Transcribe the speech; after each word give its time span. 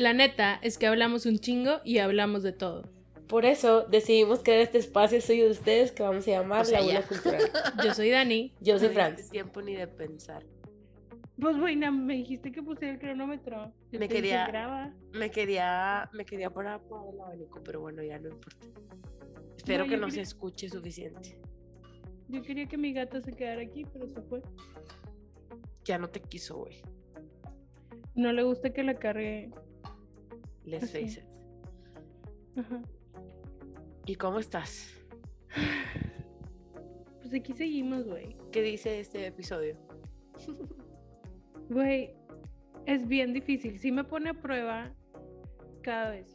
La 0.00 0.14
neta 0.14 0.58
es 0.62 0.78
que 0.78 0.86
hablamos 0.86 1.26
un 1.26 1.38
chingo 1.40 1.80
y 1.84 1.98
hablamos 1.98 2.42
de 2.42 2.52
todo. 2.52 2.88
Por 3.28 3.44
eso 3.44 3.82
decidimos 3.82 4.42
crear 4.42 4.60
este 4.60 4.78
espacio 4.78 5.20
suyo 5.20 5.44
de 5.44 5.50
ustedes 5.50 5.92
que 5.92 6.02
vamos 6.02 6.26
a 6.26 6.30
llamar 6.30 6.62
O 6.62 6.64
sea, 6.64 6.80
la. 6.80 6.86
Aula 6.86 7.02
Cultural. 7.06 7.42
Yo 7.84 7.92
soy 7.92 8.08
Dani. 8.08 8.54
Yo 8.62 8.78
soy 8.78 8.88
No 8.88 8.94
Franz. 8.94 9.16
diste 9.18 9.32
tiempo 9.32 9.60
ni 9.60 9.74
de 9.74 9.86
pensar. 9.86 10.42
Pues 11.38 11.58
bueno, 11.58 11.92
me 11.92 12.14
dijiste 12.14 12.50
que 12.50 12.62
puse 12.62 12.88
el 12.88 12.98
cronómetro. 12.98 13.74
Yo 13.92 14.00
Me 14.00 14.08
quería- 14.08 14.46
graba. 14.46 14.94
Me 15.12 15.30
quería, 15.30 16.08
me 16.14 16.24
quería 16.24 16.48
poner 16.48 16.80
el 16.80 17.20
abanico, 17.20 17.60
pero 17.62 17.80
bueno, 17.82 18.02
ya 18.02 18.18
no 18.18 18.30
importa. 18.30 18.66
Espero 19.58 19.84
No, 19.84 19.90
que 19.90 19.96
no 19.98 20.10
se 20.10 20.22
escuche 20.22 20.70
suficiente. 20.70 21.38
Yo 22.28 22.40
quería 22.40 22.66
que 22.66 22.78
mi 22.78 22.94
gata 22.94 23.20
se 23.20 23.32
quedara 23.34 23.60
aquí, 23.60 23.84
pero 23.92 24.08
se 24.08 24.22
fue. 24.22 24.40
Ya 25.84 25.98
no 25.98 26.08
te 26.08 26.20
quiso, 26.20 26.56
güey. 26.56 26.80
No 28.14 28.32
le 28.32 28.42
gusta 28.44 28.72
que 28.72 28.82
la 28.82 28.94
cargue. 28.94 29.50
Let's 30.70 30.84
Así. 30.84 31.02
face 31.02 31.20
it. 31.20 31.26
Ajá. 32.56 32.82
¿Y 34.06 34.14
cómo 34.14 34.38
estás? 34.38 34.88
Pues 37.20 37.34
aquí 37.34 37.52
seguimos, 37.52 38.06
güey. 38.06 38.36
¿Qué 38.50 38.62
dice 38.62 39.00
este 39.00 39.26
episodio? 39.26 39.76
Güey, 41.68 42.14
es 42.86 43.06
bien 43.06 43.32
difícil. 43.32 43.78
Sí 43.78 43.92
me 43.92 44.02
pone 44.02 44.30
a 44.30 44.34
prueba 44.34 44.92
cada 45.82 46.10
vez. 46.10 46.34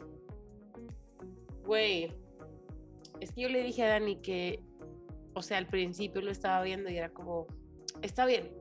Güey, 1.66 2.14
es 3.20 3.32
que 3.32 3.42
yo 3.42 3.50
le 3.50 3.64
dije 3.64 3.84
a 3.84 3.90
Dani 3.90 4.18
que, 4.22 4.64
o 5.34 5.42
sea, 5.42 5.58
al 5.58 5.68
principio 5.68 6.22
lo 6.22 6.32
estaba 6.32 6.62
viendo 6.64 6.90
y 6.90 6.98
era 6.98 7.10
como, 7.10 7.48
está 8.02 8.26
bien, 8.26 8.52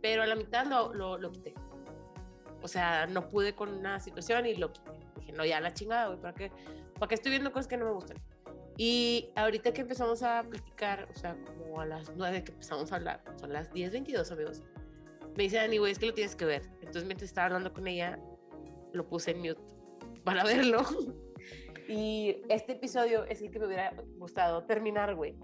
pero 0.00 0.22
a 0.22 0.26
la 0.26 0.36
mitad 0.36 0.66
lo, 0.66 0.92
lo, 0.92 1.18
lo 1.18 1.32
quité. 1.32 1.54
O 2.62 2.68
sea, 2.68 3.06
no 3.06 3.28
pude 3.28 3.54
con 3.54 3.68
una 3.68 4.00
situación 4.00 4.46
y 4.46 4.54
lo. 4.54 4.72
Dije, 5.16 5.32
no, 5.32 5.44
ya 5.44 5.60
la 5.60 5.74
chingada, 5.74 6.06
güey, 6.06 6.20
¿para 6.20 6.34
qué, 6.34 6.50
¿para 6.94 7.08
qué 7.08 7.14
estoy 7.14 7.30
viendo 7.30 7.52
cosas 7.52 7.66
que 7.66 7.76
no 7.76 7.84
me 7.84 7.92
gustan? 7.92 8.16
Y 8.76 9.30
ahorita 9.36 9.72
que 9.72 9.82
empezamos 9.82 10.22
a 10.22 10.42
platicar, 10.44 11.08
o 11.14 11.18
sea, 11.18 11.36
como 11.44 11.80
a 11.80 11.86
las 11.86 12.10
9 12.16 12.44
que 12.44 12.52
empezamos 12.52 12.90
a 12.92 12.96
hablar, 12.96 13.22
son 13.36 13.52
las 13.52 13.70
10.22, 13.72 14.32
amigos, 14.32 14.62
me 15.36 15.44
dice 15.44 15.56
Dani, 15.56 15.78
güey, 15.78 15.92
es 15.92 15.98
que 15.98 16.06
lo 16.06 16.14
tienes 16.14 16.34
que 16.34 16.44
ver. 16.44 16.62
Entonces, 16.76 17.04
mientras 17.04 17.28
estaba 17.28 17.46
hablando 17.46 17.72
con 17.72 17.86
ella, 17.86 18.18
lo 18.92 19.06
puse 19.06 19.32
en 19.32 19.40
mute 19.40 19.60
para 20.24 20.44
verlo. 20.44 20.82
Y 21.88 22.42
este 22.48 22.72
episodio 22.72 23.24
es 23.24 23.42
el 23.42 23.50
que 23.50 23.58
me 23.58 23.66
hubiera 23.66 23.94
gustado 24.16 24.64
terminar, 24.64 25.14
güey. 25.14 25.36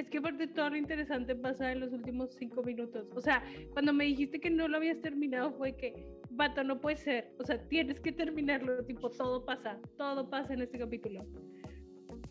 Es 0.00 0.08
que 0.08 0.16
aparte 0.16 0.46
todo 0.46 0.70
lo 0.70 0.76
interesante 0.78 1.36
pasa 1.36 1.72
en 1.72 1.80
los 1.80 1.92
últimos 1.92 2.30
cinco 2.34 2.62
minutos. 2.62 3.06
O 3.14 3.20
sea, 3.20 3.44
cuando 3.74 3.92
me 3.92 4.04
dijiste 4.04 4.40
que 4.40 4.48
no 4.48 4.66
lo 4.66 4.78
habías 4.78 4.98
terminado 5.02 5.52
fue 5.52 5.76
que, 5.76 6.06
vato, 6.30 6.64
no 6.64 6.80
puede 6.80 6.96
ser. 6.96 7.34
O 7.38 7.44
sea, 7.44 7.62
tienes 7.68 8.00
que 8.00 8.10
terminarlo. 8.10 8.82
Tipo, 8.86 9.10
todo 9.10 9.44
pasa. 9.44 9.78
Todo 9.98 10.30
pasa 10.30 10.54
en 10.54 10.62
este 10.62 10.78
capítulo. 10.78 11.26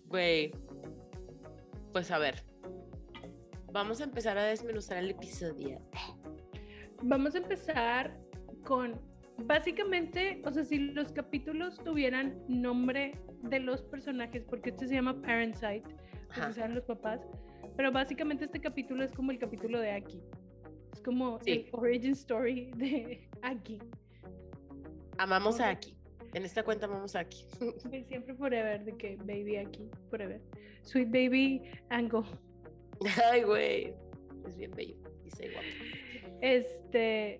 Güey. 0.07 0.51
Pues 1.93 2.09
a 2.09 2.17
ver. 2.17 2.43
Vamos 3.71 4.01
a 4.01 4.05
empezar 4.05 4.35
a 4.39 4.45
desmenuzar 4.45 4.97
el 4.97 5.11
episodio. 5.11 5.79
Vamos 7.03 7.35
a 7.35 7.37
empezar 7.37 8.19
con, 8.65 8.99
básicamente, 9.45 10.41
o 10.43 10.51
sea, 10.51 10.63
si 10.63 10.79
los 10.79 11.11
capítulos 11.11 11.77
tuvieran 11.83 12.41
nombre 12.47 13.11
de 13.43 13.59
los 13.59 13.83
personajes, 13.83 14.43
porque 14.43 14.71
este 14.71 14.87
se 14.87 14.95
llama 14.95 15.21
Parentside, 15.21 15.83
Ajá. 16.29 16.41
porque 16.41 16.53
sean 16.53 16.73
los 16.73 16.83
papás, 16.85 17.21
pero 17.79 17.93
básicamente 17.93 18.43
este 18.43 18.59
capítulo 18.59 19.05
es 19.05 19.13
como 19.13 19.31
el 19.31 19.39
capítulo 19.39 19.79
de 19.79 19.91
Aki. 19.91 20.21
Es 20.91 20.99
como 20.99 21.39
Sí. 21.39 21.51
el 21.51 21.69
origin 21.71 22.11
story 22.11 22.71
de 22.75 23.29
Aki. 23.41 23.79
Amamos 25.17 25.61
a 25.61 25.69
Aki. 25.69 25.95
En 26.33 26.43
esta 26.43 26.61
cuenta 26.61 26.87
amamos 26.87 27.15
a 27.15 27.21
Aki. 27.21 27.45
Siempre 28.09 28.35
forever, 28.35 28.83
de 28.83 28.97
que 28.97 29.15
baby 29.15 29.55
Aki, 29.55 29.89
forever. 30.09 30.41
Sweet 30.81 31.07
baby 31.07 31.71
Ango. 31.89 32.25
Ay, 33.31 33.43
güey. 33.43 33.93
Es 34.45 34.57
bien 34.57 34.71
bello. 34.71 34.97
Dice 35.23 35.49
guapo. 35.49 35.67
Este, 36.41 37.39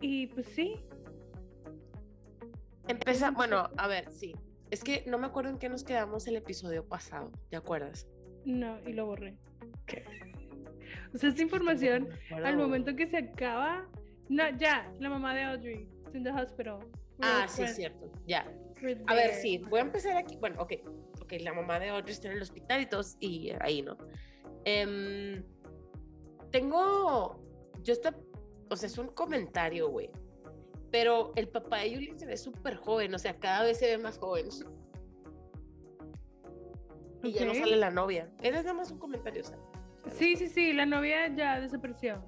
y 0.00 0.28
pues 0.28 0.46
sí, 0.46 0.80
Empieza, 2.88 3.30
bueno, 3.30 3.68
a 3.76 3.88
ver, 3.88 4.10
sí. 4.10 4.34
Es 4.70 4.82
que 4.82 5.04
no 5.06 5.18
me 5.18 5.26
acuerdo 5.26 5.50
en 5.50 5.58
qué 5.58 5.68
nos 5.68 5.84
quedamos 5.84 6.26
el 6.28 6.36
episodio 6.36 6.82
pasado. 6.88 7.30
¿Te 7.50 7.56
acuerdas? 7.58 8.08
No, 8.44 8.78
y 8.86 8.92
lo 8.92 9.06
borré. 9.06 9.36
O 11.14 11.18
sea, 11.18 11.30
esta 11.30 11.42
información 11.42 12.08
al 12.44 12.56
momento 12.56 12.94
que 12.94 13.06
se 13.06 13.18
acaba. 13.18 13.88
No, 14.28 14.48
ya, 14.56 14.92
la 15.00 15.08
mamá 15.08 15.34
de 15.34 15.42
Audrey. 15.42 15.88
In 16.14 16.24
the 16.24 16.30
hospital. 16.30 16.78
Ah, 17.20 17.46
sí, 17.48 17.62
friends. 17.62 17.76
cierto. 17.76 18.12
Ya. 18.26 18.46
A 19.06 19.14
ver, 19.14 19.34
sí, 19.34 19.58
voy 19.68 19.80
a 19.80 19.82
empezar 19.82 20.16
aquí. 20.16 20.36
Bueno, 20.36 20.62
ok, 20.62 20.72
ok, 21.20 21.32
la 21.40 21.52
mamá 21.52 21.78
de 21.78 21.90
Audrey 21.90 22.12
está 22.12 22.28
en 22.28 22.36
el 22.36 22.42
hospital 22.42 22.80
y 22.80 22.86
todos, 22.86 23.16
y 23.20 23.52
ahí, 23.60 23.82
¿no? 23.82 23.96
Em, 24.64 25.44
tengo, 26.50 27.40
yo 27.82 27.92
está, 27.92 28.16
o 28.70 28.76
sea, 28.76 28.86
es 28.86 28.98
un 28.98 29.08
comentario, 29.08 29.90
güey, 29.90 30.10
pero 30.90 31.32
el 31.36 31.48
papá 31.48 31.78
de 31.78 31.94
Julie 31.94 32.18
se 32.18 32.26
ve 32.26 32.36
súper 32.36 32.76
joven, 32.76 33.14
o 33.14 33.18
sea, 33.18 33.38
cada 33.38 33.64
vez 33.64 33.78
se 33.78 33.86
ve 33.86 33.98
más 33.98 34.18
joven. 34.18 34.46
Y 37.22 37.32
ya 37.32 37.44
no 37.44 37.54
sale 37.54 37.76
la 37.76 37.90
novia. 37.90 38.28
Es 38.42 38.52
nada 38.52 38.72
más 38.72 38.90
un 38.90 38.98
comentario, 38.98 39.44
sea. 39.44 39.58
Sí, 40.12 40.36
sí, 40.36 40.48
sí, 40.48 40.72
la 40.72 40.86
novia 40.86 41.28
ya 41.28 41.60
desapareció. 41.60 42.22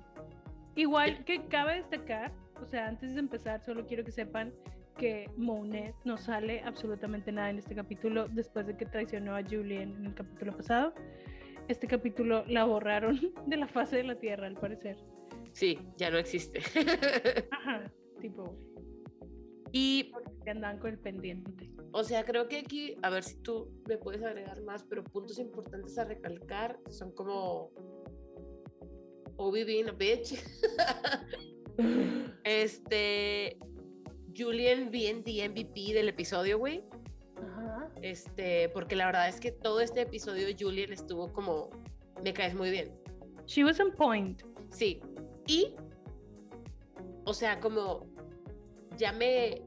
Igual 0.74 1.24
que 1.24 1.46
cabe 1.46 1.76
destacar, 1.76 2.32
o 2.60 2.66
sea, 2.66 2.88
antes 2.88 3.14
de 3.14 3.20
empezar, 3.20 3.62
solo 3.62 3.86
quiero 3.86 4.04
que 4.04 4.12
sepan 4.12 4.52
que 4.96 5.30
Monet 5.36 5.94
no 6.04 6.16
sale 6.16 6.62
absolutamente 6.62 7.32
nada 7.32 7.50
en 7.50 7.58
este 7.58 7.74
capítulo 7.74 8.28
después 8.28 8.66
de 8.66 8.76
que 8.76 8.86
traicionó 8.86 9.34
a 9.34 9.42
Julian 9.42 9.94
en 9.96 10.06
el 10.06 10.14
capítulo 10.14 10.56
pasado. 10.56 10.94
Este 11.68 11.86
capítulo 11.86 12.44
la 12.46 12.64
borraron 12.64 13.20
de 13.46 13.56
la 13.56 13.68
fase 13.68 13.96
de 13.96 14.04
la 14.04 14.16
Tierra, 14.16 14.46
al 14.46 14.56
parecer. 14.56 14.96
Sí, 15.52 15.78
ya 15.96 16.10
no 16.10 16.18
existe. 16.18 16.60
Ajá, 17.50 17.90
tipo, 18.20 18.56
y, 19.72 20.12
que 20.44 20.50
andaban 20.50 20.78
con 20.78 20.90
el 20.90 20.98
pendiente. 20.98 21.70
o 21.92 22.04
sea, 22.04 22.24
creo 22.24 22.48
que 22.48 22.58
aquí, 22.58 22.96
a 23.02 23.10
ver 23.10 23.24
si 23.24 23.36
tú 23.36 23.70
me 23.88 23.96
puedes 23.96 24.22
agregar 24.22 24.62
más, 24.62 24.84
pero 24.84 25.02
puntos 25.02 25.38
importantes 25.38 25.96
a 25.98 26.04
recalcar 26.04 26.78
son 26.88 27.12
como 27.12 27.70
Obi 29.36 29.64
being 29.64 29.88
a 29.88 29.92
bitch. 29.92 30.34
este, 32.44 33.58
Julian 34.36 34.90
bien 34.90 35.24
the 35.24 35.48
MVP 35.48 35.94
del 35.94 36.08
episodio, 36.08 36.58
güey. 36.58 36.84
Ajá. 37.36 37.90
Este, 38.02 38.68
porque 38.70 38.94
la 38.94 39.06
verdad 39.06 39.28
es 39.28 39.40
que 39.40 39.52
todo 39.52 39.80
este 39.80 40.02
episodio 40.02 40.48
Julian 40.58 40.92
estuvo 40.92 41.32
como, 41.32 41.70
me 42.22 42.32
caes 42.32 42.54
muy 42.54 42.70
bien. 42.70 42.92
She 43.46 43.64
was 43.64 43.80
on 43.80 43.92
point. 43.92 44.42
Sí. 44.70 45.00
Y, 45.46 45.74
o 47.24 47.34
sea, 47.34 47.58
como 47.58 48.11
ya 48.96 49.12
me 49.12 49.62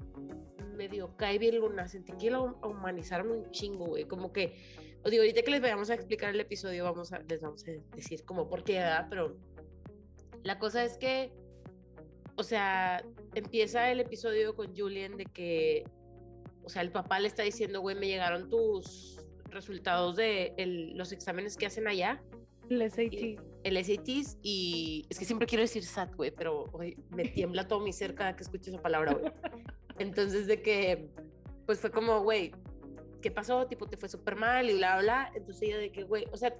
medio 0.75 1.15
cae 1.15 1.37
bien 1.39 1.57
Luna, 1.59 1.87
sentí 1.87 2.13
que 2.13 2.29
lo 2.29 2.57
humanizaron 2.63 3.31
un 3.31 3.51
chingo, 3.51 3.85
güey. 3.85 4.05
Como 4.05 4.33
que, 4.33 4.55
os 5.03 5.11
digo, 5.11 5.23
ahorita 5.23 5.41
que 5.41 5.51
les 5.51 5.61
vayamos 5.61 5.89
a 5.89 5.93
explicar 5.95 6.31
el 6.33 6.39
episodio, 6.41 6.83
vamos 6.83 7.13
a, 7.13 7.19
les 7.19 7.41
vamos 7.41 7.63
a 7.67 7.71
decir 7.95 8.25
como 8.25 8.49
por 8.49 8.63
qué, 8.63 8.73
¿verdad? 8.73 9.07
Pero 9.09 9.37
la 10.43 10.59
cosa 10.59 10.83
es 10.83 10.97
que, 10.97 11.31
o 12.35 12.43
sea, 12.43 13.03
empieza 13.35 13.89
el 13.91 14.01
episodio 14.01 14.53
con 14.55 14.75
Julian 14.75 15.15
de 15.15 15.25
que, 15.25 15.85
o 16.63 16.69
sea, 16.69 16.81
el 16.81 16.91
papá 16.91 17.19
le 17.19 17.27
está 17.27 17.43
diciendo, 17.43 17.79
güey, 17.79 17.95
me 17.95 18.07
llegaron 18.07 18.49
tus 18.49 19.21
resultados 19.49 20.17
de 20.17 20.53
el- 20.57 20.97
los 20.97 21.13
exámenes 21.13 21.55
que 21.55 21.65
hacen 21.67 21.87
allá 21.87 22.21
El 22.69 22.81
SAT. 22.81 23.13
Y- 23.13 23.37
el 23.65 23.83
SATs 23.83 24.37
y 24.43 25.07
es 25.09 25.17
que 25.17 25.25
siempre 25.25 25.47
quiero 25.47 25.63
decir 25.63 25.83
SAT, 25.83 26.15
güey, 26.15 26.29
pero 26.29 26.65
güey, 26.67 26.95
me 27.09 27.23
tiembla 27.29 27.67
todo 27.67 27.79
mi 27.79 27.91
ser 27.91 28.13
cada 28.13 28.35
que 28.35 28.43
escucho 28.43 28.69
esa 28.69 28.81
palabra, 28.81 29.13
güey. 29.13 29.31
Entonces 29.99 30.45
de 30.45 30.61
que, 30.61 31.09
pues 31.65 31.79
fue 31.79 31.89
como, 31.89 32.21
güey, 32.21 32.51
¿qué 33.23 33.31
pasó? 33.31 33.65
Tipo, 33.65 33.87
te 33.87 33.97
fue 33.97 34.07
súper 34.07 34.35
mal 34.35 34.69
y 34.69 34.75
bla, 34.75 34.99
bla. 34.99 35.31
Entonces 35.33 35.63
ella 35.63 35.77
de 35.79 35.91
que, 35.91 36.03
güey, 36.03 36.25
o 36.31 36.37
sea, 36.37 36.55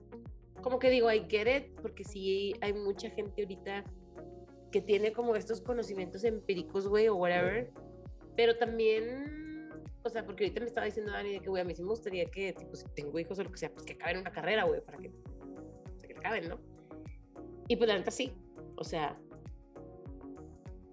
como 0.64 0.80
que 0.80 0.90
digo, 0.90 1.12
I 1.12 1.28
get 1.30 1.48
it, 1.48 1.80
porque 1.80 2.04
sí 2.04 2.54
hay 2.62 2.74
mucha 2.74 3.12
gente 3.12 3.44
ahorita 3.44 3.84
que 4.72 4.82
tiene 4.82 5.14
como 5.14 5.36
estos 5.36 5.62
conocimientos 5.62 6.24
empíricos, 6.24 6.88
güey, 6.88 7.08
o 7.08 7.16
whatever, 7.16 7.72
pero 8.36 8.58
también, 8.58 9.70
o 10.04 10.10
sea, 10.10 10.26
porque 10.26 10.46
ahorita 10.46 10.62
me 10.62 10.66
estaba 10.66 10.86
diciendo 10.86 11.12
Dani 11.12 11.34
de 11.34 11.40
que, 11.40 11.50
güey, 11.50 11.62
a 11.62 11.66
mí 11.66 11.76
sí 11.76 11.84
me 11.84 11.90
gustaría 11.90 12.26
que, 12.32 12.54
tipo, 12.54 12.76
si 12.76 12.86
tengo 12.96 13.20
hijos 13.20 13.38
o 13.38 13.44
lo 13.44 13.52
que 13.52 13.60
sea, 13.60 13.72
pues 13.72 13.86
que 13.86 13.94
acaben 13.94 14.18
una 14.18 14.32
carrera, 14.32 14.64
güey, 14.64 14.82
para 14.82 14.98
que, 14.98 15.10
o 15.10 16.00
sea, 16.00 16.10
que 16.10 16.18
acaben, 16.18 16.50
¿no? 16.50 16.75
Y 17.68 17.76
pues 17.76 17.88
la 17.88 17.98
neta 17.98 18.12
sí, 18.12 18.32
o 18.78 18.84
sea, 18.84 19.18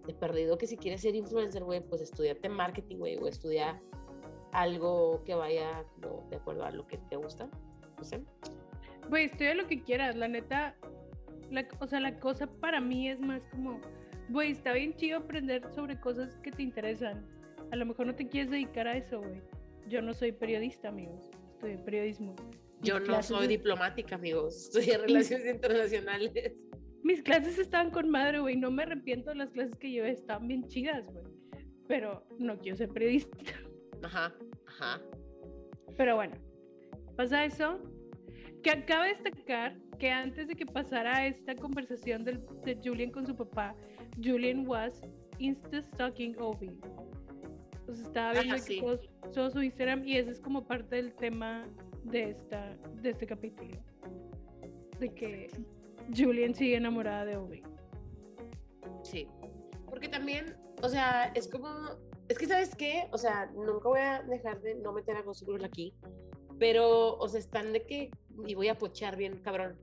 de 0.07 0.15
perdido 0.15 0.59
que 0.59 0.67
si 0.67 0.77
quieres 0.77 1.01
ser 1.03 1.15
influencer, 1.15 1.63
güey, 1.65 1.81
pues 1.81 2.01
estudiate 2.01 2.49
marketing, 2.49 2.97
güey, 2.97 3.17
o 3.17 3.29
estudia 3.29 3.81
algo 4.53 5.23
que 5.25 5.35
vaya 5.35 5.85
de 6.31 6.37
acuerdo 6.37 6.65
a 6.65 6.71
lo 6.71 6.87
que 6.87 6.99
te 6.99 7.17
gusta, 7.17 7.49
no 7.97 8.05
sé. 8.05 8.23
Güey, 9.09 9.25
estudia 9.27 9.55
lo 9.55 9.67
que 9.67 9.83
quieras, 9.83 10.17
la 10.17 10.29
neta. 10.29 10.77
la- 11.51 11.69
o 11.81 11.87
sea, 11.87 12.01
la 12.01 12.19
cosa 12.19 12.47
para 12.47 12.81
mí 12.81 13.11
es 13.11 13.21
más 13.21 13.43
como, 13.51 13.79
güey, 14.31 14.53
está 14.53 14.73
bien 14.73 14.95
chido 14.95 15.19
aprender 15.19 15.71
sobre 15.75 16.01
cosas 16.01 16.39
que 16.39 16.51
te 16.51 16.63
interesan. 16.63 17.27
A 17.71 17.77
lo 17.77 17.85
mejor 17.85 18.07
no 18.07 18.15
te 18.15 18.27
quieres 18.27 18.51
dedicar 18.51 18.89
a 18.89 18.97
eso, 18.97 19.19
güey. 19.21 19.43
Yo 19.87 20.01
no 20.01 20.15
soy 20.15 20.33
periodista, 20.33 20.89
amigos. 20.89 21.31
Estudié 21.53 21.77
periodismo. 21.77 22.35
Yo 22.83 22.95
Mis 22.95 23.01
no 23.03 23.07
clases 23.15 23.27
soy 23.37 23.43
de- 23.47 23.57
diplomática, 23.57 24.15
amigos. 24.17 24.57
Estudié 24.75 24.99
relaciones 24.99 25.55
internacionales. 25.55 26.33
Mis 27.03 27.23
clases 27.23 27.59
estaban 27.59 27.91
con 27.91 28.11
madre, 28.11 28.41
güey. 28.41 28.57
No 28.57 28.71
me 28.71 28.83
arrepiento 28.85 29.31
de 29.31 29.37
las 29.37 29.51
clases 29.51 29.77
que 29.77 29.91
llevé. 29.91 30.11
Estaban 30.11 30.47
bien 30.49 30.67
chidas, 30.69 31.07
güey. 31.13 31.25
Pero 31.89 32.25
no 32.39 32.59
quiero 32.59 32.77
ser 32.77 32.89
periodista. 32.91 33.37
Ajá, 34.03 34.35
ajá. 34.67 35.01
Pero 35.97 36.17
bueno, 36.17 36.37
pasa 37.17 37.45
eso. 37.45 37.79
Que 38.63 38.71
acaba 38.71 39.05
de 39.05 39.11
destacar 39.11 39.77
que 39.99 40.11
antes 40.11 40.47
de 40.49 40.55
que 40.55 40.65
pasara 40.67 41.27
esta 41.27 41.55
conversación 41.57 42.25
del- 42.25 42.45
de 42.65 42.79
Julian 42.83 43.11
con 43.11 43.27
su 43.27 43.35
papá, 43.37 43.75
Julian 44.23 44.67
was 44.67 45.03
insta 45.39 45.83
stalking 45.83 46.37
Obi. 46.39 46.71
O 47.89 47.95
sea, 47.95 48.05
estaba 48.07 48.33
viendo 48.33 48.55
que 48.55 48.61
sí. 48.61 48.81
todo, 48.81 49.01
todo 49.35 49.51
su 49.51 49.63
Instagram 49.63 50.07
y 50.07 50.17
ese 50.17 50.31
es 50.31 50.41
como 50.41 50.65
parte 50.67 50.97
del 50.97 51.13
tema 51.15 51.69
de, 52.05 52.31
esta, 52.31 52.77
de 53.03 53.11
este 53.11 53.27
capítulo. 53.27 53.77
De 54.99 55.13
que 55.15 55.49
Julian 56.17 56.55
sigue 56.55 56.77
enamorada 56.77 57.25
de 57.25 57.37
Obi. 57.37 57.63
Sí. 59.03 59.29
Porque 59.87 60.09
también, 60.09 60.57
o 60.83 60.89
sea, 60.89 61.33
es 61.35 61.49
como. 61.49 61.69
Es 62.29 62.39
que, 62.39 62.47
¿sabes 62.47 62.75
qué? 62.75 63.09
O 63.13 63.19
sea, 63.19 63.47
nunca 63.55 63.89
voy 63.89 64.01
a 64.01 64.23
dejar 64.23 64.61
de 64.63 64.75
no 64.77 64.93
meter 64.93 65.17
a 65.17 65.23
Girl 65.23 65.65
aquí. 65.65 65.95
Pero, 66.59 67.17
o 67.17 67.29
sea, 67.29 67.41
están 67.41 67.73
de 67.73 67.85
que. 67.85 68.11
Y 68.47 68.55
voy 68.55 68.69
a 68.69 68.79
pochar 68.79 69.17
bien, 69.17 69.39
cabrón. 69.43 69.77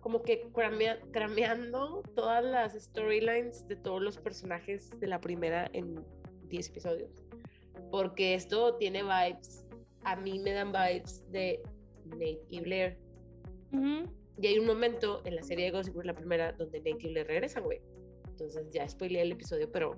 Como 0.00 0.20
que 0.22 0.50
cramea- 0.52 1.00
crameando 1.12 2.02
todas 2.14 2.44
las 2.44 2.74
storylines 2.74 3.66
de 3.68 3.76
todos 3.76 4.02
los 4.02 4.18
personajes 4.18 4.90
de 5.00 5.06
la 5.06 5.18
primera 5.20 5.70
en 5.72 6.04
10 6.48 6.68
episodios. 6.68 7.24
Porque 7.90 8.34
esto 8.34 8.76
tiene 8.76 9.02
vibes. 9.02 9.63
A 10.04 10.16
mí 10.16 10.38
me 10.38 10.52
dan 10.52 10.72
vibes 10.72 11.24
de 11.30 11.60
Nate 12.06 12.40
y 12.48 12.60
Blair. 12.60 12.98
Y 14.40 14.46
hay 14.46 14.58
un 14.58 14.66
momento 14.66 15.22
en 15.24 15.36
la 15.36 15.42
serie 15.42 15.66
de 15.66 15.70
Gossip 15.70 15.94
Girl, 15.94 16.06
la 16.06 16.14
primera, 16.14 16.52
donde 16.52 16.78
Nate 16.78 17.06
y 17.06 17.10
Blair 17.10 17.26
regresan, 17.26 17.64
güey. 17.64 17.80
Entonces 18.28 18.68
ya 18.70 18.88
spoileé 18.88 19.22
el 19.22 19.32
episodio, 19.32 19.70
pero 19.70 19.96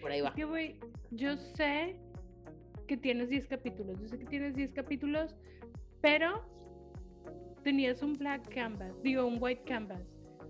por 0.00 0.10
ahí 0.10 0.20
va. 0.20 0.32
que, 0.34 0.44
güey, 0.44 0.78
yo 1.10 1.36
sé 1.36 1.96
que 2.86 2.96
tienes 2.96 3.28
10 3.28 3.46
capítulos, 3.46 4.00
yo 4.00 4.08
sé 4.08 4.18
que 4.18 4.26
tienes 4.26 4.54
10 4.54 4.72
capítulos, 4.72 5.36
pero 6.00 6.44
tenías 7.62 8.02
un 8.02 8.12
black 8.14 8.48
canvas, 8.54 8.94
digo, 9.02 9.26
un 9.26 9.38
white 9.40 9.62
canvas. 9.64 10.02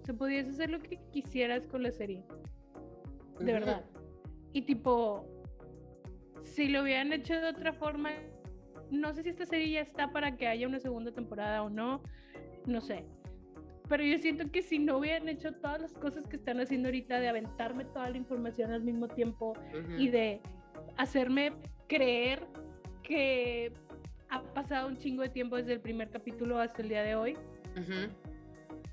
O 0.02 0.04
sea, 0.04 0.14
podías 0.14 0.48
hacer 0.48 0.70
lo 0.70 0.80
que 0.80 0.98
quisieras 1.12 1.66
con 1.66 1.82
la 1.82 1.90
serie, 1.90 2.24
de 3.38 3.52
verdad. 3.52 3.84
Y 4.52 4.62
tipo, 4.62 5.24
si 6.42 6.68
lo 6.68 6.82
hubieran 6.82 7.12
hecho 7.12 7.34
de 7.34 7.48
otra 7.48 7.72
forma, 7.72 8.10
no 8.94 9.12
sé 9.12 9.22
si 9.22 9.30
esta 9.30 9.46
serie 9.46 9.70
ya 9.70 9.80
está 9.80 10.12
para 10.12 10.36
que 10.36 10.46
haya 10.48 10.66
una 10.66 10.80
segunda 10.80 11.12
temporada 11.12 11.62
o 11.62 11.70
no, 11.70 12.02
no 12.66 12.80
sé. 12.80 13.04
Pero 13.88 14.02
yo 14.02 14.18
siento 14.18 14.50
que 14.50 14.62
si 14.62 14.78
no 14.78 14.96
hubieran 14.98 15.28
hecho 15.28 15.52
todas 15.52 15.80
las 15.80 15.92
cosas 15.92 16.26
que 16.26 16.36
están 16.36 16.58
haciendo 16.60 16.88
ahorita 16.88 17.20
de 17.20 17.28
aventarme 17.28 17.84
toda 17.84 18.08
la 18.08 18.16
información 18.16 18.72
al 18.72 18.82
mismo 18.82 19.08
tiempo, 19.08 19.54
y 19.98 20.08
de 20.08 20.40
hacerme 20.96 21.52
creer 21.86 22.46
que 23.02 23.72
ha 24.30 24.42
pasado 24.54 24.88
un 24.88 24.96
chingo 24.96 25.22
de 25.22 25.28
tiempo 25.28 25.56
desde 25.56 25.74
el 25.74 25.80
primer 25.80 26.10
capítulo 26.10 26.58
hasta 26.58 26.80
el 26.82 26.88
día 26.88 27.02
de 27.02 27.14
hoy, 27.14 27.36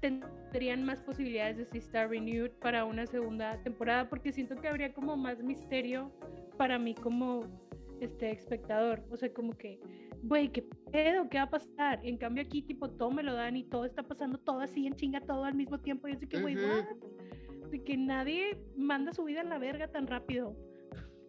tendrían 0.02 0.84
más 0.84 1.00
posibilidades 1.02 1.58
de 1.58 1.66
si 1.66 1.78
está 1.78 2.08
renewed 2.08 2.52
para 2.60 2.84
una 2.84 3.06
segunda 3.06 3.62
temporada 3.64 4.10
porque 4.10 4.34
siento 4.34 4.56
que 4.56 4.68
habría 4.68 4.94
como 4.94 5.16
más 5.16 5.42
misterio 5.42 6.12
para 6.58 6.78
mí 6.78 6.96
como 6.96 7.46
este 8.06 8.32
espectador, 8.32 9.04
o 9.10 9.18
sea, 9.18 9.32
como 9.34 9.58
que 9.58 9.80
güey, 10.24 10.52
¿qué 10.52 10.64
pedo? 10.92 11.30
¿Qué 11.30 11.38
va 11.38 11.44
a 11.44 11.50
pasar? 11.50 12.00
En 12.04 12.18
cambio 12.18 12.44
aquí 12.44 12.62
tipo 12.62 12.90
todo 12.90 13.12
me 13.12 13.24
lo 13.24 13.34
dan 13.34 13.58
y 13.58 13.64
todo 13.64 13.86
está 13.86 14.04
pasando 14.04 14.38
todo 14.38 14.60
así 14.60 14.86
en 14.88 14.96
chinga 14.96 15.22
todo 15.22 15.46
al 15.46 15.56
mismo 15.56 15.80
tiempo 15.80 16.08
y 16.08 16.16
sé 16.16 16.28
que 16.28 16.42
güey, 16.42 16.56
Ujú. 16.56 16.66
what? 16.66 16.86
De 17.70 17.84
que 17.84 17.98
nadie 17.98 18.60
manda 18.76 19.14
su 19.14 19.24
vida 19.24 19.42
a 19.42 19.46
la 19.46 19.58
verga 19.58 19.88
tan 19.88 20.08
rápido. 20.08 20.56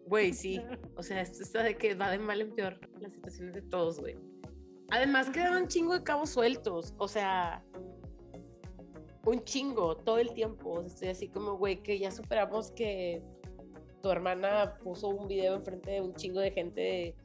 Güey, 0.07 0.33
sí. 0.33 0.61
O 0.95 1.03
sea, 1.03 1.21
esto 1.21 1.43
está 1.43 1.63
de 1.63 1.77
que 1.77 1.95
va 1.95 2.11
de 2.11 2.19
mal 2.19 2.41
en 2.41 2.53
peor 2.53 2.79
las 2.99 3.13
situaciones 3.13 3.55
de 3.55 3.61
todos, 3.61 3.99
güey. 3.99 4.15
Además, 4.89 5.29
quedaron 5.29 5.63
un 5.63 5.67
chingo 5.67 5.93
de 5.93 6.03
cabos 6.03 6.29
sueltos. 6.29 6.93
O 6.97 7.07
sea, 7.07 7.65
un 9.25 9.43
chingo 9.43 9.95
todo 9.95 10.19
el 10.19 10.33
tiempo. 10.33 10.71
O 10.71 10.81
sea, 10.81 10.87
estoy 10.87 11.07
así 11.07 11.29
como, 11.29 11.57
güey, 11.57 11.81
que 11.81 11.97
ya 11.97 12.11
superamos 12.11 12.71
que 12.71 13.23
tu 14.03 14.11
hermana 14.11 14.75
puso 14.83 15.07
un 15.07 15.29
video 15.29 15.55
enfrente 15.55 15.91
de 15.91 16.01
un 16.01 16.13
chingo 16.13 16.41
de 16.41 16.51
gente. 16.51 17.15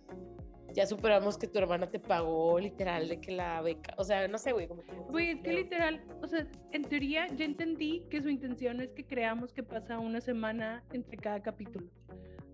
Ya 0.75 0.87
superamos 0.87 1.37
que 1.37 1.49
tu 1.49 1.59
hermana 1.59 1.91
te 1.91 1.99
pagó 1.99 2.61
literal 2.61 3.09
de 3.09 3.21
que 3.21 3.33
la 3.33 3.61
beca. 3.63 3.95
O 3.99 4.05
sea, 4.05 4.29
no 4.29 4.39
sé, 4.39 4.53
güey. 4.53 4.69
Güey, 5.09 5.31
es 5.31 5.41
que 5.41 5.53
literal, 5.53 6.01
o 6.23 6.27
sea, 6.29 6.47
en 6.71 6.83
teoría 6.85 7.27
ya 7.35 7.45
entendí 7.45 8.05
que 8.11 8.23
su 8.23 8.29
intención 8.29 8.81
es 8.81 8.93
que 8.93 9.05
creamos 9.05 9.53
que 9.53 9.65
pasa 9.65 9.99
una 9.99 10.21
semana 10.21 10.85
entre 10.93 11.17
cada 11.17 11.43
capítulo. 11.43 11.89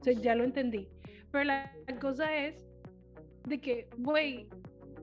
O 0.00 0.04
sea, 0.04 0.14
ya 0.14 0.34
lo 0.34 0.44
entendí. 0.44 0.88
Pero 1.30 1.44
la, 1.44 1.70
la 1.86 1.98
cosa 1.98 2.34
es 2.34 2.56
de 3.46 3.60
que, 3.60 3.90
güey, 3.98 4.48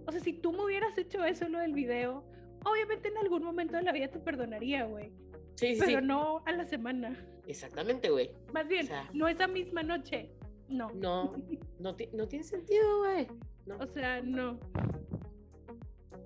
o 0.07 0.11
sea, 0.11 0.19
si 0.19 0.33
tú 0.33 0.51
me 0.51 0.63
hubieras 0.63 0.97
hecho 0.97 1.23
eso, 1.23 1.47
lo 1.47 1.59
del 1.59 1.73
video, 1.73 2.25
obviamente 2.65 3.09
en 3.09 3.17
algún 3.19 3.43
momento 3.43 3.77
de 3.77 3.83
la 3.83 3.91
vida 3.91 4.07
te 4.07 4.19
perdonaría, 4.19 4.85
güey. 4.85 5.11
Sí, 5.61 5.75
sí, 5.75 5.81
Pero 5.85 5.99
sí. 5.99 6.05
no 6.07 6.41
a 6.45 6.51
la 6.53 6.65
semana. 6.65 7.15
Exactamente, 7.47 8.09
güey. 8.09 8.31
Más 8.53 8.67
bien, 8.67 8.87
sea- 8.87 9.07
no 9.13 9.27
esa 9.27 9.47
misma 9.47 9.83
noche. 9.83 10.31
No. 10.67 10.89
No, 10.95 11.33
no, 11.79 11.95
ti- 11.95 12.09
no 12.13 12.27
tiene 12.27 12.43
sentido, 12.43 12.99
güey. 12.99 13.27
No. 13.67 13.77
O 13.77 13.85
sea, 13.87 14.21
no. 14.21 14.59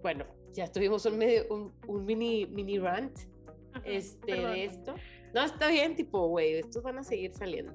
Bueno, 0.01 0.25
ya 0.53 0.67
tuvimos 0.71 1.05
un, 1.05 1.17
medio, 1.17 1.45
un, 1.49 1.73
un 1.87 2.05
mini, 2.05 2.45
mini 2.45 2.77
rant 2.79 3.17
Ajá, 3.73 3.83
este, 3.85 4.25
perdón. 4.35 4.51
de 4.53 4.65
esto. 4.65 4.95
No, 5.33 5.43
está 5.43 5.67
bien, 5.67 5.95
tipo, 5.95 6.27
güey, 6.27 6.53
estos 6.53 6.81
van 6.83 6.97
a 6.99 7.03
seguir 7.03 7.33
saliendo. 7.33 7.73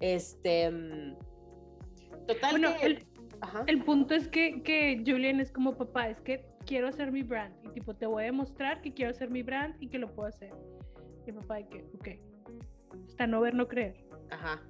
Este. 0.00 0.70
mm, 0.70 1.16
Total. 2.26 2.50
Bueno, 2.52 2.70
que- 2.80 2.86
el. 2.86 3.06
El 3.66 3.82
punto 3.84 4.14
es 4.14 4.28
que, 4.28 4.62
que 4.62 5.02
Julian 5.06 5.40
es 5.40 5.50
como 5.50 5.74
papá, 5.76 6.10
es 6.10 6.20
que 6.20 6.44
quiero 6.66 6.88
hacer 6.88 7.12
mi 7.12 7.22
brand 7.22 7.54
y 7.64 7.68
tipo 7.70 7.94
te 7.94 8.06
voy 8.06 8.22
a 8.22 8.26
demostrar 8.26 8.80
que 8.80 8.92
quiero 8.92 9.10
hacer 9.10 9.30
mi 9.30 9.42
brand 9.42 9.74
y 9.80 9.88
que 9.88 9.98
lo 9.98 10.12
puedo 10.14 10.28
hacer. 10.28 10.52
Y 11.26 11.30
el 11.30 11.36
papá 11.36 11.56
de 11.56 11.68
que, 11.68 11.84
ok, 11.94 12.08
está 13.06 13.26
no 13.26 13.40
ver, 13.40 13.54
no 13.54 13.68
creer. 13.68 14.04
Ajá. 14.30 14.62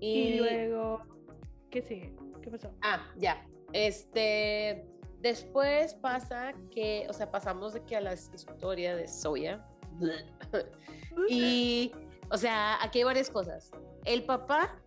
Y, 0.00 0.06
Y, 0.06 0.38
luego, 0.38 1.02
¿qué 1.70 1.82
sigue? 1.82 2.14
¿Qué 2.42 2.50
pasó? 2.50 2.74
Ah, 2.82 3.06
ya. 3.16 3.46
Este. 3.72 4.84
Después 5.20 5.94
pasa 5.94 6.52
que, 6.72 7.06
o 7.08 7.12
sea, 7.12 7.30
pasamos 7.30 7.74
de 7.74 7.84
que 7.84 7.96
a 7.96 8.00
la 8.00 8.14
historia 8.14 8.96
de 8.96 9.06
Soya. 9.06 9.64
Y, 11.28 11.92
o 12.30 12.38
sea, 12.38 12.82
aquí 12.82 13.00
hay 13.00 13.04
varias 13.04 13.28
cosas. 13.28 13.70
El 14.06 14.24
papá, 14.24 14.80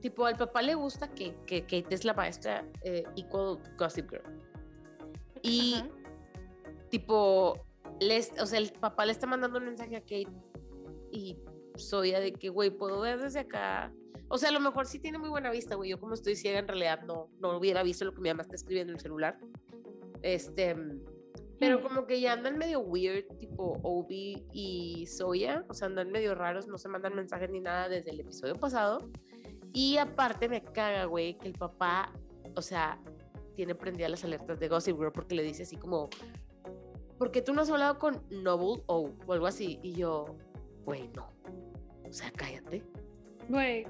tipo, 0.00 0.26
al 0.26 0.36
papá 0.36 0.60
le 0.60 0.74
gusta 0.74 1.08
que, 1.08 1.34
que 1.46 1.62
Kate 1.62 1.86
es 1.94 2.04
la 2.04 2.12
maestra 2.12 2.66
eh, 2.82 3.04
equal 3.16 3.58
Gossip 3.78 4.10
Girl. 4.10 4.44
Y, 5.44 5.74
Ajá. 5.74 5.88
tipo, 6.90 7.58
les, 8.00 8.32
o 8.40 8.46
sea, 8.46 8.58
el 8.58 8.72
papá 8.72 9.04
le 9.06 9.12
está 9.12 9.26
mandando 9.26 9.58
un 9.58 9.66
mensaje 9.66 9.96
a 9.96 10.00
Kate 10.00 10.28
y 11.12 11.38
Soya 11.76 12.20
de 12.20 12.32
que, 12.32 12.48
güey, 12.48 12.70
puedo 12.70 13.00
ver 13.00 13.20
desde 13.20 13.40
acá. 13.40 13.92
O 14.28 14.38
sea, 14.38 14.48
a 14.48 14.52
lo 14.52 14.60
mejor 14.60 14.86
sí 14.86 14.98
tiene 14.98 15.18
muy 15.18 15.28
buena 15.28 15.50
vista, 15.50 15.74
güey. 15.74 15.90
Yo 15.90 16.00
como 16.00 16.14
estoy 16.14 16.34
ciega, 16.34 16.58
en 16.58 16.66
realidad 16.68 17.02
no, 17.02 17.28
no 17.40 17.56
hubiera 17.58 17.82
visto 17.82 18.04
lo 18.04 18.12
que 18.14 18.20
mi 18.20 18.30
mamá 18.30 18.42
está 18.42 18.54
escribiendo 18.56 18.92
en 18.92 18.96
el 18.96 19.00
celular. 19.02 19.38
Este, 20.22 20.74
pero 21.60 21.78
Mm. 21.78 21.82
como 21.82 22.06
que 22.06 22.20
ya 22.20 22.32
andan 22.32 22.56
medio 22.56 22.80
weird, 22.80 23.26
tipo 23.38 23.78
Obi 23.82 24.46
y 24.52 25.06
Soya, 25.06 25.64
o 25.68 25.74
sea, 25.74 25.86
andan 25.88 26.10
medio 26.10 26.34
raros, 26.34 26.66
no 26.66 26.78
se 26.78 26.88
mandan 26.88 27.14
mensajes 27.14 27.50
ni 27.50 27.60
nada 27.60 27.88
desde 27.88 28.10
el 28.10 28.20
episodio 28.20 28.54
pasado. 28.54 29.10
Y 29.72 29.98
aparte 29.98 30.48
me 30.48 30.62
caga, 30.62 31.04
güey, 31.04 31.36
que 31.36 31.48
el 31.48 31.54
papá, 31.54 32.12
o 32.56 32.62
sea, 32.62 32.98
tiene 33.54 33.74
prendidas 33.74 34.10
las 34.10 34.24
alertas 34.24 34.58
de 34.60 34.68
Gossip 34.68 34.96
Girl 34.96 35.12
porque 35.12 35.34
le 35.34 35.42
dice 35.42 35.62
así 35.62 35.76
como, 35.76 36.08
¿por 37.18 37.30
qué 37.30 37.42
tú 37.42 37.52
no 37.54 37.62
has 37.62 37.70
hablado 37.70 37.98
con 37.98 38.22
Noble 38.30 38.82
O 38.86 39.10
o 39.26 39.32
algo 39.32 39.46
así? 39.46 39.78
Y 39.82 39.92
yo, 39.92 40.36
güey, 40.84 41.08
no. 41.14 41.32
O 42.08 42.12
sea, 42.12 42.30
cállate. 42.32 42.82
Güey, 43.48 43.86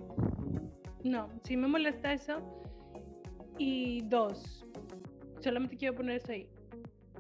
no, 1.04 1.28
sí 1.44 1.56
me 1.56 1.68
molesta 1.68 2.12
eso. 2.12 2.40
Y 3.59 4.02
dos, 4.09 4.66
solamente 5.40 5.76
quiero 5.76 5.94
poner 5.94 6.16
esto 6.16 6.33
ahí. 6.33 6.49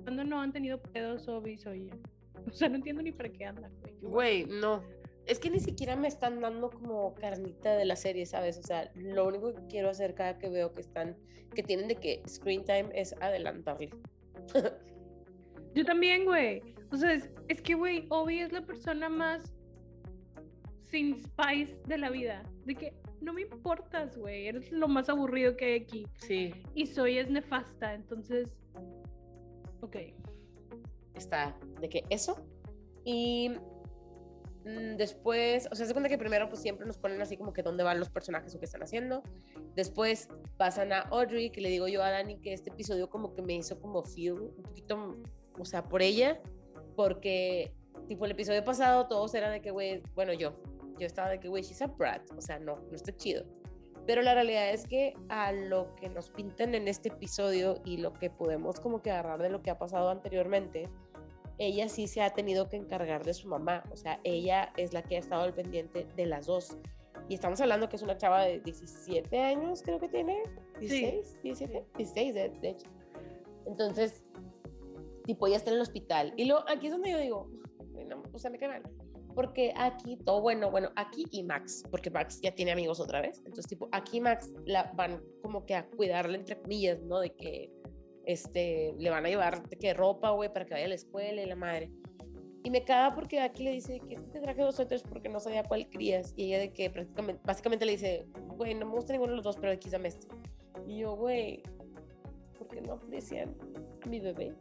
Cuando 0.02 0.24
no 0.24 0.40
han 0.40 0.52
tenido 0.52 0.80
pedos 0.80 1.22
Soya. 1.22 1.96
O 2.46 2.52
sea, 2.52 2.68
no 2.68 2.76
entiendo 2.76 3.00
ni 3.00 3.10
para 3.10 3.30
qué 3.30 3.46
andan, 3.46 3.72
güey. 3.80 3.94
Güey, 4.02 4.44
no. 4.44 4.82
Es 5.26 5.38
que 5.38 5.50
ni 5.50 5.60
siquiera 5.60 5.96
me 5.96 6.08
están 6.08 6.40
dando 6.40 6.70
como 6.70 7.14
carnita 7.14 7.76
de 7.76 7.84
la 7.84 7.96
serie, 7.96 8.26
¿sabes? 8.26 8.58
O 8.58 8.62
sea, 8.62 8.90
lo 8.94 9.26
único 9.26 9.54
que 9.54 9.66
quiero 9.68 9.88
hacer 9.88 10.14
cada 10.14 10.38
que 10.38 10.48
veo 10.48 10.72
que 10.72 10.82
están, 10.82 11.16
que 11.54 11.62
tienen 11.62 11.88
de 11.88 11.96
que 11.96 12.22
screen 12.28 12.64
time 12.64 12.88
es 12.92 13.14
adelantarle. 13.20 13.90
Yo 15.74 15.84
también, 15.84 16.24
güey. 16.24 16.62
O 16.92 16.96
sea, 16.96 17.12
es, 17.12 17.30
es 17.48 17.60
que, 17.62 17.74
güey, 17.74 18.06
Obi 18.10 18.40
es 18.40 18.52
la 18.52 18.62
persona 18.62 19.08
más 19.08 19.54
sin 20.90 21.16
spice 21.16 21.76
de 21.86 21.98
la 21.98 22.10
vida. 22.10 22.42
De 22.64 22.74
que 22.74 22.94
no 23.20 23.32
me 23.32 23.42
importas, 23.42 24.16
güey. 24.16 24.46
Eres 24.46 24.70
lo 24.70 24.86
más 24.86 25.08
aburrido 25.08 25.56
que 25.56 25.64
hay 25.64 25.80
aquí. 25.80 26.06
Sí, 26.18 26.54
Y 26.74 26.86
soy 26.86 27.18
es 27.18 27.30
nefasta, 27.30 27.94
entonces. 27.94 28.48
Ok. 29.80 29.96
está 31.14 31.56
de 31.80 31.88
que 31.88 32.04
eso. 32.10 32.46
Y 33.04 33.52
después, 34.64 35.68
o 35.70 35.74
sea, 35.74 35.86
se 35.86 35.92
cuenta 35.92 36.08
que 36.08 36.16
primero 36.16 36.48
pues 36.48 36.62
siempre 36.62 36.86
nos 36.86 36.96
ponen 36.96 37.20
así 37.20 37.36
como 37.36 37.52
que 37.52 37.62
dónde 37.62 37.84
van 37.84 38.00
los 38.00 38.08
personajes 38.08 38.54
o 38.54 38.58
qué 38.58 38.64
están 38.64 38.82
haciendo. 38.82 39.22
Después 39.74 40.28
pasan 40.56 40.92
a 40.92 41.00
Audrey, 41.00 41.50
que 41.50 41.60
le 41.60 41.68
digo 41.68 41.86
yo 41.88 42.02
a 42.02 42.10
Dani 42.10 42.38
que 42.40 42.52
este 42.52 42.70
episodio 42.70 43.10
como 43.10 43.34
que 43.34 43.42
me 43.42 43.54
hizo 43.54 43.78
como 43.80 44.02
feel 44.02 44.34
un 44.34 44.62
poquito, 44.62 45.18
o 45.58 45.64
sea, 45.64 45.84
por 45.84 46.00
ella, 46.00 46.40
porque 46.96 47.74
tipo 48.08 48.24
el 48.24 48.32
episodio 48.32 48.64
pasado 48.64 49.06
todos 49.06 49.34
eran 49.34 49.52
de 49.52 49.60
que, 49.60 49.70
güey, 49.70 50.02
bueno, 50.14 50.32
yo, 50.32 50.54
yo 50.98 51.06
estaba 51.06 51.28
de 51.28 51.40
que, 51.40 51.48
güey, 51.48 51.62
she's 51.62 51.82
a 51.82 51.86
brat, 51.86 52.22
o 52.36 52.40
sea, 52.40 52.58
no, 52.58 52.76
no 52.76 52.96
está 52.96 53.14
chido. 53.14 53.44
Pero 54.06 54.22
la 54.22 54.34
realidad 54.34 54.70
es 54.70 54.86
que 54.86 55.14
a 55.28 55.52
lo 55.52 55.94
que 55.96 56.08
nos 56.08 56.30
pintan 56.30 56.74
en 56.74 56.88
este 56.88 57.08
episodio 57.08 57.80
y 57.84 57.98
lo 57.98 58.12
que 58.12 58.28
podemos 58.28 58.80
como 58.80 59.00
que 59.00 59.10
agarrar 59.10 59.42
de 59.42 59.48
lo 59.48 59.62
que 59.62 59.70
ha 59.70 59.78
pasado 59.78 60.10
anteriormente, 60.10 60.90
ella 61.58 61.88
sí 61.88 62.06
se 62.06 62.22
ha 62.22 62.30
tenido 62.30 62.68
que 62.68 62.76
encargar 62.76 63.24
de 63.24 63.34
su 63.34 63.48
mamá. 63.48 63.84
O 63.92 63.96
sea, 63.96 64.20
ella 64.24 64.72
es 64.76 64.92
la 64.92 65.02
que 65.02 65.16
ha 65.16 65.18
estado 65.18 65.42
al 65.42 65.54
pendiente 65.54 66.06
de 66.16 66.26
las 66.26 66.46
dos. 66.46 66.76
Y 67.28 67.34
estamos 67.34 67.60
hablando 67.60 67.88
que 67.88 67.96
es 67.96 68.02
una 68.02 68.16
chava 68.16 68.44
de 68.44 68.60
17 68.60 69.38
años, 69.38 69.82
creo 69.82 69.98
que 69.98 70.08
tiene. 70.08 70.42
16, 70.80 71.42
17, 71.42 71.86
16 71.96 72.34
de, 72.34 72.48
de 72.50 72.68
hecho. 72.68 72.86
Entonces, 73.66 74.22
tipo, 75.24 75.46
ella 75.46 75.56
está 75.56 75.70
en 75.70 75.76
el 75.76 75.82
hospital. 75.82 76.34
Y 76.36 76.44
luego, 76.46 76.64
aquí 76.68 76.86
es 76.86 76.92
donde 76.92 77.10
yo 77.10 77.18
digo, 77.18 77.50
bueno, 77.92 78.22
o 78.32 78.38
sea, 78.38 78.50
me 78.50 78.58
cae 78.58 78.68
mal. 78.68 78.82
Porque 79.34 79.72
aquí 79.76 80.16
todo 80.18 80.40
bueno, 80.42 80.70
bueno, 80.70 80.90
aquí 80.94 81.24
y 81.30 81.42
Max, 81.42 81.82
porque 81.90 82.08
Max 82.10 82.40
ya 82.40 82.54
tiene 82.54 82.72
amigos 82.72 83.00
otra 83.00 83.20
vez. 83.20 83.38
Entonces, 83.38 83.66
tipo, 83.66 83.88
aquí 83.90 84.20
Max 84.20 84.52
la 84.64 84.92
van 84.94 85.22
como 85.42 85.66
que 85.66 85.74
a 85.74 85.86
cuidarle, 85.86 86.38
entre 86.38 86.60
comillas, 86.60 87.02
¿no? 87.02 87.18
De 87.18 87.34
que 87.34 87.72
este, 88.24 88.94
le 88.98 89.10
van 89.10 89.26
a 89.26 89.28
llevar 89.28 89.62
que 89.68 89.94
ropa, 89.94 90.30
güey, 90.30 90.52
para 90.52 90.64
que 90.64 90.74
vaya 90.74 90.86
a 90.86 90.88
la 90.88 90.94
escuela 90.94 91.42
y 91.42 91.46
la 91.46 91.56
madre. 91.56 91.90
Y 92.62 92.70
me 92.70 92.82
caga 92.82 93.14
porque 93.14 93.40
aquí 93.40 93.62
le 93.62 93.72
dice 93.72 94.00
que 94.08 94.16
te 94.16 94.40
traje 94.40 94.62
dos 94.62 94.76
suéteres 94.76 95.02
porque 95.02 95.28
no 95.28 95.38
sabía 95.38 95.64
cuál 95.64 95.88
querías. 95.88 96.32
Y 96.34 96.46
ella 96.46 96.60
de 96.60 96.72
que 96.72 96.88
prácticamente, 96.88 97.42
básicamente 97.44 97.84
le 97.84 97.92
dice, 97.92 98.26
güey, 98.56 98.74
no 98.74 98.86
me 98.86 98.92
gusta 98.92 99.12
ninguno 99.12 99.32
de 99.32 99.36
los 99.36 99.44
dos, 99.44 99.56
pero 99.58 99.72
aquí 99.72 99.90
dame 99.90 100.08
este. 100.08 100.26
Y 100.86 101.00
yo, 101.00 101.14
güey, 101.14 101.62
¿por 102.58 102.68
qué 102.68 102.80
no 102.80 102.94
aprecian 102.94 103.54
a 104.02 104.06
mi 104.06 104.18
bebé? 104.20 104.54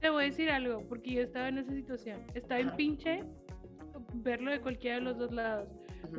Te 0.00 0.08
voy 0.08 0.24
a 0.24 0.26
decir 0.26 0.50
algo, 0.50 0.82
porque 0.88 1.10
yo 1.10 1.22
estaba 1.22 1.48
en 1.48 1.58
esa 1.58 1.72
situación. 1.72 2.24
Estaba 2.34 2.60
en 2.60 2.74
pinche 2.76 3.24
verlo 4.14 4.50
de 4.50 4.60
cualquiera 4.60 4.96
de 4.96 5.02
los 5.02 5.18
dos 5.18 5.32
lados. 5.32 5.68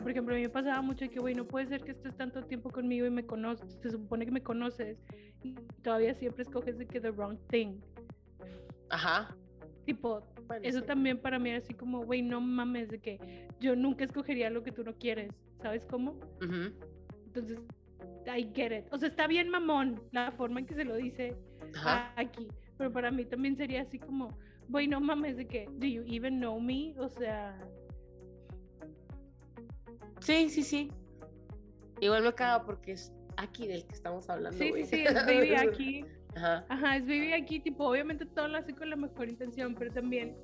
Por 0.02 0.12
ejemplo, 0.12 0.34
a 0.34 0.38
mí 0.38 0.44
me 0.44 0.50
pasaba 0.50 0.82
mucho 0.82 1.10
que, 1.10 1.20
güey, 1.20 1.36
no 1.36 1.46
puede 1.46 1.68
ser 1.68 1.84
que 1.84 1.92
estés 1.92 2.16
tanto 2.16 2.44
tiempo 2.44 2.70
conmigo 2.70 3.06
y 3.06 3.10
me 3.10 3.26
conoces, 3.26 3.78
se 3.82 3.90
supone 3.90 4.26
que 4.26 4.32
me 4.32 4.42
conoces 4.44 4.98
y 5.44 5.54
todavía 5.84 6.14
siempre 6.14 6.44
escoges 6.44 6.78
de 6.78 6.86
que 6.86 7.00
the 7.00 7.12
wrong 7.12 7.38
thing. 7.50 7.80
Ajá. 8.90 9.36
Tipo, 9.86 10.24
Bueno, 10.48 10.64
eso 10.66 10.80
sí. 10.80 10.86
también 10.86 11.20
para 11.20 11.40
mí 11.40 11.50
era 11.50 11.60
así 11.60 11.74
como, 11.74 12.04
güey, 12.06 12.22
no 12.22 12.42
mames, 12.42 12.90
de 12.90 13.00
que 13.00 13.48
yo 13.60 13.76
nunca 13.76 14.04
escogería 14.06 14.50
lo 14.50 14.64
que 14.64 14.72
tú 14.72 14.84
no 14.84 14.94
quieres, 14.96 15.32
¿sabes 15.62 15.86
cómo? 15.86 16.12
Ujú. 16.42 16.74
Entonces, 17.26 17.60
I 18.28 18.50
get 18.54 18.72
it. 18.72 18.86
O 18.92 18.98
sea, 18.98 19.10
está 19.10 19.28
bien 19.28 19.50
mamón 19.50 20.02
la 20.12 20.32
forma 20.32 20.60
en 20.60 20.66
que 20.66 20.76
se 20.76 20.86
lo 20.86 20.96
dice 20.96 21.36
Ajá. 21.76 22.14
aquí, 22.16 22.48
pero 22.78 22.92
para 22.92 23.12
mí 23.12 23.26
también 23.26 23.56
sería 23.56 23.82
así 23.82 23.98
como, 23.98 24.38
güey, 24.68 24.88
no 24.88 25.00
mames, 25.00 25.38
de 25.38 25.48
que, 25.48 25.66
do 25.78 25.88
you 25.88 26.04
even 26.06 26.38
know 26.40 26.60
me? 26.60 26.94
O 27.00 27.10
sea, 27.10 27.58
Sí, 30.22 30.50
sí, 30.50 30.64
sí. 30.64 30.92
Igual 32.02 32.24
me 32.24 32.34
caga 32.34 32.66
porque 32.66 32.94
es 32.94 33.12
aquí 33.38 33.68
del 33.68 33.86
que 33.86 33.94
estamos 33.96 34.30
hablando. 34.30 34.58
sí, 34.58 34.66
sí, 34.66 34.70
güey. 34.70 34.86
sí, 34.86 34.96
es 35.08 35.14
baby 35.26 35.56
aquí. 35.56 36.06
Ajá. 36.36 36.66
Ajá, 36.70 36.98
es 36.98 37.04
baby 37.04 37.34
aquí, 37.34 37.60
tipo, 37.60 37.86
obviamente 37.90 38.26
todo 38.26 38.48
lo 38.48 38.58
hace 38.58 38.74
con 38.74 38.90
la 38.90 38.96
mejor 38.96 39.30
intención, 39.30 39.76
pero 39.76 39.92
también 39.92 40.36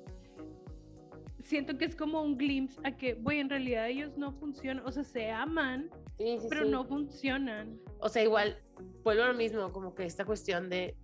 siento 1.46 1.78
que 1.78 1.84
es 1.84 1.94
como 1.94 2.22
un 2.22 2.36
glimpse 2.36 2.80
a 2.84 2.96
que, 2.96 3.14
güey, 3.14 3.38
en 3.38 3.48
realidad 3.48 3.88
ellos 3.88 4.16
no 4.16 4.32
funcionan, 4.32 4.84
o 4.84 4.90
sea, 4.90 5.04
se 5.04 5.30
aman, 5.30 5.90
Sí, 6.18 6.38
sí, 6.40 6.46
pero 6.48 6.64
sí. 6.64 6.70
no 6.70 6.84
funcionan. 6.84 7.78
O 8.00 8.08
sea, 8.08 8.22
igual, 8.22 8.58
vuelvo 9.04 9.22
a 9.24 9.28
lo 9.28 9.34
mismo, 9.34 9.70
como 9.72 9.94
que 9.94 10.04
esta 10.04 10.24
cuestión 10.24 10.68
de 10.68 10.96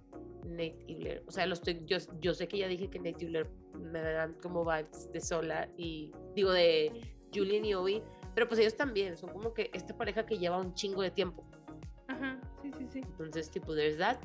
Nate 0.45 0.85
y 0.87 0.97
Blair. 0.97 1.23
O 1.27 1.31
sea, 1.31 1.47
lo 1.47 1.55
estoy, 1.55 1.83
yo, 1.85 1.99
yo 2.21 2.35
sé 2.35 2.49
que 2.49 2.59
ya 2.59 2.67
dije 2.67 2.89
que 2.91 2.99
Nate 2.99 3.25
y 3.25 3.29
Blair 3.29 3.49
me 3.79 4.01
dan 4.01 4.35
como 4.43 4.65
vibes 4.65 5.11
de 5.13 5.21
sola 5.21 5.69
y 5.77 6.13
digo 6.35 6.51
de 6.51 7.15
Julian 7.35 7.65
y 7.65 7.75
Obi, 7.75 8.03
pero 8.35 8.49
pues 8.49 8.61
ellos 8.61 8.77
también 8.77 9.17
son 9.17 9.31
como 9.31 9.53
que 9.53 9.71
esta 9.73 9.97
pareja 9.97 10.25
que 10.27 10.39
lleva 10.39 10.59
un 10.59 10.75
chingo 10.75 11.03
de 11.03 11.11
tiempo. 11.11 11.45
Ajá, 12.09 12.41
sí, 12.63 12.71
sí, 12.79 12.87
sí. 12.91 13.01
Entonces, 13.01 13.51
tipo, 13.51 13.75
there's 13.75 13.99
that. 13.99 14.19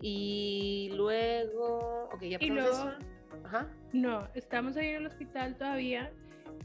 Y 0.00 0.90
luego, 0.94 2.08
ok, 2.12 2.22
ya 2.22 2.38
Y 2.40 2.50
pasamos 2.50 2.54
luego, 2.54 2.72
eso. 2.72 3.44
Ajá. 3.44 3.68
no, 3.92 4.28
estamos 4.34 4.76
ahí 4.76 4.88
en 4.88 4.96
el 4.96 5.06
hospital 5.06 5.56
todavía 5.56 6.12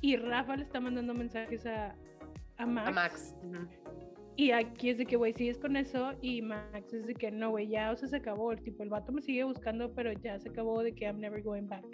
y 0.01 0.17
Rafa 0.17 0.55
le 0.55 0.63
está 0.63 0.79
mandando 0.79 1.13
mensajes 1.13 1.65
a, 1.65 1.95
a 2.57 2.65
Max. 2.65 2.87
A 2.87 2.91
Max. 2.91 3.35
Y 4.37 4.51
aquí 4.51 4.89
es 4.89 4.97
de 4.97 5.05
que, 5.05 5.15
güey, 5.15 5.33
sigues 5.33 5.57
con 5.57 5.75
eso. 5.77 6.11
Y 6.21 6.41
Max 6.41 6.93
es 6.93 7.07
de 7.07 7.15
que, 7.15 7.31
no, 7.31 7.51
güey, 7.51 7.67
ya, 7.67 7.91
o 7.91 7.95
sea, 7.95 8.09
se 8.09 8.17
acabó. 8.17 8.51
El 8.51 8.61
tipo, 8.61 8.83
el 8.83 8.89
vato 8.89 9.11
me 9.11 9.21
sigue 9.21 9.43
buscando, 9.45 9.93
pero 9.93 10.11
ya 10.11 10.37
se 10.39 10.49
acabó 10.49 10.83
de 10.83 10.93
que 10.93 11.05
I'm 11.05 11.19
never 11.19 11.41
going 11.41 11.67
back. 11.67 11.85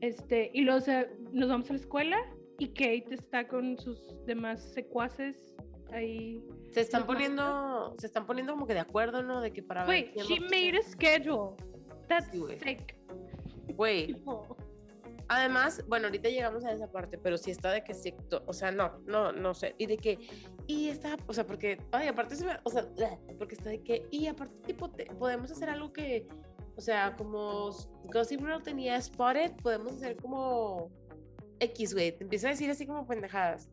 Este, 0.00 0.50
y 0.54 0.62
luego, 0.62 0.78
o 0.78 0.82
sea, 0.82 1.08
nos 1.32 1.48
vamos 1.48 1.68
a 1.70 1.72
la 1.72 1.80
escuela 1.80 2.16
y 2.58 2.68
Kate 2.68 3.06
está 3.14 3.46
con 3.46 3.78
sus 3.78 4.00
demás 4.26 4.60
secuaces 4.74 5.54
ahí. 5.92 6.44
Se 6.72 6.80
están 6.82 7.06
poniendo, 7.06 7.94
se 7.98 8.06
están 8.06 8.26
poniendo 8.26 8.52
como 8.52 8.66
que 8.66 8.74
de 8.74 8.80
acuerdo, 8.80 9.22
¿no? 9.22 9.40
De 9.40 9.52
que 9.52 9.62
para 9.62 9.84
ver 9.84 9.86
Güey, 9.86 10.12
quién 10.12 10.26
she 10.26 10.40
made 10.40 10.78
a 10.78 10.82
schedule. 10.82 11.56
That's 12.08 12.30
Sí, 12.30 12.38
güey. 12.38 12.58
sick. 12.58 12.96
Güey, 13.74 14.16
Además, 15.30 15.84
bueno, 15.86 16.06
ahorita 16.06 16.30
llegamos 16.30 16.64
a 16.64 16.72
esa 16.72 16.90
parte, 16.90 17.18
pero 17.18 17.36
sí 17.36 17.50
está 17.50 17.70
de 17.70 17.84
que 17.84 17.92
sí, 17.92 18.14
o 18.46 18.52
sea, 18.54 18.70
no, 18.70 18.98
no, 19.06 19.30
no 19.30 19.52
sé, 19.52 19.74
y 19.76 19.84
de 19.84 19.98
que, 19.98 20.18
y 20.66 20.88
está, 20.88 21.18
o 21.26 21.34
sea, 21.34 21.44
porque, 21.46 21.78
ay, 21.92 22.08
aparte, 22.08 22.34
se 22.34 22.46
me- 22.46 22.58
o 22.64 22.70
sea, 22.70 22.88
porque 23.38 23.54
está 23.54 23.68
de 23.68 23.82
que, 23.82 24.06
y 24.10 24.26
aparte, 24.26 24.54
tipo, 24.66 24.88
te- 24.90 25.04
podemos 25.04 25.50
hacer 25.50 25.68
algo 25.68 25.92
que, 25.92 26.26
o 26.76 26.80
sea, 26.80 27.14
como 27.14 27.68
Gossip 28.04 28.40
Girl 28.40 28.62
tenía 28.62 28.98
Spotted, 29.02 29.52
podemos 29.62 29.92
hacer 29.92 30.16
como 30.16 30.90
X, 31.60 31.94
güey, 31.94 32.12
te 32.12 32.24
empieza 32.24 32.48
a 32.48 32.50
decir 32.50 32.70
así 32.70 32.86
como 32.86 33.06
pendejadas. 33.06 33.68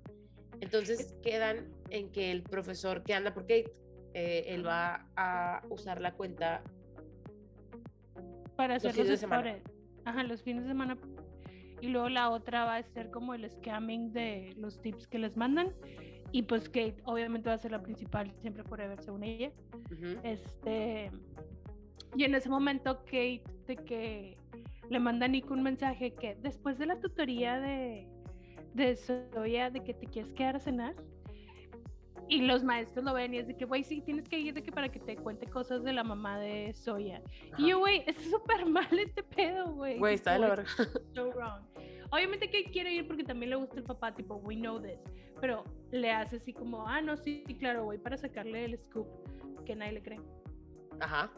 Entonces 0.62 1.14
quedan 1.22 1.72
en 1.90 2.12
que 2.12 2.32
el 2.32 2.44
profesor 2.44 3.04
que 3.04 3.14
anda 3.14 3.34
por 3.34 3.44
Kate, 3.44 3.72
eh, 4.14 4.46
él 4.48 4.66
va 4.66 5.08
a 5.16 5.62
usar 5.70 6.02
la 6.02 6.14
cuenta 6.14 6.64
para 8.56 8.76
hacer 8.76 8.92
fines 8.92 9.10
los 9.10 9.20
de 9.20 9.28
semana. 9.28 9.60
Ajá, 10.06 10.24
los 10.24 10.42
fines 10.42 10.64
de 10.64 10.70
semana. 10.70 10.98
Y 11.82 11.88
luego 11.88 12.10
la 12.10 12.30
otra 12.30 12.66
va 12.66 12.78
a 12.78 12.84
ser 12.84 13.12
como 13.12 13.34
el 13.34 13.50
scamming 13.50 14.14
de 14.14 14.54
los 14.58 14.82
tips 14.82 15.08
que 15.08 15.20
les 15.20 15.36
mandan. 15.36 15.74
Y 16.32 16.44
pues 16.44 16.68
Kate 16.68 16.98
obviamente 17.04 17.50
va 17.50 17.56
a 17.56 17.58
ser 17.58 17.72
la 17.72 17.82
principal, 17.82 18.34
siempre 18.42 18.64
forever 18.64 19.02
según 19.02 19.24
ella. 19.24 19.52
Este, 20.24 21.12
y 22.16 22.24
en 22.24 22.36
ese 22.36 22.50
momento 22.50 23.04
Kate 23.06 23.44
de 23.68 23.76
que 23.76 24.38
le 24.90 25.00
manda 25.00 25.26
a 25.26 25.30
Nico 25.30 25.54
un 25.54 25.64
mensaje 25.64 26.14
que 26.14 26.36
después 26.36 26.78
de 26.78 26.86
la 26.86 27.00
tutoría 27.00 27.60
de, 27.60 28.08
de 28.74 28.96
Soya 28.96 29.70
de 29.70 29.84
que 29.84 29.94
te 29.94 30.08
quieres 30.08 30.34
quedar 30.34 30.56
a 30.56 30.60
cenar 30.60 30.96
y 32.28 32.42
los 32.42 32.64
maestros 32.64 33.06
lo 33.06 33.14
ven 33.14 33.34
y 33.36 33.38
es 33.38 33.48
de 33.48 33.56
que 33.56 33.66
güey 33.66 33.84
sí 33.84 34.02
tienes 34.02 34.28
que 34.28 34.40
ir 34.40 34.54
de 34.54 34.64
que 34.64 34.72
para 34.72 34.90
que 34.90 35.00
te 35.00 35.16
cuente 35.16 35.46
cosas 35.48 35.84
de 35.84 35.94
la 35.94 36.04
mamá 36.04 36.40
de 36.40 36.74
Soya 36.74 37.22
ajá. 37.52 37.62
y 37.62 37.70
yo 37.70 37.80
güey 37.80 38.04
es 38.08 38.16
súper 38.30 38.66
mal 38.66 38.88
este 38.98 39.22
pedo 39.24 39.74
güey 39.74 40.00
Güey, 40.00 40.16
está 40.16 40.34
de 40.34 40.40
la 40.40 40.56
Tipo, 40.56 40.62
verga. 40.78 41.00
it's 41.00 41.14
so 41.14 41.32
wrong. 41.32 41.62
obviamente 42.12 42.48
Kate 42.48 42.72
quiere 42.72 42.94
ir 42.94 43.08
porque 43.08 43.24
también 43.24 43.52
le 43.52 43.56
gusta 43.58 43.78
el 43.78 43.84
papá 43.84 44.14
tipo 44.16 44.36
we 44.38 44.56
know 44.56 44.80
this 44.82 45.00
pero 45.40 45.64
le 45.92 46.12
hace 46.12 46.38
así 46.38 46.52
como 46.54 46.88
ah 46.88 47.00
no 47.02 47.16
sí 47.18 47.44
claro 47.60 47.84
voy 47.84 47.98
para 48.00 48.18
sacarle 48.18 48.66
el 48.66 48.78
scoop 48.80 49.08
que 49.66 49.76
nadie 49.76 49.92
le 49.94 50.02
cree 50.02 50.20
Ajá. 51.02 51.30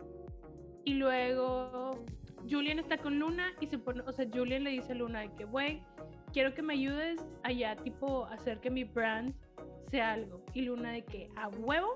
y 0.85 0.93
luego 0.93 2.05
Julian 2.49 2.79
está 2.79 2.97
con 2.97 3.19
Luna 3.19 3.53
y 3.59 3.67
se 3.67 3.77
pone, 3.77 4.01
o 4.01 4.11
sea, 4.11 4.25
Julian 4.31 4.63
le 4.63 4.71
dice 4.71 4.93
a 4.93 4.95
Luna 4.95 5.21
de 5.21 5.33
que, 5.33 5.45
güey, 5.45 5.83
quiero 6.33 6.53
que 6.53 6.61
me 6.61 6.73
ayudes 6.73 7.25
allá, 7.43 7.75
tipo, 7.77 8.25
hacer 8.25 8.59
que 8.59 8.69
mi 8.69 8.83
brand 8.83 9.33
sea 9.89 10.13
algo. 10.13 10.43
Y 10.53 10.61
Luna 10.61 10.91
de 10.91 11.03
que, 11.03 11.29
a 11.35 11.49
huevo, 11.49 11.95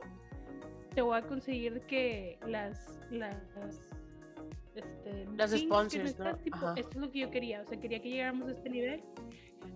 te 0.93 1.01
voy 1.01 1.17
a 1.17 1.21
conseguir 1.21 1.81
que 1.81 2.37
las, 2.47 2.99
las, 3.11 3.37
este, 4.75 5.27
Las 5.35 5.51
sponsors, 5.51 6.17
¿no? 6.19 6.35
tipo, 6.37 6.57
esto 6.75 6.89
es 6.91 6.95
lo 6.95 7.11
que 7.11 7.19
yo 7.19 7.31
quería, 7.31 7.61
o 7.61 7.65
sea, 7.65 7.79
quería 7.79 8.01
que 8.01 8.09
llegáramos 8.09 8.49
a 8.49 8.51
este 8.51 8.69
nivel. 8.69 9.03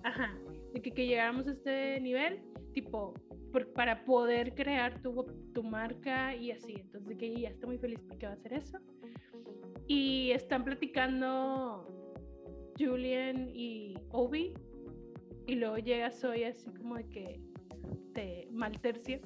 Ajá, 0.04 0.36
de 0.74 0.82
que, 0.82 0.92
que 0.92 1.08
llegáramos 1.08 1.48
a 1.48 1.52
este 1.52 2.00
nivel, 2.02 2.42
tipo, 2.76 3.14
por- 3.52 3.74
para 3.74 4.06
poder 4.06 4.54
crear 4.54 5.02
tu, 5.02 5.26
tu 5.54 5.64
marca 5.64 6.36
y 6.36 6.52
así. 6.52 6.74
Entonces, 6.78 7.18
que 7.18 7.26
ella 7.28 7.50
está 7.50 7.66
muy 7.66 7.80
feliz 7.80 8.00
porque 8.08 8.28
va 8.28 8.34
a 8.34 8.36
hacer 8.36 8.54
eso. 8.54 8.78
Y 9.88 10.32
están 10.32 10.64
platicando 10.64 11.88
Julian 12.78 13.50
y 13.54 13.96
Obi 14.12 14.54
Y 15.48 15.56
luego 15.56 15.78
llega 15.78 16.12
Soy 16.12 16.44
así 16.44 16.72
como 16.74 16.96
de 16.98 17.08
que 17.10 17.42
te 18.14 18.48
maltercia. 18.52 19.20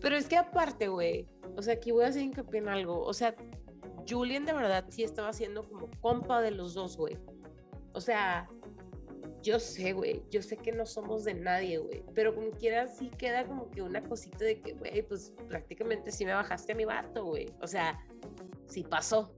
Pero 0.00 0.16
es 0.16 0.28
que 0.28 0.36
aparte, 0.36 0.88
güey, 0.88 1.26
o 1.56 1.62
sea, 1.62 1.74
aquí 1.74 1.90
voy 1.90 2.04
a 2.04 2.08
hacer 2.08 2.22
hincapié 2.22 2.60
en 2.60 2.68
algo. 2.68 3.00
O 3.02 3.12
sea, 3.12 3.34
Julian 4.08 4.44
de 4.44 4.52
verdad 4.52 4.86
sí 4.88 5.02
estaba 5.02 5.28
haciendo 5.28 5.62
como 5.64 5.90
compa 6.00 6.40
de 6.40 6.52
los 6.52 6.74
dos, 6.74 6.96
güey. 6.96 7.18
O 7.92 8.00
sea, 8.00 8.48
yo 9.42 9.58
sé, 9.58 9.92
güey, 9.92 10.22
yo 10.30 10.42
sé 10.42 10.56
que 10.56 10.72
no 10.72 10.86
somos 10.86 11.24
de 11.24 11.34
nadie, 11.34 11.78
güey, 11.78 12.04
pero 12.14 12.34
como 12.34 12.50
quiera 12.50 12.86
sí 12.86 13.10
queda 13.18 13.46
como 13.46 13.70
que 13.70 13.82
una 13.82 14.02
cosita 14.02 14.44
de 14.44 14.60
que, 14.60 14.72
güey, 14.74 15.02
pues 15.02 15.32
prácticamente 15.48 16.10
sí 16.10 16.24
me 16.24 16.32
bajaste 16.32 16.72
a 16.72 16.74
mi 16.74 16.84
vato, 16.84 17.24
güey. 17.24 17.52
O 17.60 17.66
sea, 17.66 17.98
sí 18.66 18.84
pasó. 18.84 19.34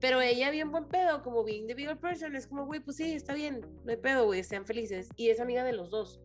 Pero 0.00 0.20
ella 0.20 0.50
bien 0.50 0.70
buen 0.70 0.86
pedo, 0.86 1.22
como 1.22 1.44
being 1.44 1.66
the 1.66 1.74
bigger 1.74 1.98
person, 1.98 2.34
es 2.34 2.46
como, 2.46 2.64
güey, 2.66 2.80
pues 2.80 2.96
sí, 2.96 3.12
está 3.12 3.34
bien, 3.34 3.60
no 3.84 3.90
hay 3.90 3.98
pedo, 3.98 4.24
güey, 4.26 4.42
sean 4.42 4.64
felices. 4.64 5.08
Y 5.16 5.28
es 5.28 5.40
amiga 5.40 5.62
de 5.64 5.72
los 5.72 5.90
dos. 5.90 6.20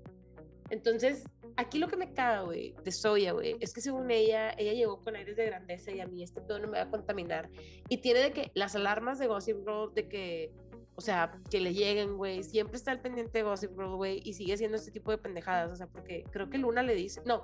Entonces, 0.69 1.25
aquí 1.57 1.77
lo 1.77 1.87
que 1.87 1.97
me 1.97 2.13
caga, 2.13 2.41
güey, 2.41 2.73
de 2.83 2.91
Soya, 2.91 3.33
güey, 3.33 3.55
es 3.59 3.73
que 3.73 3.81
según 3.81 4.09
ella, 4.11 4.51
ella 4.57 4.73
llegó 4.73 5.01
con 5.01 5.15
aires 5.15 5.35
de 5.35 5.45
grandeza 5.45 5.91
y 5.91 5.99
a 5.99 6.07
mí 6.07 6.23
este 6.23 6.41
pedo 6.41 6.59
no 6.59 6.67
me 6.67 6.77
va 6.77 6.85
a 6.85 6.89
contaminar. 6.89 7.49
Y 7.89 7.97
tiene 7.97 8.21
de 8.21 8.31
que 8.31 8.51
las 8.55 8.75
alarmas 8.75 9.19
de 9.19 9.27
Gossip 9.27 9.57
Girl, 9.59 9.93
de 9.93 10.07
que, 10.07 10.51
o 10.95 11.01
sea, 11.01 11.31
que 11.49 11.59
le 11.59 11.73
lleguen, 11.73 12.17
güey, 12.17 12.43
siempre 12.43 12.77
está 12.77 12.91
al 12.91 13.01
pendiente 13.01 13.39
de 13.39 13.43
Gossip 13.43 13.71
Girl, 13.71 13.95
güey, 13.95 14.21
y 14.23 14.33
sigue 14.33 14.53
haciendo 14.53 14.77
este 14.77 14.91
tipo 14.91 15.11
de 15.11 15.17
pendejadas, 15.17 15.71
o 15.71 15.75
sea, 15.75 15.87
porque 15.87 16.23
creo 16.31 16.49
que 16.49 16.57
Luna 16.57 16.83
le 16.83 16.95
dice, 16.95 17.21
no, 17.25 17.43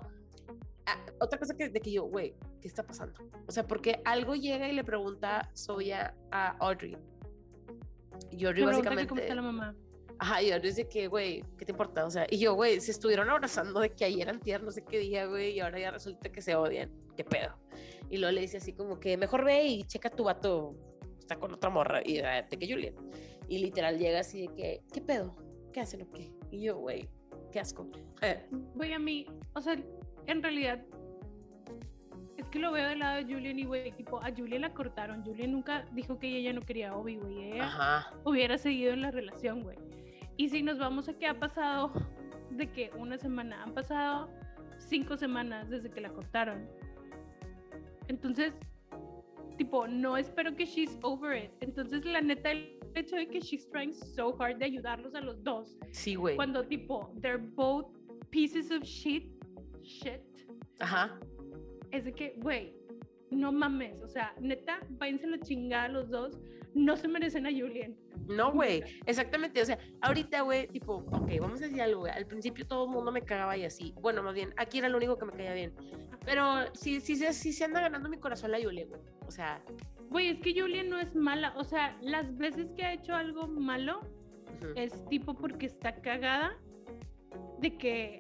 ah, 0.86 1.06
otra 1.20 1.38
cosa 1.38 1.56
que, 1.56 1.70
de 1.70 1.80
que 1.82 1.92
yo, 1.92 2.04
güey, 2.04 2.36
¿qué 2.62 2.68
está 2.68 2.84
pasando? 2.84 3.20
O 3.48 3.52
sea, 3.52 3.68
porque 3.68 4.02
algo 4.06 4.36
llega 4.36 4.70
y 4.70 4.74
le 4.74 4.84
pregunta 4.84 5.50
Soya 5.54 6.16
a 6.32 6.56
Audrey. 6.60 6.98
Y 8.32 8.46
Audrey 8.46 8.64
Me 8.64 8.72
básicamente... 8.72 9.08
¿Cómo 9.08 9.22
está 9.22 9.36
la 9.36 9.42
mamá? 9.42 9.76
Ajá, 10.20 10.42
y 10.44 10.52
es 10.52 10.76
de 10.76 10.88
que, 10.88 11.08
güey, 11.08 11.44
¿qué 11.58 11.66
te 11.66 11.72
importa? 11.72 12.06
O 12.06 12.12
sea, 12.12 12.28
y 12.30 12.38
yo, 12.38 12.54
güey, 12.54 12.80
se 12.80 12.92
estuvieron 12.92 13.28
abrazando 13.28 13.80
de 13.80 13.90
que 13.90 14.06
ayer 14.06 14.30
antier, 14.30 14.62
no 14.62 14.72
sé 14.72 14.84
qué 14.84 15.00
día, 15.00 15.26
güey, 15.26 15.54
y 15.54 15.60
ahora 15.62 15.80
ya 15.80 15.90
resulta 15.90 16.32
que 16.32 16.44
se 16.44 16.56
odian. 16.56 16.92
¿Qué 17.18 17.24
pedo? 17.24 17.58
Y 18.08 18.18
luego 18.18 18.32
le 18.32 18.42
dice 18.42 18.58
así 18.58 18.72
como 18.72 19.00
que, 19.00 19.18
mejor 19.18 19.44
ve 19.44 19.64
y 19.64 19.84
checa 19.86 20.12
tu 20.12 20.26
vato, 20.26 20.76
está 21.18 21.40
con 21.40 21.52
otra 21.52 21.72
morra, 21.72 22.02
y 22.06 22.18
de 22.18 22.46
que 22.50 22.72
Julian. 22.72 22.94
Y 23.52 23.58
literal 23.58 24.00
llega 24.00 24.22
así 24.22 24.48
de 24.48 24.54
que, 24.54 24.82
¿qué 24.94 25.02
pedo? 25.02 25.36
¿Qué 25.74 25.82
hacen 25.82 26.04
o 26.04 26.12
qué? 26.14 26.32
Y 26.52 26.62
yo, 26.62 26.78
güey, 26.78 27.10
qué 27.52 27.60
asco. 27.60 27.86
Eh, 28.22 28.46
Güey, 28.76 28.94
a 28.94 29.00
mí, 29.00 29.26
o 29.54 29.60
sea, 29.60 29.76
en 30.28 30.42
realidad, 30.42 30.82
es 32.38 32.48
que 32.50 32.60
lo 32.60 32.72
veo 32.72 32.88
del 32.88 33.00
lado 33.00 33.18
de 33.18 33.34
Julian 33.34 33.60
y, 33.60 33.66
güey, 33.66 33.92
tipo, 33.92 34.22
a 34.22 34.32
Julian 34.34 34.62
la 34.62 34.74
cortaron. 34.74 35.26
Julian 35.26 35.52
nunca 35.52 35.86
dijo 35.92 36.18
que 36.18 36.30
ella 36.30 36.54
no 36.54 36.62
quería 36.62 36.92
a 36.92 36.96
Obi, 36.96 37.18
güey. 37.18 37.52
Ella 37.52 37.66
ajá. 37.66 38.14
hubiera 38.24 38.58
seguido 38.58 38.94
en 38.94 39.02
la 39.02 39.12
relación, 39.12 39.64
güey. 39.64 39.78
Y 40.38 40.48
si 40.48 40.64
nos 40.64 40.80
vamos 40.80 41.10
a 41.10 41.14
qué 41.20 41.28
ha 41.28 41.38
pasado 41.38 41.92
de 42.52 42.72
que 42.72 42.90
una 42.98 43.18
semana, 43.18 43.64
han 43.64 43.74
pasado 43.74 44.30
cinco 44.78 45.18
semanas 45.18 45.70
desde 45.70 45.92
que 45.92 46.00
la 46.00 46.14
cortaron. 46.14 46.70
Entonces, 48.08 48.54
tipo, 49.64 49.88
no 49.88 50.18
espero 50.18 50.56
que 50.56 50.66
she's 50.66 50.98
over 51.04 51.36
it. 51.36 51.52
Entonces, 51.62 52.04
la 52.06 52.22
neta, 52.22 52.52
el 52.52 52.80
hecho 52.96 53.16
de 53.16 53.28
que 53.28 53.40
she's 53.40 53.68
trying 53.70 53.94
so 53.94 54.36
hard 54.40 54.58
de 54.58 54.66
ayudarlos 54.66 55.14
a 55.16 55.22
los 55.22 55.44
dos, 55.44 55.78
Sí, 55.92 56.16
güey. 56.16 56.36
cuando 56.36 56.64
tipo, 56.66 57.12
they're 57.22 57.38
both 57.56 57.86
pieces 58.32 58.72
of 58.72 58.84
shit, 58.84 59.24
shit, 59.84 60.22
Ajá. 60.80 61.20
es 61.92 62.06
de 62.06 62.12
que, 62.14 62.34
güey, 62.42 62.74
no 63.32 63.52
mames, 63.52 64.02
o 64.02 64.08
sea, 64.08 64.34
neta, 64.40 64.80
váyanse 64.92 65.28
a 65.34 65.40
chingada 65.40 65.88
los 65.88 66.10
dos, 66.10 66.40
no 66.74 66.96
se 66.98 67.08
merecen 67.08 67.46
a 67.48 67.50
Julian. 67.50 67.96
No, 68.28 68.52
güey, 68.54 68.84
exactamente. 69.06 69.62
O 69.62 69.66
sea, 69.66 69.78
ahorita, 70.02 70.42
güey, 70.42 70.68
tipo, 70.68 70.96
ok, 71.12 71.30
vamos 71.40 71.62
a 71.62 71.66
decir 71.66 71.82
algo, 71.82 72.02
güey. 72.02 72.14
Al 72.14 72.26
principio 72.28 72.66
todo 72.66 72.86
el 72.86 72.92
mundo 72.92 73.12
me 73.12 73.22
cagaba 73.24 73.58
y 73.58 73.66
así. 73.66 73.94
Bueno, 74.00 74.24
más 74.24 74.34
bien, 74.34 74.54
aquí 74.58 74.78
era 74.78 74.88
lo 74.88 74.98
único 74.98 75.18
que 75.18 75.26
me 75.26 75.34
caía 75.34 75.54
bien. 75.54 75.74
Pero 76.24 76.74
sí, 76.74 77.02
sí, 77.02 77.16
sí, 77.16 77.26
sí 77.34 77.52
se 77.52 77.66
anda 77.66 77.82
ganando 77.82 78.08
mi 78.08 78.18
corazón 78.18 78.52
la 78.52 78.62
Julia, 78.62 78.86
güey. 78.86 79.02
O 79.28 79.32
sea, 79.32 79.62
Güey, 80.10 80.28
es 80.28 80.40
que 80.40 80.54
Julian 80.60 80.90
no 80.90 81.00
es 81.00 81.16
mala, 81.16 81.54
o 81.58 81.64
sea, 81.64 81.98
las 82.02 82.38
veces 82.38 82.70
que 82.76 82.84
ha 82.84 82.92
hecho 82.94 83.16
algo 83.16 83.48
malo 83.48 84.02
es 84.76 85.04
tipo 85.08 85.34
porque 85.34 85.66
está 85.68 85.96
cagada 86.02 86.58
de 87.60 87.78
que, 87.78 88.20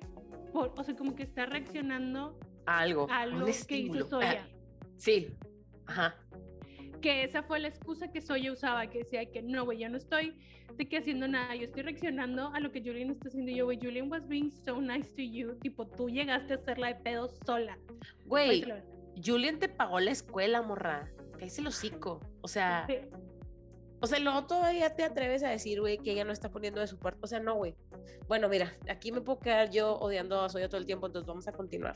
por- 0.53 0.73
o 0.77 0.83
sea, 0.83 0.95
como 0.95 1.15
que 1.15 1.23
está 1.23 1.45
reaccionando 1.45 2.39
algo. 2.65 3.07
a 3.09 3.19
algo 3.21 3.45
que 3.67 3.77
hizo 3.77 4.07
Soya. 4.07 4.47
Sí, 5.01 5.33
ajá. 5.87 6.15
que 7.01 7.23
esa 7.23 7.41
fue 7.41 7.59
la 7.59 7.67
excusa 7.67 8.11
que 8.11 8.21
Soya 8.21 8.51
usaba, 8.51 8.85
que 8.87 8.99
decía 8.99 9.25
que 9.25 9.41
no, 9.41 9.65
güey, 9.65 9.79
yo 9.79 9.89
no 9.89 9.97
estoy 9.97 10.37
de 10.77 10.87
que 10.87 10.97
haciendo 10.97 11.27
nada, 11.27 11.55
yo 11.55 11.63
estoy 11.63 11.81
reaccionando 11.81 12.49
a 12.53 12.59
lo 12.59 12.71
que 12.71 12.81
Julian 12.81 13.09
está 13.09 13.29
haciendo. 13.29 13.51
Yo, 13.51 13.65
güey, 13.65 13.79
Julian 13.81 14.11
was 14.11 14.27
being 14.27 14.51
so 14.51 14.79
nice 14.79 15.09
to 15.15 15.23
you, 15.23 15.55
tipo, 15.55 15.87
tú 15.87 16.07
llegaste 16.09 16.53
a 16.53 16.57
hacerla 16.57 16.89
de 16.89 16.95
pedo 16.95 17.27
sola. 17.45 17.79
Güey. 18.27 18.63
Julian 19.25 19.57
te 19.57 19.67
pagó 19.67 19.99
la 19.99 20.11
escuela, 20.11 20.61
morra. 20.61 21.11
Cállese 21.39 21.61
el 21.61 21.67
hocico. 21.67 22.19
O 22.41 22.47
sea, 22.47 22.85
Sí. 22.87 22.97
o 24.01 24.05
sea, 24.05 24.19
luego 24.19 24.45
todavía 24.45 24.95
te 24.95 25.03
atreves 25.03 25.41
a 25.43 25.49
decir, 25.49 25.79
güey, 25.81 25.97
que 25.97 26.11
ella 26.11 26.23
no 26.23 26.31
está 26.31 26.51
poniendo 26.51 26.79
de 26.81 26.85
su 26.87 26.99
parte. 26.99 27.19
O 27.23 27.27
sea, 27.27 27.39
no, 27.39 27.55
güey. 27.55 27.73
Bueno, 28.27 28.47
mira, 28.47 28.71
aquí 28.87 29.11
me 29.11 29.21
puedo 29.21 29.39
quedar 29.39 29.71
yo 29.71 29.95
odiando 29.97 30.39
a 30.39 30.49
Soya 30.49 30.69
todo 30.69 30.79
el 30.79 30.85
tiempo, 30.85 31.07
entonces 31.07 31.27
vamos 31.27 31.47
a 31.47 31.51
continuar. 31.51 31.95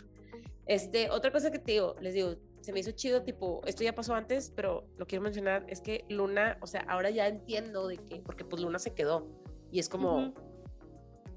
Este, 0.66 1.12
otra 1.12 1.32
cosa 1.32 1.52
que 1.52 1.60
te 1.60 1.74
digo, 1.74 1.96
les 2.02 2.16
digo, 2.16 2.36
se 2.66 2.74
me 2.74 2.80
hizo 2.80 2.92
chido, 2.92 3.22
tipo, 3.22 3.62
esto 3.66 3.84
ya 3.84 3.94
pasó 3.94 4.16
antes, 4.16 4.52
pero 4.56 4.88
lo 4.98 5.06
quiero 5.06 5.24
mencionar, 5.24 5.66
es 5.70 5.82
que 5.82 6.04
Luna, 6.10 6.58
o 6.62 6.68
sea, 6.68 6.82
ahora 6.90 7.12
ya 7.12 7.28
entiendo 7.28 7.88
de 7.88 7.98
que, 7.98 8.22
porque 8.22 8.44
pues 8.44 8.60
Luna 8.62 8.80
se 8.80 8.96
quedó. 8.96 9.30
Y 9.72 9.78
es 9.78 9.88
como, 9.88 10.30
Ujú. 10.30 10.34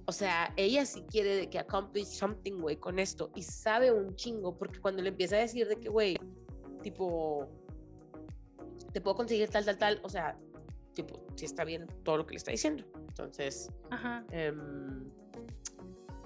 o 0.07 0.13
sea, 0.13 0.55
ella 0.57 0.87
sí 0.87 1.05
quiere 1.11 1.37
de 1.37 1.51
que 1.51 1.59
accomplish 1.59 2.07
something, 2.07 2.61
güey, 2.61 2.77
con 2.79 2.99
esto. 2.99 3.31
Y 3.35 3.43
sabe 3.43 3.93
un 3.93 4.17
chingo, 4.17 4.57
porque 4.57 4.81
cuando 4.81 5.03
le 5.03 5.11
empieza 5.11 5.37
a 5.37 5.41
decir 5.41 5.69
de 5.69 5.77
que, 5.77 5.91
güey, 5.91 6.17
tipo, 6.83 7.47
te 8.95 9.03
puedo 9.03 9.17
conseguir 9.17 9.51
tal, 9.51 9.67
tal, 9.67 9.77
tal, 9.77 10.01
o 10.03 10.09
sea, 10.09 10.39
tipo, 10.95 11.27
sí 11.37 11.45
está 11.45 11.65
bien 11.65 11.87
todo 12.05 12.17
lo 12.17 12.27
que 12.27 12.33
le 12.33 12.39
está 12.39 12.53
diciendo. 12.53 12.85
Entonces, 13.09 13.71
Ajá. 13.91 14.25
em, 14.31 15.11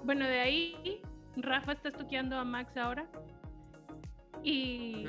Bueno, 0.05 0.25
de 0.25 0.39
ahí, 0.39 1.01
Rafa 1.35 1.73
está 1.73 1.89
estoqueando 1.89 2.37
a 2.37 2.45
Max 2.45 2.77
ahora. 2.77 3.09
Y 4.43 5.07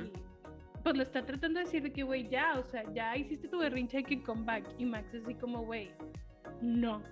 pues 0.83 0.97
le 0.97 1.03
está 1.03 1.25
tratando 1.25 1.59
de 1.59 1.65
decir 1.65 1.83
de 1.83 1.93
que, 1.93 2.03
güey, 2.03 2.29
ya, 2.29 2.59
o 2.59 2.65
sea, 2.65 2.85
ya 2.93 3.17
hiciste 3.17 3.49
tu 3.49 3.59
berrinche 3.59 3.99
de 3.99 4.05
que 4.05 4.23
come 4.23 4.45
back. 4.45 4.65
Y 4.79 4.85
Max 4.85 5.15
así 5.15 5.35
como, 5.35 5.65
güey, 5.65 5.91
no. 6.61 7.03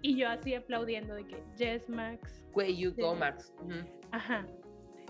Y 0.00 0.16
yo 0.16 0.28
así 0.28 0.54
aplaudiendo 0.54 1.14
de 1.14 1.26
que, 1.26 1.42
yes, 1.58 1.88
Max. 1.88 2.42
güey, 2.52 2.76
you 2.76 2.92
go. 2.96 3.14
Max. 3.14 3.54
Ajá. 4.10 4.46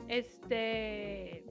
Este. 0.09 1.45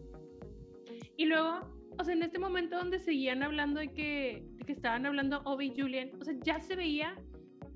Y 1.18 1.26
luego, 1.26 1.62
o 1.98 2.04
sea, 2.04 2.14
en 2.14 2.24
este 2.24 2.40
momento 2.40 2.78
donde 2.78 3.00
seguían 3.00 3.42
hablando 3.42 3.80
de 3.80 3.94
que, 3.94 4.46
de 4.58 4.66
que 4.66 4.74
estaban 4.74 5.06
hablando 5.06 5.42
Obi 5.46 5.68
y 5.68 5.82
Julian, 5.82 6.12
o 6.20 6.24
sea, 6.24 6.36
ya 6.44 6.60
se 6.60 6.76
veía, 6.76 7.16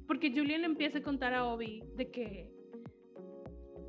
porque 0.08 0.32
Julian 0.32 0.62
le 0.62 0.68
empieza 0.68 1.00
a 1.00 1.02
contar 1.02 1.34
a 1.34 1.46
Obi 1.46 1.84
de 1.96 2.12
que 2.12 2.55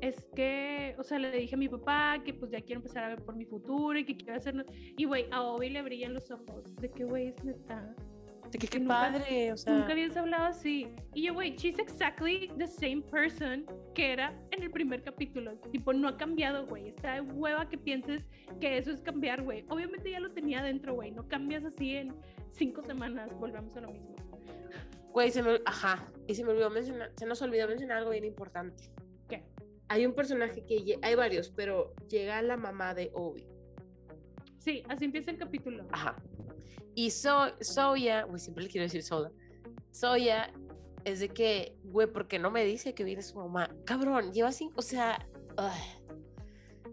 es 0.01 0.27
que, 0.35 0.95
o 0.97 1.03
sea, 1.03 1.19
le 1.19 1.31
dije 1.31 1.55
a 1.55 1.57
mi 1.57 1.69
papá 1.69 2.21
que 2.23 2.33
pues 2.33 2.51
ya 2.51 2.61
quiero 2.61 2.79
empezar 2.79 3.03
a 3.03 3.09
ver 3.09 3.23
por 3.23 3.35
mi 3.35 3.45
futuro 3.45 3.97
y 3.97 4.05
que 4.05 4.15
quiero 4.17 4.35
hacer. 4.35 4.65
Y 4.97 5.05
güey, 5.05 5.25
a 5.31 5.41
Obi 5.41 5.69
le 5.69 5.81
brillan 5.81 6.13
los 6.13 6.29
ojos 6.31 6.75
de 6.77 6.89
que, 6.91 7.03
güey, 7.03 7.27
es 7.27 7.43
neta. 7.43 7.95
De 8.51 8.59
que 8.59 8.67
qué 8.67 8.79
nunca- 8.79 8.93
padre, 8.93 9.51
o 9.51 9.57
sea. 9.57 9.73
Nunca 9.73 9.91
habías 9.91 10.15
hablado 10.15 10.45
así. 10.45 10.87
Y 11.13 11.23
yo, 11.27 11.33
güey, 11.33 11.55
she's 11.57 11.77
exactly 11.79 12.49
the 12.57 12.65
same 12.67 13.01
person 13.01 13.65
que 13.93 14.13
era 14.13 14.33
en 14.51 14.63
el 14.63 14.71
primer 14.71 15.03
capítulo. 15.03 15.57
Tipo, 15.71 15.91
no 15.91 16.07
ha 16.07 16.15
cambiado, 16.15 16.65
güey. 16.65 16.87
Está 16.89 17.15
de 17.15 17.21
hueva 17.21 17.67
que 17.67 17.77
pienses 17.77 18.23
que 18.61 18.77
eso 18.77 18.91
es 18.91 19.01
cambiar, 19.01 19.43
güey. 19.43 19.65
Obviamente 19.67 20.09
ya 20.11 20.21
lo 20.21 20.31
tenía 20.31 20.63
dentro, 20.63 20.93
güey. 20.93 21.11
No 21.11 21.27
cambias 21.27 21.65
así 21.65 21.95
en 21.97 22.15
cinco 22.51 22.81
semanas. 22.83 23.29
Volvemos 23.37 23.75
a 23.75 23.81
lo 23.81 23.91
mismo. 23.91 24.15
Güey, 25.11 25.31
se 25.31 25.41
me, 25.41 25.59
ajá, 25.65 26.07
y 26.27 26.35
se 26.35 26.43
me 26.43 26.51
olvidó 26.51 26.69
mencionar, 26.69 27.11
se 27.17 27.25
nos 27.25 27.41
olvidó 27.41 27.67
mencionar 27.67 27.97
algo 27.97 28.11
bien 28.11 28.23
importante. 28.23 28.91
Hay 29.89 30.05
un 30.05 30.13
personaje 30.13 30.65
que, 30.65 30.99
hay 31.01 31.15
varios, 31.15 31.49
pero 31.49 31.93
llega 32.09 32.41
la 32.41 32.57
mamá 32.57 32.93
de 32.93 33.11
Obi. 33.13 33.47
Sí, 34.57 34.83
así 34.89 35.05
empieza 35.05 35.31
el 35.31 35.37
capítulo. 35.37 35.87
Ajá. 35.91 36.21
Y 36.93 37.11
so, 37.11 37.53
Soya, 37.61 38.23
güey, 38.23 38.39
siempre 38.39 38.63
le 38.63 38.69
quiero 38.69 38.83
decir 38.83 39.03
Soda. 39.03 39.31
Soya 39.91 40.51
es 41.05 41.19
de 41.19 41.29
que, 41.29 41.77
güey, 41.83 42.07
¿por 42.07 42.27
qué 42.27 42.39
no 42.39 42.51
me 42.51 42.65
dice 42.65 42.93
que 42.93 43.03
viene 43.03 43.21
su 43.21 43.37
mamá? 43.37 43.69
Cabrón, 43.85 44.33
lleva 44.33 44.51
cinco, 44.51 44.73
o 44.77 44.81
sea, 44.81 45.25
ay, 45.55 45.81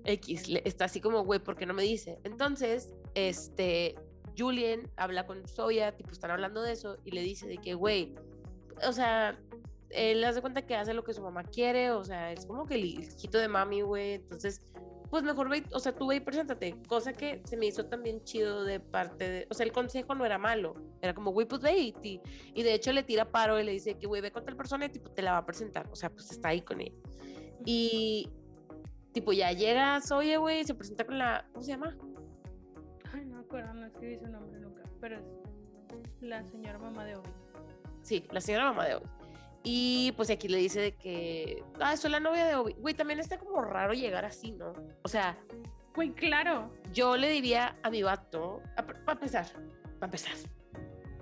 X, 0.05 0.45
está 0.65 0.85
así 0.85 1.01
como, 1.01 1.25
güey, 1.25 1.41
¿por 1.41 1.57
qué 1.57 1.67
no 1.67 1.75
me 1.75 1.83
dice? 1.83 2.21
Entonces, 2.23 2.95
este, 3.15 3.95
Julian 4.37 4.91
habla 4.97 5.27
con 5.27 5.47
Soya, 5.49 5.97
tipo, 5.97 6.13
están 6.13 6.31
hablando 6.31 6.63
de 6.63 6.73
eso, 6.73 6.99
y 7.05 7.11
le 7.13 7.23
dice 7.23 7.47
de 7.47 7.59
que, 7.59 7.75
güey, 7.75 8.15
o 8.87 8.93
sea, 8.93 9.41
él 9.95 10.25
hace 10.25 10.41
cuenta 10.41 10.63
que 10.63 10.75
hace 10.75 10.93
lo 10.93 11.05
que 11.05 11.15
su 11.15 11.23
mamá 11.23 11.45
quiere, 11.45 11.91
o 11.93 12.05
sea, 12.05 12.33
es 12.33 12.47
como 12.47 12.67
que 12.67 12.75
el 12.75 12.85
hijito 12.85 13.39
de 13.39 13.49
mami, 13.49 13.83
güey. 13.83 14.15
Entonces, 14.15 14.67
pues 15.11 15.23
mejor 15.23 15.49
ve, 15.49 15.63
o 15.73 15.79
sea, 15.79 15.95
tú 15.95 16.09
ve 16.09 16.17
y 16.17 16.21
preséntate. 16.21 16.75
Cosa 16.89 17.13
que 17.13 17.41
se 17.45 17.57
me 17.57 17.67
hizo 17.67 17.87
también 17.87 18.23
chido 18.25 18.65
de 18.65 18.81
parte 18.81 19.29
de, 19.29 19.47
o 19.49 19.55
sea, 19.55 19.65
el 19.65 19.73
consejo 19.73 20.15
no 20.15 20.27
era 20.27 20.39
malo, 20.39 20.75
era 21.01 21.15
como, 21.15 21.31
güey, 21.31 21.47
pues 21.47 21.63
ve 21.63 21.79
y, 21.79 22.21
y 22.53 22.63
de 22.63 22.75
hecho 22.75 22.93
le 22.93 23.05
tira 23.05 23.31
paro 23.31 23.61
y 23.61 23.65
le 23.65 23.73
dice 23.73 23.97
que, 23.97 24.07
güey, 24.07 24.21
ve 24.21 24.33
con 24.33 24.45
tal 24.45 24.57
persona 24.57 24.87
y 24.87 24.89
tipo, 24.89 25.11
te 25.11 25.23
la 25.23 25.33
va 25.33 25.39
a 25.39 25.47
presentar, 25.47 25.89
o 25.91 25.95
sea, 25.95 26.11
pues 26.11 26.31
está 26.33 26.49
ahí 26.49 26.63
con 26.63 26.81
ella. 26.81 26.97
Y 27.65 28.29
tipo, 29.13 29.33
ya 29.33 29.53
llega 29.53 30.01
Zoe, 30.01 30.37
güey, 30.37 30.65
se 30.65 30.75
presenta 30.75 31.07
con 31.07 31.19
la, 31.19 31.47
¿cómo 31.53 31.63
se 31.63 31.71
llama? 31.71 31.97
Ay, 33.13 33.25
no 33.25 33.37
me 33.37 33.43
acuerdo, 33.43 33.73
no 33.73 33.87
escribí 33.87 34.19
su 34.19 34.27
nombre 34.27 34.59
nunca, 34.59 34.83
pero 35.01 35.19
es 35.19 36.23
la 36.23 36.43
señora 36.45 36.79
mamá 36.79 37.05
de 37.05 37.17
Obi. 37.17 37.31
Sí, 38.03 38.25
la 38.33 38.41
señora 38.41 38.65
mamá 38.65 38.87
de 38.87 38.97
Obi. 38.97 39.07
Y 39.67 40.13
pues 40.13 40.29
aquí 40.29 40.47
le 40.47 40.59
dice 40.59 40.79
de 40.79 40.95
que, 40.95 41.65
ah, 41.81 41.97
soy 41.97 42.11
la 42.11 42.21
novia 42.21 42.45
de 42.45 42.55
Obi. 42.55 42.75
Güey, 42.75 42.95
también 42.95 43.19
está 43.19 43.39
como 43.39 43.63
raro 43.63 43.95
llegar 43.95 44.27
así, 44.27 44.53
¿no? 44.53 44.75
O 45.03 45.09
sea, 45.09 45.39
güey, 45.95 46.13
claro. 46.13 46.71
Yo 46.93 47.17
le 47.17 47.31
diría 47.31 47.79
a 47.83 47.89
mi 47.89 48.03
vato, 48.03 48.61
para 48.77 49.13
empezar, 49.13 49.47
para 49.99 50.05
empezar, 50.05 50.35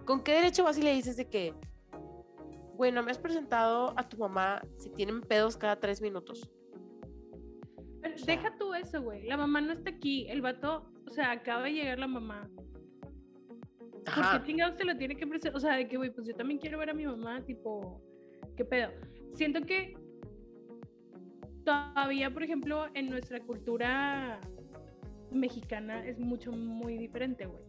¿con 0.04 0.24
qué 0.24 0.32
derecho 0.32 0.64
vas 0.64 0.76
y 0.76 0.82
le 0.82 0.92
dices 0.92 1.16
de 1.16 1.28
que, 1.28 1.54
güey, 2.74 2.90
no 2.90 3.04
me 3.04 3.12
has 3.12 3.18
presentado 3.18 3.94
a 3.96 4.08
tu 4.08 4.18
mamá 4.18 4.60
si 4.76 4.90
tienen 4.90 5.20
pedos 5.20 5.56
cada 5.56 5.78
tres 5.78 6.02
minutos? 6.02 6.50
deja 8.26 8.56
tú 8.58 8.74
eso, 8.74 9.00
güey. 9.00 9.22
La 9.22 9.36
mamá 9.36 9.60
no 9.60 9.72
está 9.72 9.90
aquí. 9.90 10.26
El 10.28 10.42
vato, 10.42 10.90
o 11.06 11.10
sea, 11.10 11.30
acaba 11.30 11.64
de 11.64 11.74
llegar 11.74 11.98
la 12.00 12.08
mamá. 12.08 12.50
Ajá. 14.04 14.32
¿Por 14.32 14.40
qué 14.40 14.46
chingados 14.48 14.76
te 14.76 14.84
lo 14.84 14.96
tiene 14.96 15.16
que 15.16 15.26
presentar? 15.26 15.56
O 15.56 15.60
sea, 15.60 15.76
de 15.76 15.88
que, 15.88 15.96
güey, 15.96 16.10
pues 16.10 16.26
yo 16.26 16.34
también 16.34 16.58
quiero 16.58 16.78
ver 16.78 16.90
a 16.90 16.94
mi 16.94 17.06
mamá, 17.06 17.40
tipo 17.44 18.02
¿Qué 18.56 18.64
pedo? 18.64 18.90
Siento 19.30 19.62
que 19.62 19.96
todavía, 21.64 22.32
por 22.32 22.42
ejemplo, 22.42 22.86
en 22.94 23.08
nuestra 23.10 23.40
cultura 23.40 24.40
mexicana 25.30 26.06
es 26.06 26.18
mucho, 26.18 26.52
muy 26.52 26.98
diferente, 26.98 27.46
güey. 27.46 27.62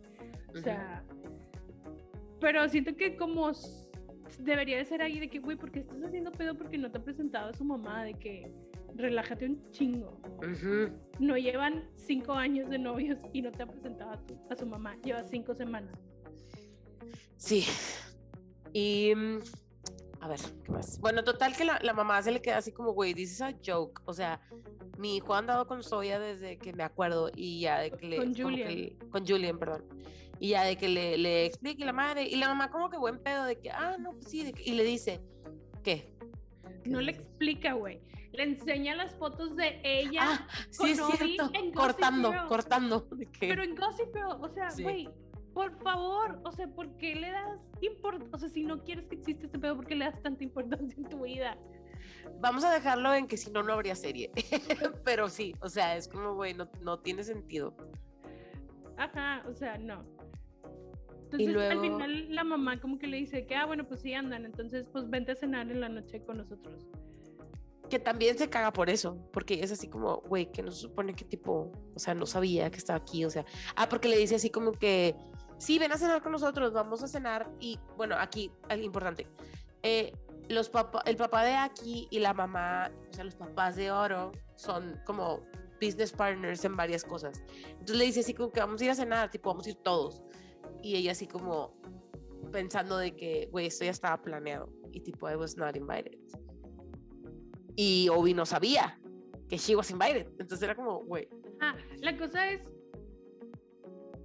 O 0.53 0.57
sea, 0.57 1.03
pero 2.39 2.67
siento 2.67 2.95
que 2.95 3.15
como 3.15 3.51
debería 4.39 4.77
de 4.77 4.85
ser 4.85 5.01
ahí 5.01 5.19
de 5.19 5.29
que, 5.29 5.39
güey, 5.39 5.57
¿por 5.57 5.71
qué 5.71 5.79
estás 5.79 6.03
haciendo 6.03 6.31
pedo 6.31 6.55
porque 6.55 6.77
no 6.77 6.91
te 6.91 6.97
ha 6.97 7.03
presentado 7.03 7.49
a 7.49 7.53
su 7.53 7.63
mamá? 7.63 8.03
De 8.03 8.13
que 8.13 8.51
relájate 8.95 9.45
un 9.45 9.71
chingo. 9.71 10.19
No 11.19 11.37
llevan 11.37 11.89
cinco 11.95 12.33
años 12.33 12.69
de 12.69 12.77
novios 12.77 13.17
y 13.31 13.41
no 13.41 13.51
te 13.51 13.63
ha 13.63 13.67
presentado 13.67 14.11
a, 14.11 14.53
a 14.53 14.55
su 14.55 14.65
mamá. 14.65 14.97
Lleva 15.03 15.23
cinco 15.23 15.55
semanas. 15.55 15.97
Sí. 17.37 17.65
Y 18.73 19.13
mm, 19.15 19.39
a 20.23 20.27
ver, 20.29 20.39
¿qué 20.63 20.71
más? 20.71 20.99
Bueno, 21.01 21.21
total 21.25 21.53
que 21.53 21.65
la, 21.65 21.79
la 21.83 21.93
mamá 21.93 22.21
se 22.21 22.31
le 22.31 22.41
queda 22.41 22.57
así 22.57 22.71
como, 22.71 22.93
güey, 22.93 23.13
this 23.13 23.33
is 23.33 23.41
a 23.41 23.53
joke. 23.65 24.01
O 24.05 24.13
sea, 24.13 24.39
mi 24.97 25.17
hijo 25.17 25.33
ha 25.33 25.39
andado 25.39 25.67
con 25.67 25.83
Soya 25.83 26.17
desde 26.17 26.57
que 26.57 26.71
me 26.71 26.83
acuerdo 26.83 27.29
y 27.35 27.59
ya 27.59 27.79
de 27.79 27.91
que 27.91 28.07
le... 28.07 28.17
Con 28.17 28.33
Julian. 28.33 28.97
con 29.11 29.27
Julian, 29.27 29.59
perdón. 29.59 29.83
Y 30.39 30.49
ya 30.49 30.63
de 30.63 30.77
que 30.77 30.87
le, 30.87 31.17
le 31.17 31.45
explique 31.45 31.83
la 31.83 31.91
madre. 31.91 32.23
Y 32.23 32.37
la 32.37 32.47
mamá 32.47 32.71
como 32.71 32.89
que 32.89 32.97
buen 32.97 33.21
pedo 33.21 33.43
de 33.43 33.59
que, 33.59 33.69
ah, 33.69 33.97
no, 33.99 34.11
pues 34.13 34.29
sí. 34.29 34.53
y 34.63 34.71
le 34.71 34.85
dice, 34.85 35.21
¿qué? 35.83 36.09
No 36.85 37.01
le 37.01 37.11
explica, 37.11 37.73
güey. 37.73 37.99
Le 38.31 38.43
enseña 38.43 38.95
las 38.95 39.13
fotos 39.15 39.57
de 39.57 39.81
ella. 39.83 40.21
Ah, 40.23 40.47
sí, 40.69 40.91
es 40.91 41.01
cierto. 41.17 41.51
cortando, 41.75 42.33
cortando. 42.47 43.09
Pero 43.41 43.61
en 43.61 43.75
Gossip 43.75 44.07
Girl, 44.13 44.37
o 44.41 44.47
sea, 44.47 44.69
güey, 44.81 45.09
por 45.53 45.77
favor, 45.83 46.39
o 46.43 46.51
sea, 46.51 46.67
¿por 46.67 46.95
qué 46.97 47.15
le 47.15 47.31
das 47.31 47.59
importancia? 47.81 48.35
O 48.35 48.37
sea, 48.37 48.49
si 48.49 48.63
no 48.63 48.83
quieres 48.83 49.05
que 49.07 49.15
exista 49.15 49.45
este 49.45 49.59
pedo, 49.59 49.75
¿por 49.75 49.85
qué 49.85 49.95
le 49.95 50.05
das 50.05 50.21
tanta 50.21 50.43
importancia 50.43 50.95
en 50.97 51.09
tu 51.09 51.23
vida? 51.23 51.57
Vamos 52.39 52.63
a 52.63 52.71
dejarlo 52.71 53.13
en 53.13 53.27
que 53.27 53.37
si 53.37 53.51
no, 53.51 53.63
no 53.63 53.73
habría 53.73 53.95
serie. 53.95 54.31
Pero 55.05 55.29
sí, 55.29 55.53
o 55.61 55.69
sea, 55.69 55.95
es 55.95 56.07
como, 56.07 56.35
güey, 56.35 56.55
no, 56.81 56.99
tiene 56.99 57.23
sentido. 57.23 57.75
Ajá, 58.97 59.43
o 59.47 59.53
sea, 59.53 59.77
no. 59.77 60.03
Entonces, 61.31 61.71
al 61.71 61.81
final 61.81 62.35
la 62.35 62.43
mamá 62.43 62.79
como 62.79 62.99
que 62.99 63.07
le 63.07 63.17
dice 63.17 63.45
que, 63.47 63.55
ah, 63.55 63.65
bueno, 63.65 63.87
pues 63.87 64.01
sí 64.01 64.13
andan, 64.13 64.45
entonces 64.45 64.85
pues 64.91 65.09
vente 65.09 65.31
a 65.31 65.35
cenar 65.35 65.71
en 65.71 65.81
la 65.81 65.89
noche 65.89 66.23
con 66.23 66.37
nosotros. 66.37 66.85
Que 67.89 67.97
también 67.97 68.37
se 68.37 68.49
caga 68.49 68.71
por 68.71 68.89
eso, 68.89 69.17
porque 69.31 69.63
es 69.63 69.71
así 69.71 69.87
como, 69.87 70.17
güey, 70.21 70.51
que 70.51 70.61
no 70.61 70.71
se 70.71 70.81
supone 70.81 71.15
que 71.15 71.25
tipo, 71.25 71.71
o 71.95 71.99
sea, 71.99 72.13
no 72.13 72.27
sabía 72.27 72.69
que 72.69 72.77
estaba 72.77 72.97
aquí, 72.99 73.25
o 73.25 73.31
sea, 73.31 73.45
ah, 73.75 73.89
porque 73.89 74.09
le 74.09 74.17
dice 74.17 74.35
así 74.35 74.51
como 74.51 74.73
que, 74.73 75.15
sí, 75.63 75.79
ven 75.79 75.91
a 75.91 75.97
cenar 75.97 76.21
con 76.21 76.33
nosotros, 76.33 76.73
vamos 76.73 77.01
a 77.03 77.07
cenar 77.07 77.49
y 77.59 77.79
bueno, 77.95 78.15
aquí, 78.19 78.51
algo 78.69 78.83
importante, 78.83 79.27
eh, 79.81 80.13
los 80.49 80.69
el 81.05 81.15
papá 81.15 81.45
de 81.45 81.55
aquí 81.55 82.07
y 82.11 82.19
la 82.19 82.33
mamá, 82.33 82.91
o 83.09 83.13
sea, 83.13 83.23
los 83.23 83.35
papás 83.35 83.77
de 83.77 83.89
Oro 83.89 84.33
son 84.55 84.99
como 85.05 85.41
business 85.81 86.11
partners 86.11 86.65
en 86.65 86.75
varias 86.75 87.03
cosas. 87.03 87.41
Entonces 87.69 87.95
le 87.95 88.05
dice 88.05 88.19
así 88.19 88.33
como 88.33 88.51
que 88.51 88.59
vamos 88.59 88.81
a 88.81 88.85
ir 88.85 88.91
a 88.91 88.95
cenar, 88.95 89.31
tipo, 89.31 89.49
vamos 89.49 89.65
a 89.65 89.69
ir 89.69 89.75
todos. 89.77 90.21
Y 90.81 90.95
ella 90.95 91.13
así 91.13 91.27
como 91.27 91.73
pensando 92.51 92.97
de 92.97 93.15
que, 93.15 93.47
güey, 93.51 93.67
esto 93.67 93.85
ya 93.85 93.91
estaba 93.91 94.21
planeado. 94.21 94.69
Y 94.91 94.99
tipo, 94.99 95.29
I 95.29 95.35
was 95.35 95.57
not 95.57 95.75
invited. 95.75 96.17
Y 97.75 98.09
Obi 98.09 98.33
no 98.33 98.45
sabía 98.45 98.99
que 99.47 99.57
she 99.57 99.75
was 99.75 99.89
invited. 99.91 100.27
Entonces 100.39 100.61
era 100.61 100.75
como, 100.75 101.03
güey. 101.05 101.27
Ah, 101.61 101.75
la 102.01 102.17
cosa 102.17 102.49
es, 102.49 102.69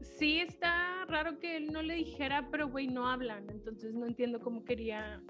sí 0.00 0.40
está 0.40 0.97
raro 1.08 1.38
que 1.38 1.56
él 1.56 1.72
no 1.72 1.82
le 1.82 1.94
dijera, 1.94 2.48
pero 2.50 2.68
güey, 2.68 2.86
no 2.86 3.08
hablan, 3.08 3.48
entonces 3.50 3.94
no 3.94 4.06
entiendo 4.06 4.40
cómo 4.40 4.64
quería 4.64 5.22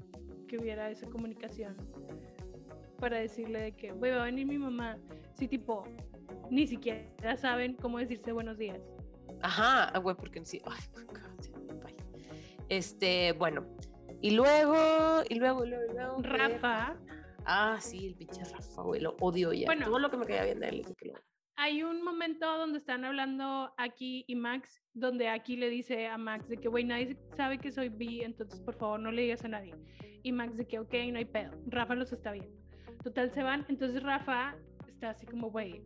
que 0.49 0.59
hubiera 0.59 0.91
esa 0.91 1.07
comunicación 1.09 1.77
para 2.99 3.19
decirle 3.19 3.61
de 3.61 3.73
que, 3.73 3.93
güey, 3.93 4.13
va 4.13 4.23
a 4.23 4.25
venir 4.25 4.47
mi 4.47 4.59
mamá. 4.59 4.99
Sí, 5.35 5.47
tipo, 5.47 5.85
ni 6.51 6.67
siquiera 6.67 7.37
saben 7.37 7.75
cómo 7.75 7.99
decirse 7.99 8.33
buenos 8.33 8.59
días. 8.59 8.81
Ajá, 9.43 9.85
ah, 9.85 9.99
güey, 9.99 10.17
porque 10.17 10.45
sí. 10.45 10.61
Ay, 10.67 11.95
este, 12.69 13.33
bueno. 13.33 13.65
Y 14.21 14.33
luego, 14.33 15.23
y 15.29 15.37
luego, 15.37 15.65
y 15.65 15.69
luego, 15.69 15.85
y 15.91 15.95
luego. 15.95 16.23
Rafa. 16.23 16.97
Ah, 17.45 17.79
sí, 17.81 18.09
el 18.09 18.15
pinche 18.15 18.43
Rafa, 18.45 18.83
güey, 18.83 19.01
lo 19.01 19.17
odio 19.21 19.53
ya. 19.53 19.67
Bueno, 19.67 19.87
Todo 19.87 19.99
lo 20.01 20.11
que 20.11 20.17
me 20.17 20.27
queda 20.27 20.45
bien 20.45 20.61
de 20.61 20.69
él 20.69 20.81
es 20.81 20.95
que 20.97 21.09
lo 21.09 21.15
hay 21.59 21.83
un 21.83 22.05
momento 22.05 22.47
donde 22.57 22.79
están 22.79 23.05
hablando 23.05 23.75
Aki 23.79 24.27
y 24.29 24.37
Max, 24.37 24.81
donde 24.95 25.29
Aki 25.29 25.57
le 25.57 25.69
dice 25.69 26.07
a 26.07 26.17
Max 26.17 26.49
de 26.49 26.57
que, 26.57 26.69
güey, 26.69 26.85
nadie 26.85 27.17
sabe 27.37 27.59
que 27.59 27.73
soy 27.73 27.89
bi, 27.89 28.23
entonces 28.23 28.61
por 28.61 28.77
favor 28.77 29.01
no 29.01 29.11
le 29.11 29.23
digas 29.23 29.45
a 29.45 29.49
nadie. 29.49 29.75
Y 30.23 30.31
Max 30.31 30.57
de 30.57 30.69
que, 30.69 30.79
ok, 30.79 30.95
no 31.11 31.19
hay 31.19 31.25
pedo. 31.25 31.51
Rafa 31.67 31.97
los 31.97 32.13
está 32.13 32.31
viendo. 32.31 32.57
Total, 33.03 33.33
se 33.33 33.43
van. 33.43 33.67
Entonces 33.69 34.05
Rafa 34.05 34.55
está 34.87 35.11
así 35.11 35.27
como, 35.27 35.51
güey, 35.51 35.83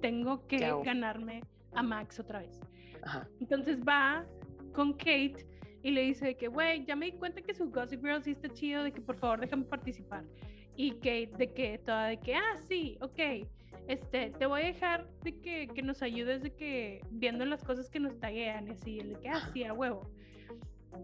tengo 0.00 0.46
que 0.46 0.56
ganarme 0.56 1.42
a 1.74 1.82
Max 1.82 2.18
otra 2.18 2.40
vez. 2.40 2.58
Entonces 3.40 3.78
va 3.86 4.24
con 4.72 4.94
Kate 4.94 5.46
y 5.82 5.90
le 5.90 6.00
dice 6.00 6.34
que, 6.34 6.48
güey, 6.48 6.86
ya 6.86 6.96
me 6.96 7.06
di 7.06 7.12
cuenta 7.12 7.42
que 7.42 7.52
su 7.52 7.70
Gossip 7.70 8.02
Girl 8.02 8.22
sí 8.22 8.30
está 8.30 8.48
chido, 8.48 8.84
de 8.84 8.92
que 8.92 9.02
por 9.02 9.18
favor 9.18 9.40
déjame 9.40 9.64
participar. 9.64 10.24
Y 10.76 10.92
Kate 10.92 11.32
de 11.36 11.52
que, 11.52 11.76
toda 11.76 12.06
de 12.06 12.18
que, 12.18 12.34
ah, 12.34 12.56
sí, 12.66 12.96
ok 13.02 13.46
este, 13.88 14.30
te 14.30 14.46
voy 14.46 14.62
a 14.62 14.66
dejar 14.66 15.08
de 15.22 15.40
que, 15.40 15.68
que 15.74 15.82
nos 15.82 16.02
ayudes 16.02 16.42
de 16.42 16.54
que 16.54 17.00
viendo 17.10 17.44
las 17.44 17.64
cosas 17.64 17.90
que 17.90 18.00
nos 18.00 18.18
taguean 18.18 18.68
y 18.68 18.70
así, 18.72 19.00
el 19.00 19.14
de 19.14 19.20
que, 19.20 19.28
ah, 19.28 19.50
sí, 19.52 19.64
a 19.64 19.72
huevo. 19.72 20.10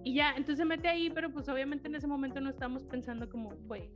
Y 0.04 0.14
ya, 0.14 0.30
entonces 0.30 0.58
se 0.58 0.64
mete 0.64 0.88
ahí, 0.88 1.10
pero 1.10 1.32
pues 1.32 1.48
obviamente 1.48 1.88
en 1.88 1.94
ese 1.94 2.06
momento 2.06 2.40
no 2.40 2.50
estamos 2.50 2.84
pensando 2.84 3.28
como, 3.28 3.50
güey, 3.66 3.90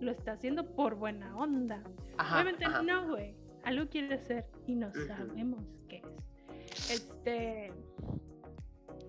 lo 0.00 0.10
está 0.10 0.32
haciendo 0.32 0.74
por 0.74 0.96
buena 0.96 1.36
onda. 1.36 1.82
obviamente 2.18 2.64
no, 2.84 3.08
güey, 3.08 3.36
algo 3.64 3.88
quiere 3.88 4.14
hacer 4.14 4.46
y 4.66 4.74
no 4.74 4.92
sabemos 5.06 5.64
qué 5.88 6.02
es. 6.02 6.90
Este, 6.90 7.72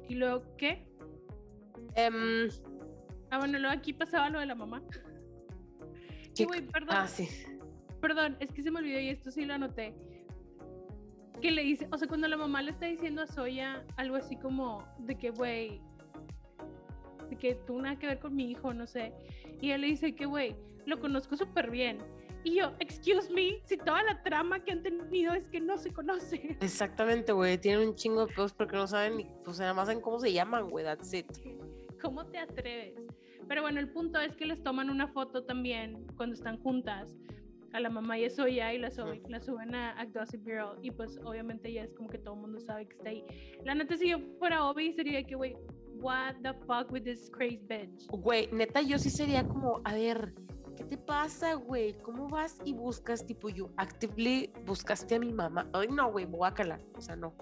¿y 0.08 0.16
luego 0.16 0.44
qué? 0.58 0.88
Um, 1.98 2.50
ah, 3.32 3.40
bueno, 3.40 3.58
luego 3.60 3.76
aquí 3.76 3.94
pasaba 3.94 4.30
lo 4.30 4.40
de 4.40 4.46
la 4.46 4.56
mamá. 4.56 4.84
Sí, 6.34 6.46
güey, 6.46 6.62
perdón. 6.68 6.90
Ah, 6.92 7.08
sí 7.08 7.28
perdón, 8.08 8.38
es 8.40 8.54
que 8.54 8.64
se 8.64 8.72
me 8.72 8.80
olvidó 8.80 9.00
y 9.02 9.10
esto 9.10 9.32
sí 9.32 9.44
lo 9.44 9.56
anoté. 9.56 9.94
Que 11.42 11.52
le 11.52 11.62
dice, 11.62 11.88
o 11.92 11.98
sea, 11.98 12.08
cuando 12.08 12.28
la 12.30 12.38
mamá 12.38 12.62
le 12.62 12.72
está 12.72 12.86
diciendo 12.86 13.22
a 13.22 13.28
Soya 13.28 13.86
algo 13.98 14.16
así 14.16 14.38
como 14.38 14.88
de 15.00 15.18
que, 15.18 15.30
güey, 15.30 15.82
de 17.30 17.36
que 17.36 17.56
tú 17.56 17.82
nada 17.82 18.00
que 18.00 18.08
ver 18.08 18.20
con 18.20 18.34
mi 18.34 18.50
hijo, 18.50 18.74
no 18.74 18.88
sé. 18.88 19.12
Y 19.62 19.72
él 19.72 19.82
le 19.82 19.88
dice 19.88 20.16
que, 20.16 20.26
güey, 20.26 20.56
lo 20.86 21.02
conozco 21.02 21.36
súper 21.36 21.70
bien. 21.70 21.98
Y 22.46 22.56
yo, 22.56 22.72
excuse 22.80 23.30
me, 23.34 23.60
si 23.66 23.76
toda 23.76 24.02
la 24.04 24.24
trama 24.24 24.64
que 24.64 24.72
han 24.72 24.84
tenido 24.84 25.34
es 25.34 25.50
que 25.50 25.60
no 25.60 25.78
se 25.78 25.92
conoce. 25.92 26.58
Exactamente, 26.62 27.34
güey, 27.34 27.58
tienen 27.58 27.90
un 27.90 27.96
chingo 27.96 28.26
de 28.26 28.34
cosas 28.34 28.54
porque 28.54 28.78
no 28.78 28.88
saben, 28.88 29.18
ni, 29.18 29.26
pues 29.44 29.60
nada 29.60 29.74
más 29.74 29.88
saben 29.88 30.02
cómo 30.02 30.18
se 30.20 30.32
llaman, 30.32 30.70
güey, 30.70 30.86
that's 30.86 31.14
it. 31.14 31.28
¿Cómo 32.02 32.26
te 32.28 32.38
atreves? 32.38 32.96
Pero 33.50 33.64
bueno, 33.64 33.82
el 33.82 33.90
punto 33.90 34.18
es 34.22 34.34
que 34.38 34.46
les 34.46 34.64
toman 34.64 34.90
una 34.90 35.10
foto 35.10 35.44
también 35.44 36.08
cuando 36.16 36.36
están 36.36 36.58
juntas 36.60 37.18
a 37.74 37.80
la 37.80 37.90
mamá 37.90 38.18
y 38.18 38.24
eso 38.26 38.48
ya 38.48 38.74
y 38.74 38.78
la, 38.78 38.90
suben, 38.92 39.22
la 39.28 39.40
suben 39.40 39.76
a, 39.76 40.06
Gossip 40.14 40.44
Girl 40.46 40.78
y 40.82 40.92
pues 40.92 41.20
obviamente 41.24 41.72
ya 41.72 41.84
es 41.84 41.94
como 41.94 42.10
que 42.10 42.18
todo 42.18 42.36
el 42.36 42.42
mundo 42.42 42.60
sabe 42.60 42.88
que 42.88 42.96
está 42.96 43.10
ahí. 43.10 43.24
La 43.64 43.76
neta 43.76 43.98
si 43.98 44.10
yo 44.10 44.20
fuera 44.40 44.66
Obi 44.66 44.94
sería 44.94 45.24
que, 45.24 45.36
güey, 45.36 45.56
what 46.00 46.36
the 46.44 46.54
fuck 46.66 46.92
with 46.92 47.04
this 47.04 47.30
crazy 47.30 47.60
bitch. 47.68 48.08
Güey, 48.10 48.50
neta, 48.52 48.82
yo 48.82 48.98
sí 48.98 49.10
sería 49.10 49.46
como, 49.48 49.82
a 49.84 49.94
ver, 49.94 50.34
¿qué 50.76 50.84
te 50.84 50.98
pasa, 50.98 51.56
güey? 51.56 51.94
¿Cómo 52.02 52.28
vas 52.30 52.60
y 52.64 52.74
buscas, 52.74 53.26
tipo, 53.26 53.50
you 53.50 53.70
actively 53.78 54.52
buscaste 54.66 55.16
a 55.16 55.20
mi 55.20 55.34
mamá? 55.34 55.68
Ay, 55.74 55.88
no, 55.90 56.12
güey, 56.12 56.26
guácala. 56.26 56.80
O 56.96 57.02
sea, 57.02 57.16
no. 57.16 57.34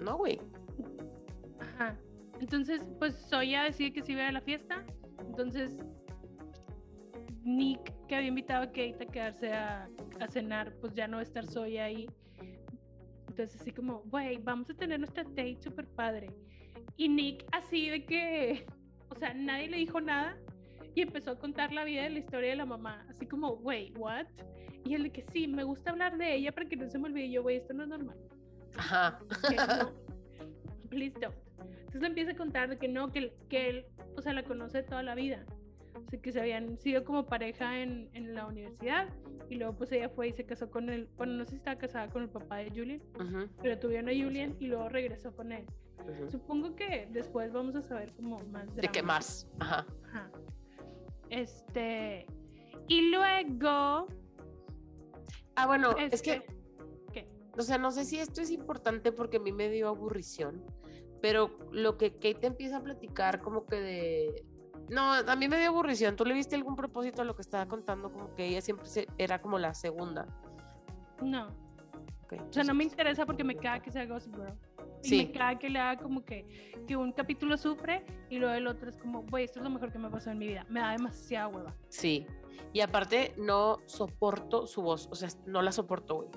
No, 0.00 0.16
güey. 0.16 0.40
Ajá. 1.60 1.98
Entonces, 2.40 2.84
pues 2.98 3.14
Soya 3.14 3.64
decide 3.64 3.92
que 3.92 4.02
sí 4.02 4.14
va 4.14 4.28
a 4.28 4.32
la 4.32 4.40
fiesta. 4.40 4.84
Entonces, 5.26 5.76
Nick, 7.46 7.92
que 8.08 8.16
había 8.16 8.28
invitado 8.28 8.64
a 8.64 8.66
Kate 8.66 8.96
a 9.00 9.06
quedarse 9.06 9.52
a, 9.52 9.88
a 10.20 10.28
cenar, 10.28 10.74
pues 10.80 10.94
ya 10.94 11.06
no 11.06 11.18
va 11.18 11.20
a 11.20 11.22
estar 11.22 11.46
Soya 11.46 11.84
ahí. 11.84 12.08
Entonces, 13.28 13.60
así 13.60 13.70
como, 13.70 14.00
güey, 14.06 14.38
vamos 14.38 14.68
a 14.70 14.74
tener 14.74 14.98
nuestra 14.98 15.22
date 15.22 15.58
super 15.60 15.86
padre. 15.86 16.28
Y 16.96 17.08
Nick, 17.08 17.44
así 17.52 17.88
de 17.88 18.04
que, 18.04 18.66
o 19.10 19.14
sea, 19.14 19.32
nadie 19.34 19.68
le 19.68 19.76
dijo 19.76 20.00
nada 20.00 20.36
y 20.94 21.02
empezó 21.02 21.32
a 21.32 21.38
contar 21.38 21.72
la 21.72 21.84
vida 21.84 22.02
de 22.02 22.10
la 22.10 22.18
historia 22.18 22.50
de 22.50 22.56
la 22.56 22.66
mamá. 22.66 23.06
Así 23.10 23.26
como, 23.26 23.56
güey, 23.56 23.92
¿what? 23.96 24.26
Y 24.84 24.94
él 24.94 25.04
de 25.04 25.10
que 25.10 25.22
sí, 25.22 25.46
me 25.46 25.62
gusta 25.62 25.90
hablar 25.90 26.16
de 26.16 26.34
ella 26.34 26.52
para 26.52 26.68
que 26.68 26.76
no 26.76 26.88
se 26.88 26.98
me 26.98 27.08
olvide. 27.08 27.26
Y 27.26 27.32
yo, 27.32 27.42
güey, 27.42 27.58
esto 27.58 27.74
no 27.74 27.84
es 27.84 27.88
normal. 27.90 28.16
Ajá. 28.76 29.18
No, 29.56 29.92
please 30.88 31.18
don't. 31.20 31.36
Entonces 31.60 32.00
le 32.00 32.06
empieza 32.08 32.32
a 32.32 32.36
contar 32.36 32.68
de 32.70 32.78
que 32.78 32.88
no, 32.88 33.12
que, 33.12 33.32
que 33.48 33.68
él, 33.68 33.86
o 34.16 34.22
sea, 34.22 34.32
la 34.32 34.42
conoce 34.42 34.82
toda 34.82 35.02
la 35.02 35.14
vida. 35.14 35.44
O 36.06 36.10
sea, 36.10 36.20
que 36.20 36.32
se 36.32 36.40
habían 36.40 36.78
sido 36.78 37.04
como 37.04 37.26
pareja 37.26 37.80
en, 37.80 38.08
en 38.12 38.34
la 38.34 38.46
universidad 38.46 39.08
y 39.48 39.56
luego 39.56 39.76
pues 39.76 39.90
ella 39.92 40.08
fue 40.08 40.28
y 40.28 40.32
se 40.32 40.44
casó 40.44 40.70
con 40.70 40.88
él. 40.88 41.08
Bueno, 41.16 41.34
no 41.34 41.44
sé 41.44 41.52
si 41.52 41.56
estaba 41.56 41.76
casada 41.78 42.08
con 42.08 42.22
el 42.22 42.28
papá 42.28 42.58
de 42.58 42.70
Julian, 42.70 43.02
pero 43.62 43.78
tuvieron 43.78 44.08
a 44.08 44.12
Julian 44.12 44.56
y 44.58 44.66
luego 44.66 44.88
regresó 44.88 45.34
con 45.34 45.52
él. 45.52 45.66
Supongo 46.28 46.74
que 46.76 47.08
después 47.10 47.52
vamos 47.52 47.74
a 47.74 47.82
saber 47.82 48.12
como 48.14 48.38
más 48.46 48.74
¿De 48.76 48.82
qué 48.82 49.00
drama. 49.00 49.14
más? 49.14 49.48
Ajá. 49.58 49.86
Ajá. 50.04 50.30
Este. 51.30 52.26
Y 52.88 53.10
luego. 53.10 54.06
Ah, 55.56 55.66
bueno, 55.66 55.96
es 55.96 56.22
que, 56.22 56.34
este, 56.34 56.46
¿Qué? 57.12 57.28
o 57.58 57.62
sea, 57.62 57.78
no 57.78 57.90
sé 57.90 58.04
si 58.04 58.18
esto 58.18 58.40
es 58.40 58.50
importante 58.50 59.10
porque 59.10 59.38
a 59.38 59.40
mí 59.40 59.52
me 59.52 59.70
dio 59.70 59.88
aburrición, 59.88 60.62
pero 61.20 61.58
lo 61.72 61.96
que 61.96 62.12
Kate 62.12 62.46
empieza 62.46 62.76
a 62.76 62.82
platicar 62.82 63.40
como 63.40 63.64
que 63.64 63.76
de... 63.76 64.44
No, 64.88 65.12
a 65.12 65.36
mí 65.36 65.48
me 65.48 65.58
dio 65.58 65.68
aburrición. 65.68 66.14
¿Tú 66.16 66.24
le 66.24 66.34
viste 66.34 66.54
algún 66.54 66.76
propósito 66.76 67.22
a 67.22 67.24
lo 67.24 67.34
que 67.34 67.42
estaba 67.42 67.66
contando? 67.66 68.12
Como 68.12 68.34
que 68.34 68.46
ella 68.46 68.60
siempre 68.60 68.86
se- 68.86 69.08
era 69.18 69.40
como 69.40 69.58
la 69.58 69.74
segunda. 69.74 70.26
No. 71.22 71.48
Ok, 72.24 72.34
O 72.48 72.52
sea, 72.52 72.64
no 72.64 72.74
me 72.74 72.84
interesa 72.84 73.24
porque 73.26 73.44
me 73.44 73.56
caga 73.56 73.80
que 73.80 73.90
sea 73.90 74.04
Gossip 74.06 74.34
Girl. 74.36 74.54
Y 75.02 75.08
Sí. 75.08 75.16
me 75.18 75.32
caga 75.32 75.58
que 75.58 75.70
le 75.70 75.78
haga 75.78 76.02
como 76.02 76.24
que, 76.24 76.72
que 76.86 76.96
un 76.96 77.12
capítulo 77.12 77.56
sufre 77.56 78.04
y 78.30 78.38
luego 78.38 78.54
el 78.54 78.66
otro 78.66 78.88
es 78.88 78.96
como, 78.96 79.22
güey, 79.22 79.44
esto 79.44 79.60
es 79.60 79.64
lo 79.64 79.70
mejor 79.70 79.92
que 79.92 79.98
me 79.98 80.08
ha 80.08 80.10
pasado 80.10 80.32
en 80.32 80.38
mi 80.38 80.46
vida. 80.48 80.64
Me 80.68 80.80
da 80.80 80.92
demasiada 80.92 81.48
hueva. 81.48 81.74
Sí. 81.88 82.26
Y 82.72 82.80
aparte, 82.80 83.34
no 83.36 83.78
soporto 83.86 84.66
su 84.66 84.82
voz. 84.82 85.08
O 85.10 85.14
sea, 85.14 85.28
no 85.46 85.62
la 85.62 85.70
soporto, 85.72 86.16
güey. 86.16 86.28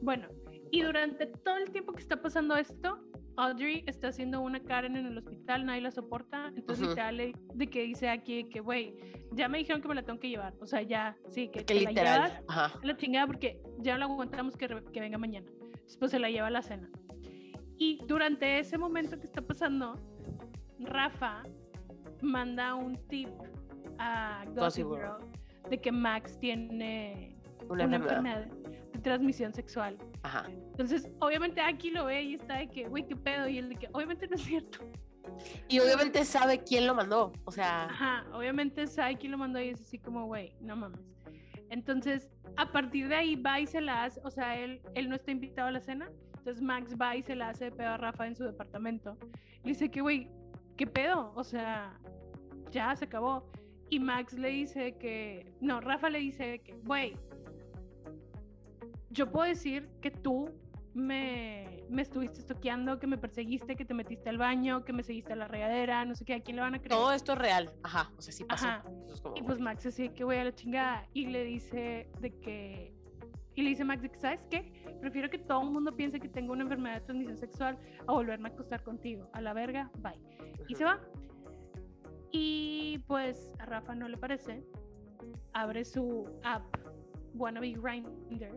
Bueno, 0.00 0.28
y 0.70 0.82
durante 0.82 1.26
todo 1.26 1.56
el 1.58 1.70
tiempo 1.70 1.92
que 1.92 2.00
está 2.00 2.20
pasando 2.22 2.56
esto, 2.56 2.98
Audrey 3.36 3.82
está 3.86 4.08
haciendo 4.08 4.40
una 4.40 4.60
Karen 4.60 4.96
en 4.96 5.06
el 5.06 5.18
hospital, 5.18 5.64
nadie 5.66 5.80
la 5.80 5.90
soporta. 5.90 6.48
Entonces, 6.56 6.82
Ujú. 6.84 6.90
literal, 6.90 7.16
le- 7.16 7.32
de 7.54 7.66
que 7.66 7.82
dice 7.82 8.08
aquí 8.08 8.44
que, 8.44 8.60
güey, 8.60 8.94
ya 9.32 9.48
me 9.48 9.58
dijeron 9.58 9.80
que 9.80 9.88
me 9.88 9.94
la 9.94 10.02
tengo 10.02 10.18
que 10.20 10.28
llevar. 10.28 10.54
O 10.60 10.66
sea, 10.66 10.82
ya, 10.82 11.16
sí, 11.28 11.48
que, 11.48 11.60
Que 11.60 11.64
te 11.64 11.80
la 11.80 11.90
literal. 11.90 12.30
llevas 12.30 12.44
Ajá. 12.48 12.78
la 12.82 12.96
chingada 12.96 13.26
porque 13.26 13.60
ya 13.78 13.96
la 13.98 14.04
aguantamos 14.04 14.56
que, 14.56 14.68
que 14.92 15.00
venga 15.00 15.18
mañana. 15.18 15.46
Después 15.84 16.10
se 16.10 16.18
la 16.18 16.30
lleva 16.30 16.48
a 16.48 16.50
la 16.50 16.62
cena. 16.62 16.90
Y 17.78 17.98
durante 18.06 18.58
ese 18.58 18.76
momento 18.78 19.18
que 19.18 19.24
está 19.26 19.40
pasando, 19.42 19.96
Rafa 20.78 21.42
manda 22.20 22.74
un 22.74 22.96
tip 23.08 23.28
a 23.98 24.44
Gossip 24.54 24.86
Girl. 24.88 25.26
De 25.70 25.80
que 25.80 25.90
Max 25.90 26.38
tiene 26.38 27.36
Una, 27.68 27.86
una 27.86 27.96
enfermedad 27.96 28.46
de 28.46 28.98
transmisión 29.00 29.54
sexual. 29.54 29.96
Ajá. 30.22 30.46
Entonces, 30.48 31.08
obviamente 31.20 31.60
aquí 31.60 31.90
lo 31.90 32.06
ve 32.06 32.22
y 32.22 32.34
está 32.34 32.58
de 32.58 32.68
que, 32.68 32.88
güey, 32.88 33.06
qué 33.06 33.16
pedo. 33.16 33.48
Y 33.48 33.58
él 33.58 33.68
de 33.70 33.76
que, 33.76 33.88
obviamente 33.92 34.26
no 34.28 34.36
es 34.36 34.42
cierto. 34.42 34.78
Y 35.68 35.80
obviamente 35.80 36.24
sabe 36.24 36.62
quién 36.62 36.86
lo 36.86 36.94
mandó. 36.94 37.32
O 37.44 37.52
sea, 37.52 37.84
Ajá, 37.84 38.26
obviamente 38.32 38.86
sabe 38.86 39.16
quién 39.16 39.32
lo 39.32 39.38
mandó 39.38 39.60
y 39.60 39.68
es 39.68 39.80
así 39.80 39.98
como, 39.98 40.26
güey, 40.26 40.54
no 40.60 40.76
mames. 40.76 41.00
Entonces, 41.70 42.30
a 42.56 42.70
partir 42.70 43.08
de 43.08 43.16
ahí 43.16 43.36
va 43.36 43.58
y 43.58 43.66
se 43.66 43.80
la 43.80 44.04
hace, 44.04 44.20
o 44.24 44.30
sea, 44.30 44.58
él, 44.58 44.82
él 44.94 45.08
no 45.08 45.14
está 45.14 45.30
invitado 45.30 45.68
a 45.68 45.72
la 45.72 45.80
cena. 45.80 46.10
Entonces 46.38 46.62
Max 46.62 46.96
va 47.00 47.16
y 47.16 47.22
se 47.22 47.36
la 47.36 47.50
hace 47.50 47.66
de 47.66 47.72
pedo 47.72 47.90
a 47.90 47.96
Rafa 47.96 48.26
en 48.26 48.34
su 48.34 48.44
departamento. 48.44 49.16
Le 49.62 49.70
dice 49.70 49.90
que, 49.90 50.00
güey, 50.00 50.28
¿qué 50.76 50.86
pedo? 50.86 51.32
O 51.36 51.44
sea, 51.44 51.96
ya 52.70 52.94
se 52.96 53.04
acabó. 53.04 53.48
Y 53.90 54.00
Max 54.00 54.32
le 54.32 54.48
dice 54.48 54.96
que, 54.98 55.52
no, 55.60 55.80
Rafa 55.80 56.10
le 56.10 56.18
dice 56.18 56.58
que, 56.58 56.72
güey, 56.84 57.16
yo 59.12 59.30
puedo 59.30 59.46
decir 59.46 59.88
que 60.00 60.10
tú 60.10 60.50
me, 60.94 61.84
me 61.88 62.02
estuviste 62.02 62.40
estoqueando, 62.40 62.98
que 62.98 63.06
me 63.06 63.18
perseguiste, 63.18 63.76
que 63.76 63.84
te 63.84 63.94
metiste 63.94 64.28
al 64.28 64.38
baño, 64.38 64.84
que 64.84 64.92
me 64.92 65.02
seguiste 65.02 65.32
a 65.32 65.36
la 65.36 65.48
regadera, 65.48 66.04
no 66.04 66.14
sé 66.14 66.24
qué, 66.24 66.34
¿a 66.34 66.40
quién 66.40 66.56
le 66.56 66.62
van 66.62 66.74
a 66.74 66.78
creer? 66.78 66.90
todo 66.90 67.12
esto 67.12 67.32
es 67.32 67.38
real. 67.38 67.72
Ajá. 67.82 68.10
O 68.16 68.22
sea, 68.22 68.32
sí 68.32 68.44
pasó. 68.44 68.66
Entonces, 68.86 69.20
como, 69.20 69.36
Y 69.36 69.42
pues 69.42 69.58
Max 69.58 69.86
así 69.86 70.08
que 70.10 70.24
voy 70.24 70.36
a 70.36 70.44
la 70.44 70.54
chingada 70.54 71.06
y 71.12 71.26
le 71.26 71.44
dice 71.44 72.10
de 72.20 72.38
que 72.38 72.94
y 73.54 73.62
le 73.62 73.68
dice 73.68 73.84
Max 73.84 74.02
de 74.02 74.10
que 74.10 74.18
sabes 74.18 74.46
qué 74.50 74.72
prefiero 75.00 75.28
que 75.28 75.38
todo 75.38 75.62
el 75.62 75.70
mundo 75.70 75.94
piense 75.94 76.18
que 76.18 76.28
tengo 76.28 76.54
una 76.54 76.62
enfermedad 76.62 77.00
de 77.00 77.00
transmisión 77.02 77.36
sexual 77.36 77.78
a 78.06 78.12
volverme 78.12 78.48
a 78.48 78.52
acostar 78.52 78.82
contigo 78.82 79.28
a 79.34 79.42
la 79.42 79.52
verga 79.52 79.90
bye 79.98 80.18
y 80.68 80.74
se 80.74 80.84
va 80.84 81.00
y 82.30 82.98
pues 83.06 83.52
a 83.58 83.66
Rafa 83.66 83.94
no 83.94 84.08
le 84.08 84.16
parece 84.16 84.64
abre 85.52 85.84
su 85.84 86.26
app 86.44 86.64
wannabe 87.34 87.72
grinder 87.72 88.54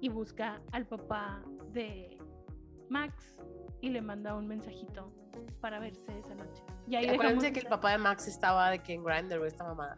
y 0.00 0.08
busca 0.08 0.60
al 0.72 0.86
papá 0.86 1.42
de 1.72 2.18
Max 2.88 3.36
y 3.80 3.90
le 3.90 4.00
manda 4.00 4.34
un 4.36 4.46
mensajito 4.46 5.12
para 5.60 5.78
verse 5.78 6.18
esa 6.18 6.34
noche 6.34 6.62
y 6.88 6.96
ahí 6.96 7.06
dejamos 7.06 7.44
que 7.44 7.60
el 7.60 7.66
papá 7.66 7.90
de 7.92 7.98
Max 7.98 8.28
estaba 8.28 8.70
de 8.70 8.78
que 8.78 8.94
en 8.94 9.04
Grindr 9.04 9.38
o 9.38 9.44
esta 9.44 9.64
mamada. 9.64 9.96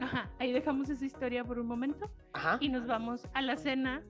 Ajá, 0.00 0.30
ahí 0.38 0.52
dejamos 0.52 0.88
esa 0.88 1.04
historia 1.04 1.44
por 1.44 1.58
un 1.58 1.66
momento 1.66 2.10
Ajá. 2.32 2.58
y 2.60 2.68
nos 2.68 2.86
vamos 2.86 3.28
a 3.34 3.42
la 3.42 3.56
cena 3.56 4.02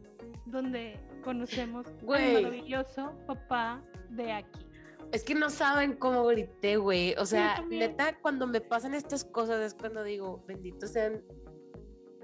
donde 0.47 0.99
conocemos 1.25 1.87
Güey. 2.03 2.37
al 2.37 2.43
maravilloso 2.43 3.13
papá 3.27 3.83
de 4.11 4.33
aquí. 4.33 4.67
Es 5.13 5.25
que 5.25 5.35
no 5.35 5.51
saben 5.51 5.95
cómo 5.97 6.25
grité, 6.25 6.77
güey. 6.77 7.15
O 7.19 7.27
sea, 7.27 7.63
neta, 7.69 8.19
cuando 8.21 8.47
me 8.47 8.63
pasan 8.63 8.95
estas 8.95 9.25
cosas 9.25 9.61
es 9.61 9.75
cuando 9.75 10.03
digo, 10.03 10.43
bendito 10.47 10.87
sean 10.87 11.23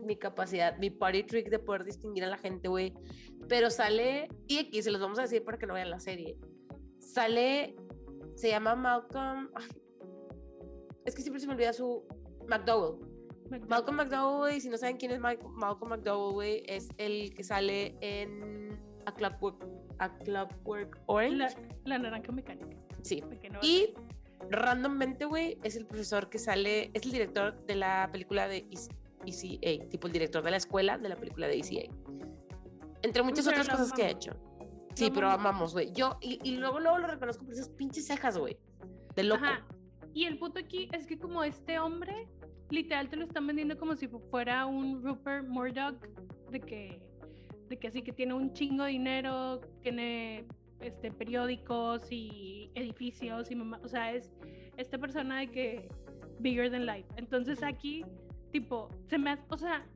mi 0.00 0.16
capacidad, 0.16 0.76
mi 0.78 0.90
party 0.90 1.24
trick 1.24 1.48
de 1.50 1.58
poder 1.58 1.84
distinguir 1.84 2.24
a 2.24 2.28
la 2.28 2.38
gente, 2.38 2.68
güey. 2.68 2.94
Pero 3.48 3.70
sale, 3.70 4.28
y 4.46 4.58
aquí 4.58 4.82
se 4.82 4.90
los 4.90 5.00
vamos 5.00 5.18
a 5.18 5.22
decir 5.22 5.44
para 5.44 5.58
que 5.58 5.66
no 5.66 5.74
vean 5.74 5.90
la 5.90 6.00
serie. 6.00 6.37
Sale, 6.98 7.76
se 8.34 8.48
llama 8.50 8.74
Malcolm. 8.76 9.48
ay, 9.54 9.66
es 11.04 11.14
que 11.14 11.22
siempre 11.22 11.40
se 11.40 11.46
me 11.46 11.54
olvida 11.54 11.72
su. 11.72 12.04
McDowell. 12.48 12.98
Malcolm 13.66 13.96
McDowell, 13.96 14.38
güey, 14.38 14.61
si 14.61 14.68
no 14.68 14.76
saben 14.76 14.96
quién 14.98 15.11
es 15.12 15.20
Ma- 15.20 15.34
Malcolm 15.54 15.90
McDowell, 15.90 16.34
güey, 16.34 16.62
es 16.66 16.88
el 16.98 17.32
que 17.34 17.42
sale 17.44 17.96
en 18.00 18.78
A 19.06 19.14
Clockwork, 19.14 19.64
A 19.98 20.14
Clockwork 20.18 21.00
Orange. 21.06 21.37
La, 21.84 21.96
la 21.96 21.98
naranja 21.98 22.30
mecánica. 22.32 22.76
Sí. 23.02 23.22
no- 23.50 23.58
Y 23.62 23.94
randommente, 24.50 25.24
güey, 25.24 25.58
es 25.62 25.76
el 25.76 25.87
profesor 25.87 26.28
que 26.28 26.38
sale, 26.38 26.90
es 26.94 27.04
el 27.04 27.12
director 27.12 27.58
de 27.66 27.74
la 27.76 28.08
película 28.12 28.48
de 28.48 28.66
EC- 28.70 28.94
ECA, 29.28 29.88
tipo 29.88 30.06
el 30.06 30.12
director 30.12 30.42
de 30.42 30.50
la 30.50 30.56
escuela 30.56 30.98
de 30.98 31.08
la 31.08 31.16
película 31.16 31.46
de 31.46 31.58
ECA. 31.58 31.92
Entre 33.02 33.22
muchas 33.22 33.46
Pero 33.46 33.60
otras 33.60 33.68
cosas 33.78 33.92
que 33.92 34.02
ha 34.04 34.10
hecho. 34.10 34.32
Sí, 34.94 35.08
Lo 35.08 35.14
pero 35.14 35.30
amamos. 35.30 35.72
güey. 35.72 35.92
Yo, 35.92 36.18
y, 36.20 36.40
y 36.42 36.56
luego, 36.56 36.80
luego 36.80 36.98
lo 36.98 37.06
reconozco 37.06 37.44
por 37.44 37.54
esas 37.54 37.68
pinches 37.70 38.06
cejas, 38.06 38.36
güey. 38.36 38.56
De 39.14 39.22
loco. 39.22 39.44
Ajá. 39.44 39.64
Y 40.14 40.24
el 40.24 40.38
punto 40.38 40.58
aquí 40.58 40.88
es 40.92 41.06
que 41.06 41.18
como 41.18 41.44
este 41.44 41.78
hombre, 41.78 42.26
literal 42.70 43.08
te 43.08 43.16
lo 43.16 43.24
están 43.24 43.46
vendiendo 43.46 43.78
como 43.78 43.94
si 43.94 44.08
fu- 44.08 44.18
fuera 44.30 44.66
un 44.66 45.02
Rupert 45.04 45.46
Murdoch, 45.46 45.94
de 46.50 46.60
que, 46.60 47.00
de 47.68 47.78
que 47.78 47.86
así 47.88 48.02
que 48.02 48.12
tiene 48.12 48.34
un 48.34 48.52
chingo 48.52 48.82
de 48.84 48.90
dinero, 48.90 49.60
tiene 49.82 50.46
este, 50.80 51.12
periódicos 51.12 52.10
y 52.10 52.70
edificios 52.74 53.50
y 53.52 53.54
mamá, 53.56 53.80
o 53.84 53.88
sea, 53.88 54.12
es 54.12 54.32
esta 54.76 54.98
persona 54.98 55.40
de 55.40 55.50
que 55.50 55.88
bigger 56.40 56.70
than 56.70 56.86
life. 56.86 57.06
Entonces 57.16 57.62
aquí, 57.62 58.04
tipo, 58.52 58.88
se 59.08 59.18
me 59.18 59.30
hace, 59.30 59.42
o 59.50 59.58
sea, 59.58 59.87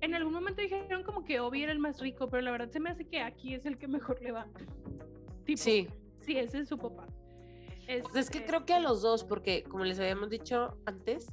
en 0.00 0.14
algún 0.14 0.32
momento 0.32 0.60
dijeron 0.62 1.02
como 1.02 1.24
que 1.24 1.40
Obi 1.40 1.62
era 1.62 1.72
el 1.72 1.78
más 1.78 2.00
rico, 2.00 2.28
pero 2.28 2.42
la 2.42 2.50
verdad 2.50 2.70
se 2.70 2.80
me 2.80 2.90
hace 2.90 3.06
que 3.06 3.20
aquí 3.20 3.54
es 3.54 3.66
el 3.66 3.78
que 3.78 3.88
mejor 3.88 4.20
le 4.22 4.32
va. 4.32 4.46
Tipo, 5.44 5.62
Sí. 5.62 5.88
Sí, 6.20 6.36
ese 6.36 6.58
es 6.60 6.68
su 6.68 6.76
papá. 6.76 7.06
Pues 7.86 8.16
es 8.16 8.30
que 8.30 8.38
Este, 8.38 8.46
creo 8.46 8.66
que 8.66 8.74
a 8.74 8.80
los 8.80 9.00
dos, 9.02 9.22
porque 9.22 9.62
como 9.62 9.84
les 9.84 10.00
habíamos 10.00 10.28
dicho 10.28 10.76
antes, 10.86 11.32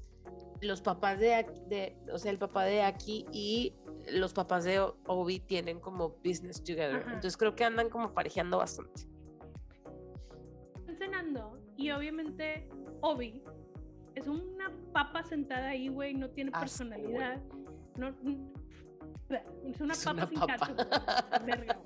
los 0.62 0.82
papás 0.82 1.20
de, 1.20 1.34
Aki- 1.34 1.66
de 1.68 1.98
o 2.12 2.18
sea, 2.20 2.32
el 2.32 2.38
papá 2.38 2.64
de 2.66 2.84
Aki 2.84 3.26
y 3.32 3.74
los 4.12 4.34
papás 4.34 4.64
de 4.66 4.80
Obi 5.08 5.40
tienen 5.40 5.80
como 5.80 6.10
business 6.24 6.64
together. 6.64 6.98
Ajá. 6.98 7.06
Entonces 7.16 7.38
creo 7.38 7.56
que 7.56 7.64
andan 7.64 7.90
como 7.90 8.14
parejeando 8.14 8.60
bastante. 8.60 9.08
pasando 10.86 11.58
y 11.76 11.90
obviamente 11.92 12.68
Obi 13.02 13.44
es 14.16 14.28
una 14.28 14.72
papa 14.92 15.24
sentada 15.24 15.70
ahí, 15.70 15.88
güey, 15.88 16.14
no 16.14 16.30
tiene 16.30 16.50
Asco, 16.54 16.62
personalidad. 16.62 17.42
No, 17.98 18.08
es 18.10 19.82
una 19.82 19.94
Es 19.94 20.04
papa 20.04 20.12
una 20.14 20.28
sin 20.28 20.40
papa. 20.40 21.40
verga. 21.46 21.80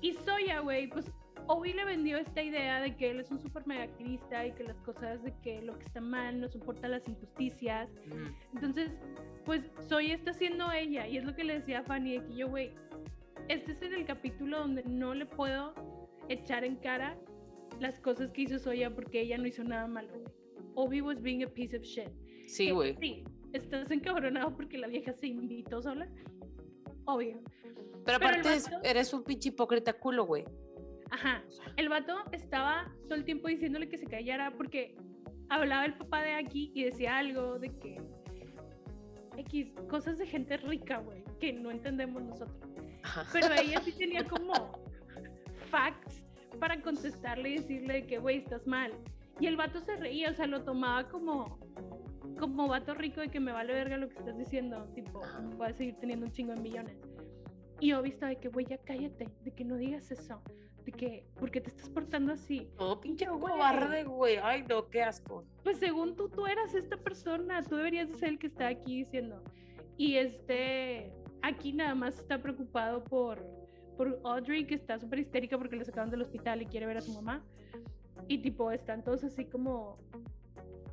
Y 0.00 0.12
Soya, 0.14 0.60
güey, 0.60 0.88
pues 0.88 1.10
Obi 1.46 1.72
le 1.72 1.84
vendió 1.84 2.18
esta 2.18 2.42
idea 2.42 2.80
de 2.80 2.96
que 2.96 3.10
él 3.10 3.20
es 3.20 3.30
un 3.30 3.38
super 3.40 3.66
mega 3.66 3.82
activista 3.84 4.46
y 4.46 4.52
que 4.52 4.64
las 4.64 4.80
cosas 4.80 5.22
de 5.22 5.32
que 5.42 5.62
lo 5.62 5.78
que 5.78 5.84
está 5.84 6.00
mal 6.00 6.40
no 6.40 6.48
soporta 6.48 6.88
las 6.88 7.06
injusticias. 7.08 7.90
Mm. 8.06 8.54
Entonces, 8.56 8.92
pues 9.44 9.70
Soya 9.88 10.14
está 10.14 10.32
siendo 10.32 10.70
ella 10.72 11.06
y 11.06 11.18
es 11.18 11.24
lo 11.24 11.34
que 11.34 11.44
le 11.44 11.54
decía 11.54 11.80
a 11.80 11.82
Fanny 11.84 12.18
de 12.18 12.24
que 12.26 12.34
yo, 12.34 12.48
güey, 12.48 12.72
este 13.48 13.72
es 13.72 13.82
el 13.82 14.04
capítulo 14.06 14.58
donde 14.58 14.82
no 14.84 15.14
le 15.14 15.26
puedo 15.26 15.74
echar 16.28 16.64
en 16.64 16.76
cara 16.76 17.16
las 17.80 18.00
cosas 18.00 18.30
que 18.30 18.42
hizo 18.42 18.58
Soya 18.58 18.94
porque 18.94 19.20
ella 19.20 19.36
no 19.38 19.46
hizo 19.46 19.64
nada 19.64 19.86
malo. 19.86 20.08
güey. 20.12 20.43
Obi 20.74 21.00
was 21.00 21.20
being 21.20 21.42
a 21.44 21.48
piece 21.48 21.76
of 21.76 21.82
shit. 21.84 22.10
Sí, 22.46 22.70
güey. 22.70 22.96
Sí, 23.00 23.24
estás 23.52 23.90
encabronado 23.90 24.54
porque 24.54 24.78
la 24.78 24.86
vieja 24.88 25.12
se 25.12 25.28
invitó 25.28 25.82
sola. 25.82 26.08
Obvio. 27.06 27.40
Pero 28.04 28.16
aparte 28.18 28.48
vato- 28.48 28.80
eres 28.82 29.12
un 29.14 29.24
pinche 29.24 29.48
hipócrita 29.50 29.92
culo, 29.94 30.24
güey. 30.26 30.44
Ajá. 31.10 31.42
El 31.76 31.88
vato 31.88 32.16
estaba 32.32 32.92
todo 33.04 33.14
el 33.14 33.24
tiempo 33.24 33.48
diciéndole 33.48 33.88
que 33.88 33.98
se 33.98 34.06
callara 34.06 34.50
porque 34.56 34.96
hablaba 35.48 35.84
el 35.86 35.94
papá 35.94 36.22
de 36.22 36.32
aquí 36.34 36.70
y 36.74 36.84
decía 36.84 37.18
algo 37.18 37.58
de 37.58 37.68
que 37.78 38.00
X, 39.36 39.72
cosas 39.88 40.18
de 40.18 40.26
gente 40.26 40.56
rica, 40.58 40.98
güey, 40.98 41.24
que 41.40 41.52
no 41.52 41.70
entendemos 41.70 42.22
nosotros. 42.22 42.58
Ajá. 43.02 43.26
Pero 43.32 43.54
ella 43.54 43.80
sí 43.80 43.92
tenía 43.98 44.24
como 44.24 44.78
facts 45.70 46.22
para 46.58 46.80
contestarle 46.80 47.50
y 47.50 47.56
decirle 47.58 47.94
de 47.94 48.06
que, 48.06 48.18
güey, 48.18 48.38
estás 48.38 48.66
mal. 48.66 48.92
Y 49.40 49.46
el 49.46 49.56
vato 49.56 49.80
se 49.80 49.96
reía, 49.96 50.30
o 50.30 50.34
sea, 50.34 50.46
lo 50.46 50.62
tomaba 50.62 51.08
como 51.08 51.58
como 52.38 52.68
vato 52.68 52.94
rico 52.94 53.20
de 53.20 53.28
que 53.28 53.40
me 53.40 53.52
vale 53.52 53.72
verga 53.72 53.96
lo 53.96 54.08
que 54.08 54.18
estás 54.18 54.36
diciendo, 54.36 54.88
tipo, 54.94 55.20
voy 55.56 55.68
a 55.68 55.72
seguir 55.72 55.96
teniendo 55.96 56.26
un 56.26 56.32
chingo 56.32 56.52
de 56.54 56.60
millones. 56.60 56.98
Y 57.80 57.92
Obi 57.92 58.10
estaba 58.10 58.30
de 58.30 58.36
que, 58.36 58.48
güey, 58.48 58.66
ya 58.66 58.78
cállate, 58.78 59.28
de 59.42 59.50
que 59.50 59.64
no 59.64 59.76
digas 59.76 60.10
eso, 60.10 60.40
de 60.84 60.92
que, 60.92 61.26
¿por 61.38 61.50
qué 61.50 61.60
te 61.60 61.70
estás 61.70 61.88
portando 61.90 62.32
así? 62.32 62.70
No, 62.78 63.00
pinche 63.00 63.26
cobarde, 63.26 64.04
güey. 64.04 64.36
Ay, 64.42 64.64
no, 64.68 64.88
qué 64.88 65.02
asco. 65.02 65.44
Pues 65.62 65.78
según 65.78 66.16
tú, 66.16 66.28
tú 66.28 66.46
eras 66.46 66.74
esta 66.74 66.96
persona, 66.96 67.62
tú 67.62 67.76
deberías 67.76 68.08
de 68.08 68.14
ser 68.14 68.28
el 68.30 68.38
que 68.38 68.46
está 68.46 68.68
aquí 68.68 68.98
diciendo. 68.98 69.42
Y 69.96 70.16
este, 70.16 71.12
aquí 71.42 71.72
nada 71.72 71.94
más 71.94 72.18
está 72.18 72.40
preocupado 72.40 73.04
por, 73.04 73.44
por 73.96 74.20
Audrey, 74.24 74.66
que 74.66 74.74
está 74.74 74.98
súper 74.98 75.20
histérica 75.20 75.58
porque 75.58 75.76
la 75.76 75.84
sacaron 75.84 76.10
del 76.10 76.22
hospital 76.22 76.62
y 76.62 76.66
quiere 76.66 76.86
ver 76.86 76.98
a 76.98 77.00
su 77.00 77.12
mamá. 77.12 77.44
Y 78.28 78.38
tipo, 78.38 78.70
están 78.70 79.02
todos 79.02 79.24
así 79.24 79.44
como... 79.44 79.98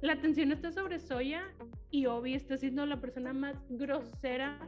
La 0.02 0.14
atención 0.14 0.52
está 0.52 0.72
sobre 0.72 1.00
Soya 1.00 1.44
y 1.92 2.08
Obi 2.08 2.34
está 2.34 2.58
siendo 2.58 2.86
la 2.88 3.00
persona 3.00 3.34
más 3.34 3.56
grosera 3.70 4.68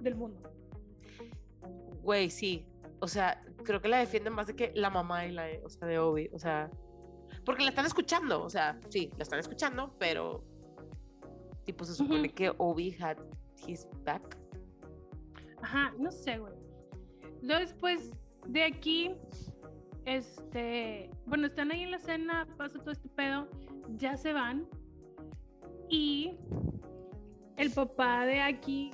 del 0.00 0.14
mundo. 0.14 0.50
Güey, 2.02 2.30
sí. 2.30 2.66
O 3.00 3.06
sea, 3.06 3.42
creo 3.62 3.82
que 3.82 3.88
la 3.88 3.98
defienden 3.98 4.32
más 4.32 4.46
de 4.46 4.56
que 4.56 4.72
la 4.74 4.88
mamá 4.88 5.26
y 5.26 5.32
la, 5.32 5.48
o 5.64 5.68
sea, 5.68 5.86
de 5.86 5.98
Obi. 5.98 6.30
O 6.32 6.38
sea, 6.38 6.70
porque 7.44 7.62
la 7.62 7.70
están 7.70 7.86
escuchando. 7.86 8.42
O 8.42 8.48
sea, 8.48 8.80
sí, 8.88 9.10
la 9.18 9.22
están 9.22 9.38
escuchando, 9.38 9.94
pero 9.98 10.42
tipo 11.64 11.84
se 11.84 11.94
supone 11.94 12.30
que 12.30 12.52
Obi 12.56 12.96
had 12.98 13.18
his 13.66 13.86
back. 14.04 14.38
Ajá, 15.62 15.94
no 15.98 16.10
sé, 16.10 16.38
güey. 16.38 16.54
Luego 17.42 17.60
después 17.60 18.10
de 18.46 18.64
aquí, 18.64 19.14
este, 20.04 21.10
bueno, 21.26 21.46
están 21.46 21.70
ahí 21.70 21.82
en 21.82 21.90
la 21.90 21.98
cena, 21.98 22.46
pasa 22.56 22.78
todo 22.78 22.90
este 22.92 23.08
pedo, 23.08 23.48
ya 23.96 24.16
se 24.16 24.32
van 24.32 24.66
y 25.88 26.36
el 27.56 27.70
papá 27.72 28.24
de 28.26 28.40
aquí 28.40 28.90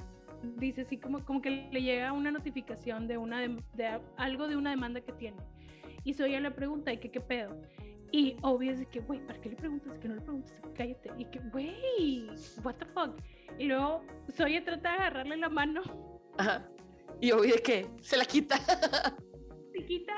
dice 0.56 0.82
así 0.82 0.98
como, 0.98 1.24
como 1.24 1.40
que 1.42 1.68
le 1.72 1.82
llega 1.82 2.12
una 2.12 2.30
notificación 2.30 3.06
de 3.08 3.18
una 3.18 3.40
de, 3.74 3.86
a- 3.86 4.00
algo 4.16 4.48
de 4.48 4.56
una 4.56 4.70
demanda 4.70 5.00
que 5.00 5.12
tiene 5.12 5.38
y 6.04 6.14
Soya 6.14 6.40
le 6.40 6.50
pregunta 6.50 6.92
¿y 6.92 6.98
qué 6.98 7.10
qué 7.10 7.20
pedo? 7.20 7.60
Y 8.12 8.36
obvio 8.42 8.70
es 8.70 8.78
de 8.78 8.86
que, 8.86 9.00
güey, 9.00 9.18
¿para 9.26 9.40
qué 9.40 9.48
le 9.50 9.56
preguntas? 9.56 9.98
Que 9.98 10.06
no 10.06 10.14
le 10.14 10.20
preguntas, 10.20 10.62
cállate. 10.76 11.10
Y 11.18 11.24
que, 11.24 11.40
güey, 11.50 12.28
what 12.62 12.76
the 12.76 12.86
fuck. 12.86 13.20
Y 13.58 13.64
luego 13.66 14.04
Soya 14.28 14.64
trata 14.64 14.90
de 14.92 14.94
agarrarle 14.96 15.36
la 15.36 15.48
mano 15.48 15.82
Ajá. 16.38 16.68
Y 17.20 17.32
Obi 17.32 17.50
de 17.50 17.58
que 17.58 17.90
se 18.02 18.16
la 18.16 18.24
quita. 18.24 18.56
se 19.72 19.84
quita 19.84 20.12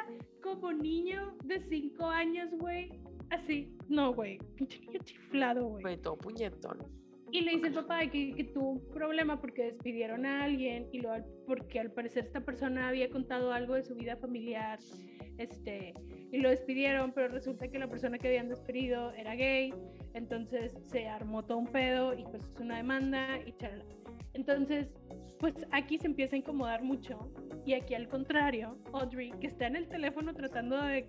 como 0.54 0.72
niño 0.72 1.36
de 1.44 1.60
5 1.60 2.04
años, 2.06 2.50
güey. 2.58 2.90
Así. 3.30 3.76
No, 3.88 4.14
güey. 4.14 4.38
Pinche 4.56 4.80
niño 4.80 5.00
chiflado, 5.04 5.66
güey. 5.68 5.82
Güey, 5.82 5.96
todo 5.98 6.16
puñetón. 6.16 6.78
Y 7.30 7.42
le 7.42 7.52
dice 7.52 7.66
el 7.68 7.74
papá 7.74 8.06
que, 8.06 8.32
que 8.32 8.44
tuvo 8.44 8.70
un 8.70 8.88
problema 8.90 9.38
porque 9.38 9.64
despidieron 9.64 10.24
a 10.24 10.44
alguien 10.44 10.88
y 10.92 11.00
lo, 11.00 11.10
porque 11.46 11.78
al 11.78 11.92
parecer 11.92 12.24
esta 12.24 12.40
persona 12.40 12.88
había 12.88 13.10
contado 13.10 13.52
algo 13.52 13.74
de 13.74 13.82
su 13.82 13.94
vida 13.94 14.16
familiar. 14.16 14.78
Este, 15.36 15.94
y 16.32 16.38
lo 16.38 16.48
despidieron, 16.48 17.12
pero 17.12 17.28
resulta 17.28 17.68
que 17.68 17.78
la 17.78 17.88
persona 17.88 18.18
que 18.18 18.28
habían 18.28 18.48
despedido 18.48 19.12
era 19.12 19.34
gay. 19.34 19.74
Entonces 20.14 20.72
se 20.86 21.06
armó 21.06 21.44
todo 21.44 21.58
un 21.58 21.66
pedo 21.66 22.14
y 22.14 22.24
pues 22.24 22.42
es 22.44 22.60
una 22.60 22.78
demanda 22.78 23.38
y 23.46 23.52
charla. 23.52 23.84
Entonces, 24.32 24.88
pues 25.38 25.54
aquí 25.70 25.98
se 25.98 26.06
empieza 26.06 26.34
a 26.34 26.38
incomodar 26.38 26.82
mucho. 26.82 27.30
Y 27.68 27.74
aquí 27.74 27.94
al 27.94 28.08
contrario, 28.08 28.78
Audrey, 28.94 29.30
que 29.42 29.46
está 29.46 29.66
en 29.66 29.76
el 29.76 29.90
teléfono 29.90 30.32
tratando 30.32 30.80
de 30.80 31.06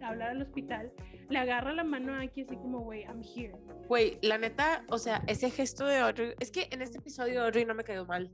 hablar 0.00 0.28
al 0.28 0.42
hospital, 0.42 0.92
le 1.28 1.36
agarra 1.36 1.72
la 1.72 1.82
mano 1.82 2.14
a 2.14 2.20
aquí 2.20 2.42
así 2.42 2.54
como, 2.54 2.78
güey, 2.78 3.02
I'm 3.02 3.24
here. 3.24 3.56
Güey, 3.88 4.16
la 4.22 4.38
neta, 4.38 4.84
o 4.88 4.98
sea, 4.98 5.24
ese 5.26 5.50
gesto 5.50 5.84
de 5.84 5.96
Audrey. 5.96 6.34
Es 6.38 6.52
que 6.52 6.68
en 6.70 6.80
este 6.80 6.98
episodio 6.98 7.42
Audrey 7.42 7.64
no 7.64 7.74
me 7.74 7.82
quedó 7.82 8.06
mal. 8.06 8.30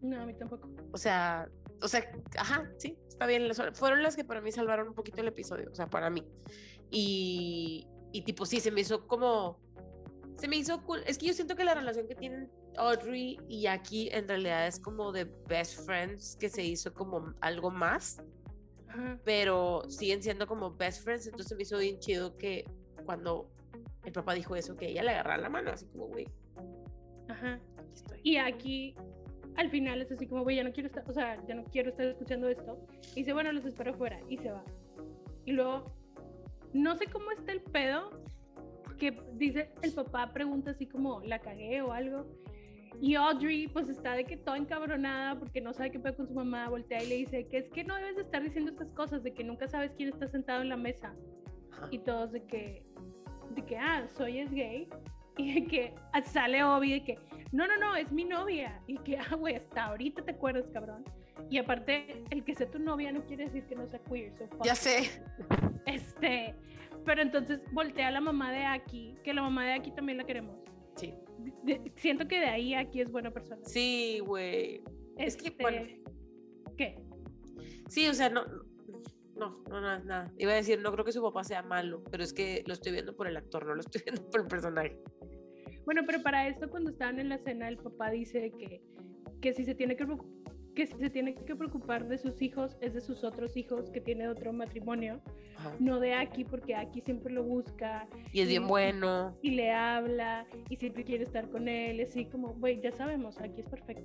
No, 0.00 0.20
a 0.20 0.26
mí 0.26 0.34
tampoco. 0.34 0.70
O 0.92 0.96
sea, 0.96 1.48
o 1.82 1.88
sea, 1.88 2.08
ajá, 2.38 2.70
sí, 2.78 2.96
está 3.08 3.26
bien. 3.26 3.50
Fueron 3.72 4.04
las 4.04 4.14
que 4.14 4.22
para 4.22 4.40
mí 4.40 4.52
salvaron 4.52 4.86
un 4.86 4.94
poquito 4.94 5.22
el 5.22 5.26
episodio, 5.26 5.68
o 5.72 5.74
sea, 5.74 5.90
para 5.90 6.08
mí. 6.08 6.24
Y, 6.88 7.88
y 8.12 8.22
tipo, 8.22 8.46
sí, 8.46 8.60
se 8.60 8.70
me 8.70 8.82
hizo 8.82 9.08
como, 9.08 9.58
se 10.36 10.46
me 10.46 10.54
hizo 10.54 10.84
cool. 10.84 11.00
Es 11.04 11.18
que 11.18 11.26
yo 11.26 11.32
siento 11.32 11.56
que 11.56 11.64
la 11.64 11.74
relación 11.74 12.06
que 12.06 12.14
tienen 12.14 12.48
Audrey 12.76 13.38
y 13.48 13.62
Jackie 13.62 14.08
en 14.12 14.28
realidad 14.28 14.66
es 14.66 14.78
como 14.78 15.12
de 15.12 15.24
best 15.48 15.84
friends, 15.86 16.36
que 16.36 16.48
se 16.48 16.62
hizo 16.62 16.92
como 16.92 17.34
algo 17.40 17.70
más, 17.70 18.22
Ajá. 18.88 19.18
pero 19.24 19.82
siguen 19.88 20.22
siendo 20.22 20.46
como 20.46 20.74
best 20.74 21.02
friends. 21.04 21.26
Entonces 21.26 21.56
me 21.56 21.62
hizo 21.62 21.78
bien 21.78 21.98
chido 21.98 22.36
que 22.36 22.64
cuando 23.04 23.50
el 24.04 24.12
papá 24.12 24.34
dijo 24.34 24.56
eso, 24.56 24.76
que 24.76 24.88
ella 24.88 25.02
le 25.02 25.10
agarrara 25.10 25.42
la 25.42 25.48
mano, 25.48 25.70
así 25.70 25.86
como, 25.86 26.06
güey, 26.06 26.26
Ajá. 27.28 27.60
aquí 27.78 27.92
estoy. 27.94 28.20
Y 28.22 28.36
aquí 28.36 28.94
al 29.56 29.70
final 29.70 30.02
es 30.02 30.10
así 30.10 30.26
como, 30.26 30.42
güey, 30.42 30.56
ya 30.56 30.64
no 30.64 30.72
quiero 30.72 30.88
estar, 30.88 31.08
o 31.08 31.12
sea, 31.12 31.44
ya 31.46 31.54
no 31.54 31.64
quiero 31.64 31.90
estar 31.90 32.06
escuchando 32.06 32.48
esto. 32.48 32.78
Y 33.12 33.20
dice, 33.20 33.32
bueno, 33.32 33.52
los 33.52 33.64
espero 33.64 33.92
afuera. 33.92 34.20
Y 34.28 34.38
se 34.38 34.50
va. 34.50 34.64
Y 35.44 35.52
luego, 35.52 35.94
no 36.72 36.96
sé 36.96 37.06
cómo 37.06 37.30
está 37.30 37.52
el 37.52 37.60
pedo, 37.60 38.10
que 38.98 39.12
dice, 39.34 39.70
el 39.82 39.92
papá 39.92 40.32
pregunta 40.32 40.72
así 40.72 40.86
como, 40.86 41.20
¿la 41.20 41.40
cagué 41.40 41.82
o 41.82 41.92
algo? 41.92 42.26
Y 43.00 43.16
Audrey, 43.16 43.68
pues 43.68 43.88
está 43.88 44.12
de 44.14 44.24
que 44.24 44.36
toda 44.36 44.56
encabronada 44.56 45.38
porque 45.38 45.60
no 45.60 45.72
sabe 45.72 45.90
qué 45.90 45.98
pedo 45.98 46.16
con 46.16 46.28
su 46.28 46.34
mamá, 46.34 46.68
voltea 46.68 47.02
y 47.02 47.08
le 47.08 47.14
dice 47.16 47.46
que 47.48 47.58
es 47.58 47.68
que 47.70 47.84
no 47.84 47.96
debes 47.96 48.16
de 48.16 48.22
estar 48.22 48.42
diciendo 48.42 48.70
estas 48.70 48.90
cosas, 48.92 49.22
de 49.22 49.32
que 49.32 49.44
nunca 49.44 49.68
sabes 49.68 49.92
quién 49.96 50.08
está 50.08 50.28
sentado 50.28 50.62
en 50.62 50.68
la 50.68 50.76
mesa. 50.76 51.14
Y 51.90 51.98
todos 51.98 52.32
de 52.32 52.44
que, 52.44 52.84
de 53.50 53.64
que, 53.64 53.76
ah, 53.76 54.06
soy 54.16 54.38
es 54.38 54.50
gay, 54.50 54.88
y 55.36 55.60
de 55.60 55.66
que 55.66 55.94
sale 56.24 56.62
Obi 56.62 56.92
de 56.92 57.04
que, 57.04 57.18
no, 57.52 57.66
no, 57.66 57.76
no, 57.76 57.96
es 57.96 58.10
mi 58.12 58.24
novia, 58.24 58.80
y 58.86 58.98
que, 58.98 59.18
ah, 59.18 59.34
güey, 59.34 59.56
hasta 59.56 59.86
ahorita 59.86 60.24
te 60.24 60.32
acuerdas, 60.32 60.64
cabrón. 60.72 61.04
Y 61.50 61.58
aparte, 61.58 62.24
el 62.30 62.44
que 62.44 62.54
sea 62.54 62.70
tu 62.70 62.78
novia 62.78 63.12
no 63.12 63.24
quiere 63.26 63.44
decir 63.44 63.64
que 63.66 63.74
no 63.74 63.86
sea 63.88 64.00
queer, 64.00 64.32
so 64.38 64.48
Ya 64.64 64.74
sé. 64.74 65.10
Este, 65.86 66.54
pero 67.04 67.20
entonces 67.20 67.60
voltea 67.72 68.08
a 68.08 68.10
la 68.10 68.20
mamá 68.20 68.50
de 68.52 68.64
Aki, 68.64 69.18
que 69.22 69.34
la 69.34 69.42
mamá 69.42 69.66
de 69.66 69.74
Aki 69.74 69.90
también 69.90 70.16
la 70.16 70.24
queremos. 70.24 70.56
Sí. 70.94 71.14
De- 71.62 71.92
siento 71.96 72.26
que 72.28 72.38
de 72.40 72.46
ahí 72.46 72.74
Aki 72.74 73.00
es 73.02 73.10
buena 73.10 73.30
persona. 73.30 73.60
Sí, 73.64 74.20
güey. 74.24 74.82
Es 75.16 75.36
que, 75.36 75.50
bueno. 75.60 75.86
¿Qué? 76.76 76.98
Sí, 77.88 78.08
o 78.08 78.14
sea, 78.14 78.30
no, 78.30 78.44
no, 79.36 79.62
no, 79.68 79.80
nada, 79.80 79.98
nada. 80.00 80.32
Iba 80.38 80.52
a 80.52 80.56
decir, 80.56 80.80
no 80.80 80.92
creo 80.92 81.04
que 81.04 81.12
su 81.12 81.22
papá 81.22 81.44
sea 81.44 81.62
malo, 81.62 82.02
pero 82.10 82.22
es 82.24 82.32
que 82.32 82.62
lo 82.66 82.72
estoy 82.74 82.92
viendo 82.92 83.14
por 83.14 83.26
el 83.26 83.36
actor, 83.36 83.66
no 83.66 83.74
lo 83.74 83.80
estoy 83.80 84.02
viendo 84.04 84.28
por 84.30 84.40
el 84.40 84.46
personaje. 84.46 84.98
Bueno, 85.84 86.02
pero 86.06 86.22
para 86.22 86.48
esto 86.48 86.70
cuando 86.70 86.90
estaban 86.90 87.18
en 87.20 87.28
la 87.28 87.38
cena 87.38 87.68
el 87.68 87.76
papá 87.76 88.10
dice 88.10 88.50
que, 88.58 88.82
que 89.40 89.52
si 89.52 89.64
se 89.64 89.74
tiene 89.74 89.96
que 89.96 90.06
que 90.74 90.86
se 90.86 91.10
tiene 91.10 91.34
que 91.34 91.54
preocupar 91.56 92.06
de 92.08 92.18
sus 92.18 92.40
hijos 92.42 92.76
es 92.80 92.94
de 92.94 93.00
sus 93.00 93.24
otros 93.24 93.56
hijos 93.56 93.90
que 93.90 94.00
tiene 94.00 94.28
otro 94.28 94.52
matrimonio, 94.52 95.20
Ajá. 95.56 95.72
no 95.78 96.00
de 96.00 96.14
Aki 96.14 96.44
porque 96.44 96.74
Aki 96.74 97.00
siempre 97.00 97.32
lo 97.32 97.42
busca 97.44 98.06
Y 98.32 98.40
es 98.40 98.48
bien 98.48 98.62
Sí. 98.64 98.68
bueno. 98.68 99.36
y 99.42 99.50
le 99.52 99.70
habla 99.72 100.46
y 100.68 100.76
siempre 100.76 101.04
quiere 101.04 101.24
estar 101.24 101.48
con 101.50 101.68
él, 101.68 102.00
así 102.00 102.24
como, 102.26 102.54
güey, 102.54 102.80
ya 102.80 102.92
sabemos, 102.92 103.40
Aki 103.40 103.60
es 103.60 103.68
perfecto. 103.68 104.04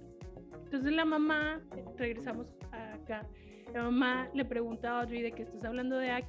Entonces 0.65 0.93
la 0.93 1.05
mamá, 1.05 1.61
regresamos 1.97 2.47
acá, 2.72 3.28
la 3.74 3.84
mamá 3.84 4.30
le 4.34 4.45
pregunta 4.45 4.91
a 4.91 5.01
Audrey 5.01 5.22
de 5.24 5.32
que 5.32 5.41
estás 5.43 5.63
hablando 5.63 5.97
de 5.97 6.11
Aki 6.11 6.28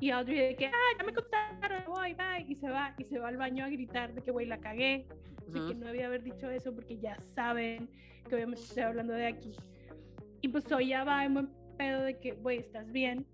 Y 0.00 0.10
Audrey 0.10 0.38
de 0.38 0.56
que, 0.56 0.66
ah, 0.66 0.72
ya 0.98 1.04
me 1.04 1.12
contaron, 1.14 1.82
voy, 1.86 2.14
bye. 2.14 2.44
Y 2.48 2.54
se 2.56 2.68
va, 2.68 2.94
y 2.98 3.04
se 3.04 3.18
va 3.18 3.28
al 3.28 3.36
baño 3.38 3.64
a 3.64 3.68
gritar 3.68 4.12
de 4.14 4.22
que, 4.22 4.30
güey, 4.30 4.46
la 4.46 4.58
cagué. 4.58 5.06
De 5.48 5.60
que 5.68 5.74
no 5.76 5.86
debía 5.86 6.06
haber 6.06 6.22
dicho 6.24 6.50
eso 6.50 6.74
porque 6.74 6.98
ya 6.98 7.16
saben 7.34 7.88
que 8.28 8.34
obviamente 8.34 8.62
estoy 8.62 8.82
hablando 8.82 9.12
de 9.14 9.26
aquí. 9.26 9.52
Y 10.42 10.48
pues 10.48 10.64
Soya 10.64 11.04
va 11.04 11.24
en 11.24 11.34
buen 11.34 11.48
pedo 11.78 12.02
de 12.02 12.18
que, 12.18 12.32
güey, 12.32 12.58
¿estás 12.58 12.90
bien? 12.92 13.24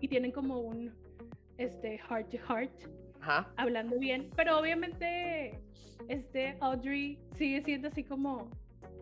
Y 0.00 0.08
tienen 0.08 0.32
como 0.32 0.58
un, 0.60 0.92
este, 1.58 1.98
heart 1.98 2.30
to 2.30 2.38
heart, 2.48 2.72
Ajá. 3.20 3.52
hablando 3.56 3.98
bien. 3.98 4.30
Pero 4.34 4.58
obviamente, 4.58 5.60
este, 6.08 6.56
Audrey 6.60 7.18
sigue 7.36 7.62
siendo 7.62 7.88
así 7.88 8.02
como, 8.02 8.50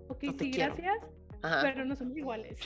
ok, 0.08 0.24
No 0.24 0.32
sí, 0.32 0.50
quiero". 0.50 0.74
gracias, 0.74 1.06
Ajá. 1.42 1.60
pero 1.62 1.84
no 1.84 1.94
somos 1.94 2.16
iguales. 2.16 2.58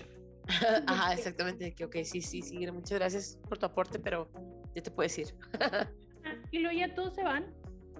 Ajá, 0.86 1.14
exactamente. 1.14 1.74
Que, 1.74 1.84
ok, 1.84 1.96
sí, 2.04 2.20
sí, 2.20 2.42
sí, 2.42 2.70
muchas 2.70 2.98
gracias 2.98 3.38
por 3.48 3.58
tu 3.58 3.66
aporte, 3.66 3.98
pero 3.98 4.28
ya 4.74 4.82
te 4.82 4.90
puedes 4.90 5.18
ir. 5.18 5.28
Ah, 6.24 6.36
Y 6.52 6.60
luego 6.60 6.78
ya 6.78 6.94
todos 6.94 7.14
se 7.14 7.24
van. 7.24 7.52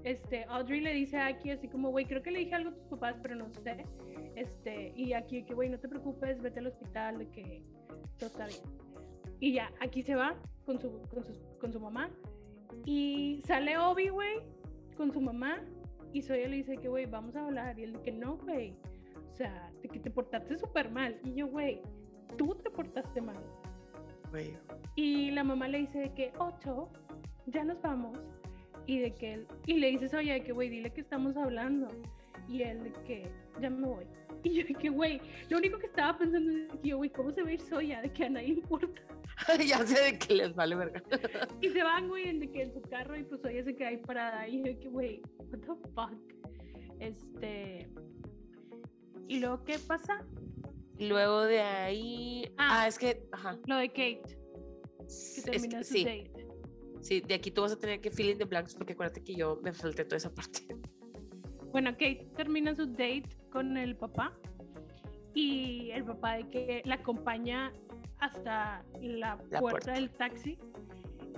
Este, 0.04 0.44
Audrey 0.44 0.80
le 0.80 0.92
dice 0.92 1.16
a 1.16 1.26
Aki 1.26 1.50
así 1.50 1.66
como, 1.66 1.90
güey, 1.90 2.06
creo 2.06 2.22
que 2.22 2.30
le 2.30 2.38
dije 2.38 2.54
algo 2.54 2.70
a 2.70 2.74
tus 2.74 2.86
papás, 2.86 3.16
pero 3.20 3.34
no 3.34 3.52
sé. 3.64 3.84
Este, 4.36 4.92
y 4.94 5.12
aquí 5.12 5.44
que, 5.44 5.54
güey, 5.54 5.68
no 5.68 5.80
te 5.80 5.88
preocupes, 5.88 6.40
vete 6.40 6.60
al 6.60 6.68
hospital, 6.68 7.18
de 7.18 7.28
que 7.30 7.64
todo 8.18 8.28
está 8.28 8.46
bien. 8.46 8.60
Y 9.40 9.54
ya, 9.54 9.72
aquí 9.80 10.02
se 10.02 10.14
va 10.14 10.36
con 10.64 10.80
su, 10.80 11.02
con 11.08 11.24
su, 11.24 11.32
con 11.58 11.72
su 11.72 11.80
mamá. 11.80 12.10
Y 12.84 13.42
sale 13.44 13.76
Obi, 13.76 14.08
güey, 14.08 14.38
con 14.96 15.12
su 15.12 15.20
mamá. 15.20 15.64
Y 16.12 16.22
Soya 16.22 16.48
le 16.48 16.56
dice 16.56 16.76
que, 16.76 16.88
güey, 16.88 17.06
vamos 17.06 17.34
a 17.34 17.44
hablar. 17.44 17.76
Y 17.78 17.84
él 17.84 17.92
dice 17.92 18.04
que 18.04 18.12
no, 18.12 18.36
güey. 18.36 18.76
O 19.28 19.32
sea, 19.32 19.72
que 19.82 19.98
te 19.98 20.10
portaste 20.10 20.56
súper 20.56 20.90
mal. 20.90 21.18
Y 21.24 21.34
yo, 21.34 21.48
güey, 21.48 21.80
tú 22.36 22.54
te 22.62 22.70
portaste 22.70 23.20
mal. 23.20 23.36
Güey. 24.30 24.56
Y 24.94 25.30
la 25.30 25.44
mamá 25.44 25.68
le 25.68 25.78
dice 25.78 25.98
de 25.98 26.14
que, 26.14 26.32
Ocho, 26.38 26.88
ya 27.46 27.64
nos 27.64 27.80
vamos. 27.82 28.18
Y 28.86 28.98
de 28.98 29.14
que 29.14 29.34
él, 29.34 29.46
y 29.66 29.74
le 29.74 29.90
dices, 29.90 30.12
oye, 30.14 30.32
de 30.32 30.42
que, 30.42 30.52
güey, 30.52 30.68
dile 30.68 30.90
que 30.90 31.00
estamos 31.00 31.36
hablando. 31.36 31.88
Y 32.48 32.62
él 32.62 32.82
de 32.82 32.92
que, 33.04 33.30
ya 33.60 33.70
me 33.70 33.86
voy. 33.86 34.06
Y 34.44 34.54
yo 34.54 34.66
de 34.66 34.74
que, 34.74 34.88
güey, 34.88 35.20
lo 35.50 35.58
único 35.58 35.78
que 35.78 35.86
estaba 35.86 36.18
pensando 36.18 36.50
es 36.50 36.72
que, 36.72 36.88
yo, 36.88 36.96
güey, 36.96 37.10
¿cómo 37.10 37.30
se 37.30 37.44
va 37.44 37.48
a 37.48 37.52
ir 37.52 37.60
Soya? 37.60 38.02
De 38.02 38.12
que 38.12 38.24
a 38.24 38.30
nadie 38.30 38.48
importa. 38.48 39.00
ya 39.64 39.86
sé 39.86 40.02
de 40.02 40.18
que 40.18 40.34
les 40.34 40.54
vale 40.54 40.74
verga. 40.74 41.00
Y 41.60 41.68
se 41.68 41.82
van, 41.84 42.08
güey, 42.08 42.28
en, 42.28 42.40
de 42.40 42.50
que 42.50 42.62
en 42.62 42.72
su 42.72 42.82
carro 42.82 43.16
y 43.16 43.22
pues 43.22 43.40
Soya 43.40 43.62
se 43.62 43.76
queda 43.76 43.88
ahí 43.88 43.98
parada. 43.98 44.48
Y 44.48 44.58
yo 44.58 44.64
de 44.64 44.78
que, 44.80 44.88
güey, 44.88 45.22
what 45.50 45.60
the 45.60 45.88
fuck. 45.94 46.12
Este... 46.98 47.88
¿Y 49.28 49.38
luego 49.38 49.64
qué 49.64 49.78
pasa? 49.78 50.24
Luego 51.08 51.42
de 51.42 51.60
ahí. 51.60 52.44
Ah. 52.58 52.82
Ah, 52.82 52.88
es 52.88 52.98
que. 52.98 53.26
Ajá. 53.32 53.58
Lo 53.66 53.76
de 53.76 53.88
Kate, 53.88 54.22
que 54.24 55.04
Es 55.06 55.42
termina 55.44 55.78
que, 55.78 55.84
su 55.84 55.92
sí, 55.94 56.04
date. 56.04 56.46
sí, 57.00 57.20
de 57.20 57.34
aquí 57.34 57.50
tú 57.50 57.62
vas 57.62 57.72
a 57.72 57.78
tener 57.78 58.00
que 58.00 58.10
fill 58.10 58.30
in 58.30 58.38
the 58.38 58.44
blanks 58.44 58.74
porque 58.74 58.92
acuérdate 58.94 59.22
que 59.22 59.34
yo 59.34 59.58
me 59.62 59.72
falté 59.72 60.04
toda 60.04 60.16
esa 60.18 60.32
parte. 60.34 60.60
Bueno, 61.72 61.92
Kate 61.92 62.28
termina 62.36 62.74
su 62.74 62.86
date 62.86 63.24
con 63.50 63.76
el 63.76 63.96
papá 63.96 64.32
y 65.34 65.90
el 65.92 66.04
papá 66.04 66.34
de 66.34 66.48
que 66.48 66.82
la 66.84 66.96
acompaña 66.96 67.72
hasta 68.18 68.84
la, 69.00 69.36
La 69.50 69.60
puerta, 69.60 69.60
puerta. 69.60 69.92
del 69.92 70.10
taxi 70.10 70.58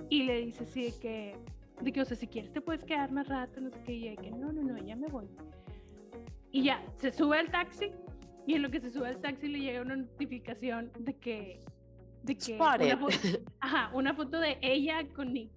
y 0.09 0.23
le 0.23 0.45
dice 0.45 0.63
así 0.65 0.83
de 0.83 0.99
que, 0.99 1.35
de 1.81 1.91
que, 1.91 2.01
o 2.01 2.05
sea, 2.05 2.15
si 2.17 2.27
quieres 2.27 2.51
te 2.51 2.61
puedes 2.61 2.83
quedar 2.83 3.11
más 3.11 3.27
rato, 3.27 3.59
no 3.61 3.71
sé 3.71 3.81
qué, 3.85 3.93
y 3.93 4.09
de 4.09 4.17
que 4.17 4.29
no, 4.31 4.51
no, 4.51 4.61
no, 4.61 4.77
ya 4.77 4.95
me 4.95 5.07
voy. 5.07 5.27
Y 6.51 6.63
ya, 6.63 6.85
se 6.97 7.11
sube 7.11 7.39
al 7.39 7.49
taxi 7.49 7.91
y 8.47 8.53
en 8.53 8.61
lo 8.61 8.69
que 8.69 8.79
se 8.79 8.91
sube 8.91 9.07
al 9.07 9.21
taxi 9.21 9.47
le 9.47 9.59
llega 9.59 9.81
una 9.81 9.95
notificación 9.95 10.91
de 10.99 11.13
que, 11.15 11.59
de 12.23 12.37
que 12.37 12.55
una 12.55 12.97
foto, 12.97 13.17
ajá, 13.59 13.91
una 13.93 14.13
foto 14.13 14.39
de 14.39 14.57
ella 14.61 15.07
con 15.15 15.33
Nick. 15.33 15.51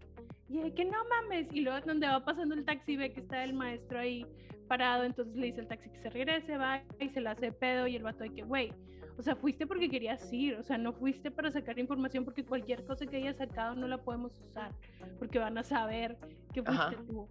Y 0.49 0.61
de 0.61 0.73
que 0.73 0.85
no 0.85 0.97
mames. 1.09 1.53
Y 1.53 1.61
luego 1.61 1.85
donde 1.87 2.07
va 2.07 2.25
pasando 2.25 2.55
el 2.55 2.65
taxi 2.65 2.97
ve 2.97 3.13
que 3.13 3.21
está 3.21 3.45
el 3.45 3.53
maestro 3.53 3.99
ahí 3.99 4.27
parado. 4.67 5.05
Entonces 5.05 5.37
le 5.37 5.47
dice 5.47 5.61
al 5.61 5.69
taxi 5.69 5.91
que 5.91 5.99
se 5.99 6.11
regrese, 6.11 6.57
va 6.57 6.83
y 6.99 7.11
se 7.11 7.21
la 7.21 7.33
hace 7.33 7.47
de 7.47 7.53
pedo. 7.53 7.87
Y 7.87 7.97
el 7.97 8.03
vato 8.03 8.25
de 8.25 8.31
que, 8.31 8.43
güey, 8.43 8.73
o 9.19 9.23
sea, 9.23 9.37
fuiste 9.37 9.67
porque 9.67 9.91
querías 9.91 10.33
ir. 10.33 10.55
O 10.55 10.63
sea, 10.63 10.79
no 10.79 10.95
fuiste 10.95 11.31
para 11.31 11.51
sacar 11.51 11.79
información 11.79 12.25
porque 12.25 12.45
cualquier 12.45 12.85
cosa 12.85 13.07
que 13.07 13.17
hayas 13.17 13.37
sacado 13.37 13.75
no 13.75 13.87
la 13.87 13.99
podemos 13.99 14.33
usar. 14.41 14.73
Porque 15.19 15.39
van 15.39 15.59
a 15.59 15.63
saber 15.63 16.17
que 16.55 16.63
fuiste 16.63 16.83
Ajá. 16.83 17.05
tú. 17.07 17.29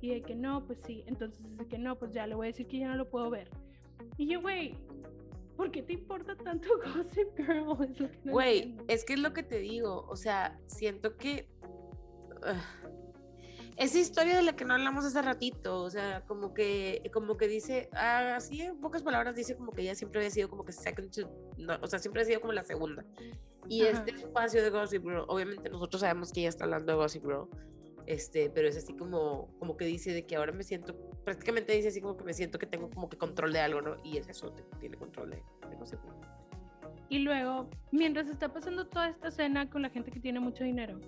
Y 0.00 0.10
de 0.10 0.22
que 0.22 0.36
no, 0.36 0.64
pues 0.64 0.80
sí. 0.86 1.02
Entonces 1.06 1.42
dice 1.42 1.66
que 1.66 1.78
no, 1.78 1.98
pues 1.98 2.12
ya 2.12 2.26
le 2.28 2.36
voy 2.36 2.46
a 2.46 2.50
decir 2.50 2.68
que 2.68 2.78
ya 2.78 2.88
no 2.88 2.94
lo 2.94 3.10
puedo 3.10 3.30
ver. 3.30 3.50
Y 4.16 4.28
yo, 4.28 4.40
güey, 4.40 4.76
¿por 5.56 5.70
qué 5.70 5.82
te 5.82 5.94
importa 5.94 6.36
tanto 6.36 6.68
Gossip 6.96 7.36
Girl? 7.36 7.76
Es 7.90 8.00
lo 8.00 8.10
que 8.10 8.18
no 8.24 8.32
Güey, 8.32 8.76
es 8.88 9.04
que 9.04 9.14
es 9.14 9.20
lo 9.20 9.32
que 9.32 9.42
te 9.42 9.58
digo. 9.58 10.06
O 10.08 10.16
sea, 10.16 10.58
siento 10.66 11.16
que. 11.16 11.48
ah, 12.42 12.80
esa 13.80 13.98
historia 13.98 14.36
de 14.36 14.42
la 14.42 14.54
que 14.54 14.66
no 14.66 14.74
hablamos 14.74 15.06
hace 15.06 15.22
ratito, 15.22 15.82
o 15.82 15.88
sea, 15.88 16.22
como 16.26 16.52
que, 16.52 17.02
como 17.14 17.38
que 17.38 17.48
dice, 17.48 17.88
ah, 17.94 18.34
así 18.36 18.60
en 18.60 18.78
pocas 18.78 19.02
palabras 19.02 19.34
dice 19.34 19.56
como 19.56 19.72
que 19.72 19.80
ella 19.80 19.94
siempre 19.94 20.20
había 20.20 20.30
sido 20.30 20.50
como 20.50 20.66
que 20.66 20.72
second 20.72 21.10
to, 21.10 21.30
no, 21.56 21.78
o 21.80 21.86
sea, 21.86 21.98
siempre 21.98 22.20
ha 22.20 22.26
sido 22.26 22.42
como 22.42 22.52
la 22.52 22.62
segunda. 22.62 23.06
Y 23.68 23.86
Ajá. 23.86 24.04
este 24.04 24.22
espacio 24.22 24.62
de 24.62 24.68
Gossip 24.68 25.02
Girl, 25.02 25.24
obviamente 25.28 25.70
nosotros 25.70 26.00
sabemos 26.00 26.30
que 26.30 26.40
ella 26.40 26.50
está 26.50 26.64
hablando 26.64 26.92
de 26.92 26.98
Gossip 26.98 27.22
Girl, 27.22 27.48
este, 28.10 28.50
pero 28.50 28.66
es 28.66 28.76
así 28.76 28.92
como, 28.94 29.48
como 29.60 29.76
que 29.76 29.84
dice 29.84 30.12
de 30.12 30.26
que 30.26 30.34
ahora 30.34 30.50
me 30.50 30.64
siento, 30.64 30.96
prácticamente 31.24 31.72
dice 31.72 31.88
así 31.88 32.00
como 32.00 32.16
que 32.16 32.24
me 32.24 32.34
siento 32.34 32.58
que 32.58 32.66
tengo 32.66 32.90
como 32.90 33.08
que 33.08 33.16
control 33.16 33.52
de 33.52 33.60
algo, 33.60 33.80
¿no? 33.80 33.96
Y 34.02 34.16
es 34.16 34.28
eso, 34.28 34.52
tiene 34.80 34.96
control 34.96 35.30
de, 35.30 35.36
de 35.68 35.76
Gossip 35.76 36.00
Girl. 36.02 36.16
Y 37.08 37.20
luego, 37.20 37.70
mientras 37.92 38.26
está 38.26 38.52
pasando 38.52 38.88
toda 38.88 39.10
esta 39.10 39.28
escena 39.28 39.70
con 39.70 39.82
la 39.82 39.90
gente 39.90 40.10
que 40.10 40.18
tiene 40.18 40.40
mucho 40.40 40.64
dinero, 40.64 40.98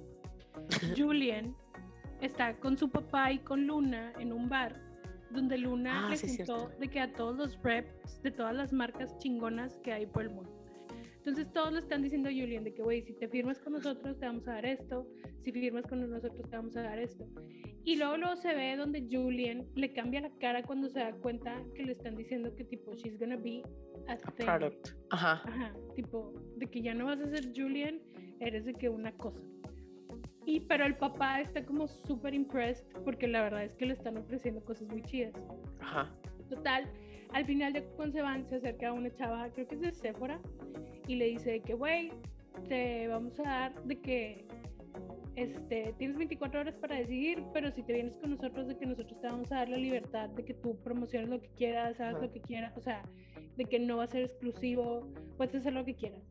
Julian 0.96 1.56
está 2.20 2.56
con 2.58 2.78
su 2.78 2.88
papá 2.88 3.32
y 3.32 3.40
con 3.40 3.66
Luna 3.66 4.12
en 4.20 4.32
un 4.32 4.48
bar 4.48 4.80
donde 5.30 5.58
Luna 5.58 6.06
Ah, 6.06 6.10
le 6.10 6.16
sí, 6.16 6.38
de 6.78 6.88
que 6.88 7.00
a 7.00 7.12
todos 7.14 7.36
los 7.36 7.60
reps 7.62 8.22
de 8.22 8.30
todas 8.30 8.54
las 8.54 8.72
marcas 8.72 9.18
chingonas 9.18 9.80
que 9.80 9.92
hay 9.92 10.06
por 10.06 10.22
el 10.22 10.30
mundo. 10.30 10.61
Entonces 11.24 11.52
todos 11.52 11.72
le 11.72 11.78
están 11.78 12.02
diciendo 12.02 12.28
a 12.28 12.32
Julian 12.32 12.64
de 12.64 12.74
que, 12.74 12.82
güey, 12.82 13.00
si 13.02 13.12
te 13.12 13.28
firmas 13.28 13.60
con 13.60 13.74
nosotros 13.74 14.18
te 14.18 14.26
vamos 14.26 14.48
a 14.48 14.54
dar 14.54 14.66
esto, 14.66 15.06
si 15.40 15.52
firmas 15.52 15.86
con 15.86 16.00
nosotros 16.00 16.50
te 16.50 16.56
vamos 16.56 16.76
a 16.76 16.82
dar 16.82 16.98
esto. 16.98 17.24
Y 17.84 17.94
luego, 17.96 18.16
luego 18.16 18.34
se 18.34 18.52
ve 18.56 18.74
donde 18.76 19.06
Julian 19.08 19.64
le 19.76 19.92
cambia 19.92 20.20
la 20.20 20.30
cara 20.40 20.64
cuando 20.64 20.88
se 20.88 20.98
da 20.98 21.12
cuenta 21.12 21.62
que 21.76 21.84
le 21.84 21.92
están 21.92 22.16
diciendo 22.16 22.52
que 22.56 22.64
tipo, 22.64 22.92
she's 22.94 23.16
gonna 23.20 23.36
be 23.36 23.62
a, 24.08 24.14
A 24.14 24.16
thing. 24.32 24.46
product. 24.46 24.88
Ajá. 25.10 25.42
Ajá, 25.46 25.72
tipo, 25.94 26.32
de 26.56 26.66
que 26.68 26.82
ya 26.82 26.92
no 26.92 27.04
vas 27.04 27.20
a 27.20 27.28
ser 27.28 27.52
Julian, 27.54 28.00
eres 28.40 28.64
de 28.64 28.74
que 28.74 28.88
una 28.88 29.12
cosa. 29.12 29.40
Y 30.44 30.58
pero 30.58 30.84
el 30.84 30.96
papá 30.96 31.40
está 31.40 31.64
como 31.64 31.86
súper 31.86 32.34
impressed 32.34 32.84
porque 33.04 33.28
la 33.28 33.42
verdad 33.42 33.62
es 33.62 33.76
que 33.76 33.86
le 33.86 33.92
están 33.92 34.16
ofreciendo 34.16 34.60
cosas 34.64 34.88
muy 34.88 35.02
chidas. 35.02 35.34
Ajá. 35.78 36.12
Total, 36.48 36.90
al 37.32 37.44
final 37.46 37.72
de 37.72 37.84
cuando 37.96 38.12
se 38.12 38.22
van, 38.22 38.44
se 38.44 38.56
acerca 38.56 38.88
a 38.88 38.92
una 38.92 39.12
chava, 39.14 39.48
creo 39.52 39.68
que 39.68 39.76
es 39.76 39.80
de 39.80 39.92
Sephora, 39.92 40.40
y 41.12 41.16
le 41.16 41.26
dice 41.26 41.50
de 41.52 41.60
que, 41.60 41.74
güey, 41.74 42.10
te 42.68 43.06
vamos 43.08 43.38
a 43.40 43.42
dar 43.42 43.84
de 43.84 44.00
que 44.00 44.46
este, 45.36 45.94
tienes 45.98 46.16
24 46.16 46.60
horas 46.60 46.74
para 46.76 46.96
decidir, 46.96 47.42
pero 47.52 47.70
si 47.70 47.82
te 47.82 47.92
vienes 47.92 48.16
con 48.16 48.30
nosotros, 48.30 48.66
de 48.66 48.76
que 48.76 48.86
nosotros 48.86 49.20
te 49.20 49.26
vamos 49.26 49.52
a 49.52 49.56
dar 49.56 49.68
la 49.68 49.76
libertad 49.76 50.30
de 50.30 50.44
que 50.44 50.54
tú 50.54 50.76
promociones 50.82 51.28
lo 51.28 51.40
que 51.40 51.48
quieras, 51.56 52.00
hagas 52.00 52.20
lo 52.20 52.32
que 52.32 52.40
quieras, 52.40 52.76
o 52.76 52.80
sea, 52.80 53.02
de 53.56 53.64
que 53.66 53.78
no 53.78 53.98
va 53.98 54.04
a 54.04 54.06
ser 54.06 54.22
exclusivo, 54.22 55.06
puedes 55.36 55.54
hacer 55.54 55.74
lo 55.74 55.84
que 55.84 55.94
quieras. 55.94 56.22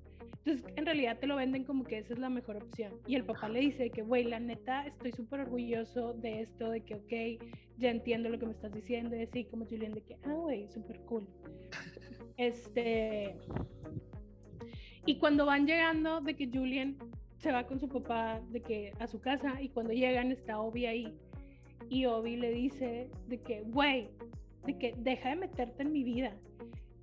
Entonces, 0.44 0.66
en 0.76 0.86
realidad 0.88 1.20
te 1.20 1.28
lo 1.28 1.36
venden 1.36 1.64
como 1.64 1.84
que 1.84 2.00
esa 2.00 2.14
es 2.14 2.20
la 2.20 2.30
mejor 2.30 2.58
opción. 2.58 2.94
Y 3.06 3.16
el 3.16 3.24
papá 3.24 3.50
le 3.50 3.60
dice 3.60 3.92
que, 3.92 4.02
güey, 4.02 4.24
la 4.24 4.40
neta, 4.40 4.88
estoy 4.88 5.12
súper 5.12 5.42
orgulloso 5.42 6.14
de 6.14 6.42
esto, 6.42 6.72
de 6.72 6.82
que, 6.82 6.96
ok, 6.96 7.44
ya 7.78 7.92
entiendo 7.92 8.30
lo 8.30 8.40
que 8.40 8.48
me 8.48 8.54
estás 8.54 8.74
diciendo, 8.74 9.16
y 9.16 9.22
así 9.22 9.46
como 9.46 9.68
Julián, 9.68 9.94
de 9.94 10.02
que, 10.02 10.18
ah, 10.24 10.34
güey, 10.34 10.68
súper 10.70 11.00
cool. 11.02 11.28
Este. 12.38 13.36
Y 15.06 15.16
cuando 15.16 15.46
van 15.46 15.66
llegando, 15.66 16.22
de 16.22 16.36
que 16.36 16.48
Julian 16.48 16.98
se 17.38 17.52
va 17.52 17.66
con 17.66 17.80
su 17.80 17.90
papá 17.90 18.40
de 18.52 18.62
que 18.62 18.94
a 19.00 19.08
su 19.08 19.20
casa 19.20 19.60
y 19.62 19.70
cuando 19.70 19.94
llegan 19.94 20.32
está 20.32 20.60
Obi 20.60 20.86
ahí 20.86 21.18
y 21.90 22.06
Obi 22.06 22.36
le 22.36 22.52
dice 22.52 23.10
de 23.28 23.40
que, 23.40 23.64
güey, 23.64 24.10
de 24.66 24.78
que 24.78 24.94
deja 24.98 25.30
de 25.30 25.36
meterte 25.38 25.84
en 25.84 25.92
mi 25.92 26.04
vida. 26.04 26.38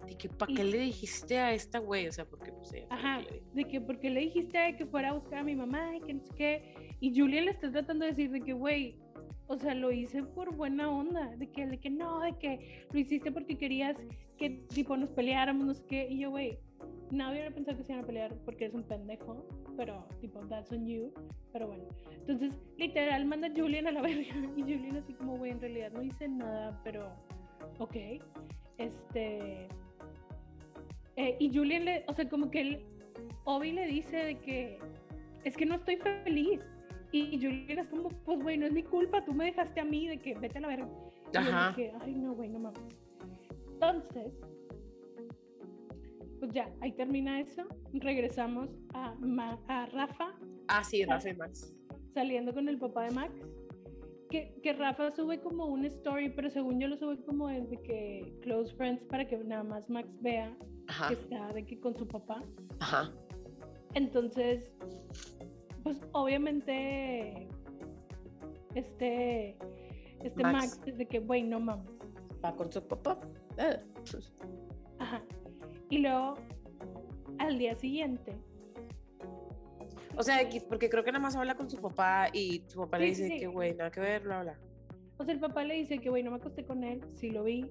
¿Y 0.08 0.14
que 0.14 0.28
para 0.28 0.54
qué 0.54 0.64
le 0.64 0.78
dijiste 0.78 1.38
a 1.38 1.52
esta 1.52 1.80
güey? 1.80 2.06
O 2.08 2.12
sea, 2.12 2.24
porque 2.24 2.52
pues 2.52 2.72
ella 2.72 2.86
Ajá, 2.88 3.20
que 3.22 3.42
de 3.52 3.64
que 3.64 3.80
porque 3.80 4.10
le 4.10 4.20
dijiste 4.20 4.76
que 4.78 4.86
fuera 4.86 5.10
a 5.10 5.12
buscar 5.12 5.40
a 5.40 5.44
mi 5.44 5.56
mamá 5.56 5.96
y 5.96 6.00
que 6.00 6.14
no 6.14 6.22
sé 6.22 6.34
qué. 6.36 6.74
Y 7.00 7.18
Julian 7.18 7.44
le 7.46 7.50
está 7.50 7.70
tratando 7.70 8.04
de 8.04 8.12
decir 8.12 8.30
de 8.30 8.40
que, 8.40 8.52
güey, 8.52 8.96
o 9.48 9.58
sea, 9.58 9.74
lo 9.74 9.92
hice 9.92 10.22
por 10.22 10.54
buena 10.54 10.90
onda, 10.90 11.34
de 11.36 11.50
que, 11.50 11.66
de 11.66 11.78
que 11.78 11.90
no, 11.90 12.20
de 12.20 12.38
que 12.38 12.86
lo 12.92 12.98
hiciste 12.98 13.32
porque 13.32 13.58
querías 13.58 13.96
que 14.36 14.50
tipo 14.50 14.96
nos 14.96 15.10
peleáramos, 15.10 15.66
no 15.66 15.74
sé 15.74 15.84
qué. 15.86 16.06
Y 16.08 16.20
yo, 16.20 16.30
güey, 16.30 16.58
nadie 17.10 17.34
hubiera 17.40 17.54
pensado 17.54 17.76
que 17.76 17.84
se 17.84 17.92
iban 17.92 18.04
a 18.04 18.06
pelear 18.06 18.34
porque 18.44 18.66
es 18.66 18.74
un 18.74 18.82
pendejo, 18.82 19.46
pero 19.76 20.04
tipo, 20.20 20.40
that's 20.48 20.72
on 20.72 20.86
you. 20.86 21.12
Pero 21.52 21.66
bueno, 21.68 21.84
entonces 22.12 22.58
literal 22.76 23.24
manda 23.24 23.48
a 23.48 23.52
Julian 23.54 23.86
a 23.86 23.92
la 23.92 24.02
verga 24.08 24.34
y 24.56 24.60
Julian 24.62 24.96
así 24.96 25.12
como, 25.14 25.36
güey, 25.38 25.52
en 25.52 25.60
realidad 25.60 25.92
no 25.92 26.02
hice 26.02 26.28
nada, 26.28 26.80
pero 26.84 27.10
ok. 27.78 27.96
Este. 28.78 29.68
eh, 31.16 31.36
y 31.38 31.52
Julian 31.56 31.84
le, 31.84 32.04
o 32.06 32.14
sea, 32.14 32.28
como 32.28 32.50
que 32.50 32.60
él, 32.60 32.84
Obi 33.44 33.72
le 33.72 33.86
dice 33.86 34.16
de 34.16 34.38
que 34.38 34.78
es 35.44 35.56
que 35.56 35.66
no 35.66 35.76
estoy 35.76 35.96
feliz. 36.24 36.60
Y 37.10 37.38
Julian 37.38 37.78
es 37.78 37.88
como, 37.88 38.10
pues, 38.10 38.38
güey, 38.42 38.58
no 38.58 38.66
es 38.66 38.72
mi 38.72 38.82
culpa, 38.82 39.24
tú 39.24 39.32
me 39.32 39.46
dejaste 39.46 39.80
a 39.80 39.84
mí 39.84 40.06
de 40.08 40.18
que 40.18 40.34
vete 40.34 40.58
a 40.58 40.60
la 40.60 40.68
verga. 40.68 40.88
Y 41.30 41.34
yo 41.34 41.40
Ajá. 41.40 41.68
dije, 41.70 41.92
ay, 42.02 42.14
no, 42.14 42.34
güey, 42.34 42.50
no 42.50 42.58
mames. 42.58 42.82
Entonces, 43.72 44.32
pues 46.38 46.52
ya, 46.52 46.72
ahí 46.80 46.92
termina 46.92 47.40
eso. 47.40 47.62
Regresamos 47.92 48.68
a, 48.94 49.14
Ma- 49.20 49.58
a 49.68 49.86
Rafa 49.86 50.34
Ah, 50.68 50.84
sí, 50.84 51.04
Rafa 51.04 51.30
y 51.30 51.34
Max. 51.34 51.74
saliendo 52.14 52.52
con 52.52 52.68
el 52.68 52.78
papá 52.78 53.04
de 53.04 53.10
Max. 53.12 53.32
Que, 54.30 54.54
que 54.62 54.74
Rafa 54.74 55.10
sube 55.10 55.40
como 55.40 55.64
un 55.66 55.86
story, 55.86 56.28
pero 56.30 56.50
según 56.50 56.78
yo 56.78 56.86
lo 56.88 56.96
sube 56.98 57.18
como 57.24 57.48
desde 57.48 57.80
que 57.82 58.34
close 58.42 58.74
friends 58.76 59.02
para 59.04 59.26
que 59.26 59.38
nada 59.38 59.64
más 59.64 59.88
Max 59.88 60.08
vea 60.20 60.54
Ajá, 60.86 61.08
que 61.08 61.14
está 61.14 61.52
de 61.54 61.64
que 61.64 61.80
con 61.80 61.96
su 61.96 62.06
papá. 62.06 62.42
ajá. 62.80 63.10
Entonces, 63.94 64.70
pues 65.82 65.98
obviamente 66.12 67.48
este 68.74 69.56
este 70.22 70.42
Max. 70.42 70.76
Max, 70.76 70.80
es 70.86 70.98
de 70.98 71.06
que, 71.06 71.20
güey, 71.20 71.42
no 71.42 71.60
mames. 71.60 71.90
Va 72.44 72.54
con 72.54 72.70
su 72.72 72.82
papá. 72.86 73.18
Eh, 73.56 73.80
pues, 74.10 74.32
Ajá. 74.98 75.22
Y 75.90 75.98
luego 75.98 76.34
al 77.38 77.58
día 77.58 77.74
siguiente, 77.74 78.32
O 80.16 80.22
sea, 80.22 80.38
porque 80.68 80.90
creo 80.90 81.04
que 81.04 81.12
nada 81.12 81.22
más 81.22 81.36
habla 81.36 81.54
con 81.54 81.70
su 81.70 81.76
papá 81.80 82.28
y 82.32 82.64
su 82.66 82.80
papá 82.80 82.98
le 82.98 83.14
Sí, 83.14 83.22
dice 83.22 83.34
sí. 83.34 83.40
que, 83.40 83.46
güey, 83.46 83.74
nada 83.74 83.90
que 83.90 84.00
ver, 84.00 84.22
bla, 84.22 84.42
bla. 84.42 84.58
o 85.16 85.24
sea, 85.24 85.32
el 85.32 85.40
papá 85.40 85.62
le 85.64 85.74
dice 85.74 85.98
que, 85.98 86.10
güey, 86.10 86.22
no 86.24 86.30
me 86.32 86.38
acosté 86.38 86.64
con 86.64 86.82
él, 86.82 87.00
sí 87.12 87.30
lo 87.30 87.44
vi. 87.44 87.64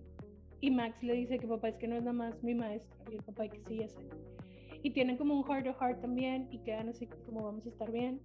Y 0.61 0.71
Max 0.71 1.03
le 1.03 1.13
dice 1.13 1.37
que 1.37 1.47
papá 1.47 1.67
es 1.67 1.77
que 1.77 1.87
no 1.87 1.95
es 1.95 2.01
nada 2.03 2.13
más 2.13 2.41
mi 2.43 2.55
maestro. 2.55 2.97
Y 3.11 3.15
el 3.15 3.23
papá 3.23 3.47
que 3.49 3.59
sí, 3.59 3.77
ya 3.77 3.89
sé. 3.89 3.99
Y 4.81 4.91
tienen 4.91 5.17
como 5.17 5.35
un 5.35 5.43
heart 5.43 5.65
to 5.65 5.73
heart 5.79 5.99
también 6.01 6.47
y 6.51 6.59
quedan 6.59 6.87
así 6.89 7.05
como 7.25 7.43
vamos 7.43 7.65
a 7.65 7.69
estar 7.69 7.91
bien, 7.91 8.21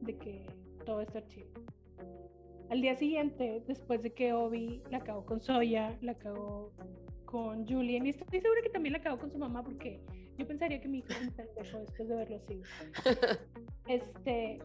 de 0.00 0.16
que 0.16 0.46
todo 0.86 0.96
va 0.96 1.02
a 1.02 1.04
estar 1.04 1.26
chido. 1.28 1.48
Al 2.70 2.80
día 2.80 2.96
siguiente, 2.96 3.62
después 3.68 4.02
de 4.02 4.12
que 4.14 4.32
Obi 4.32 4.82
la 4.90 5.00
cagó 5.00 5.24
con 5.26 5.40
Soya, 5.40 5.96
la 6.00 6.14
cagó 6.14 6.72
con 7.26 7.66
Julian, 7.66 8.06
y 8.06 8.10
estoy 8.10 8.40
segura 8.40 8.62
que 8.62 8.70
también 8.70 8.94
la 8.94 9.02
cagó 9.02 9.18
con 9.18 9.30
su 9.30 9.38
mamá 9.38 9.62
porque 9.62 10.00
yo 10.38 10.46
pensaría 10.46 10.80
que 10.80 10.88
mi 10.88 10.98
hijo 10.98 11.08
es 11.10 11.28
un 11.28 11.34
pendejo 11.34 11.78
después 11.78 12.08
de 12.08 12.14
verlo 12.14 12.36
así. 12.36 12.62
Este, 13.88 14.58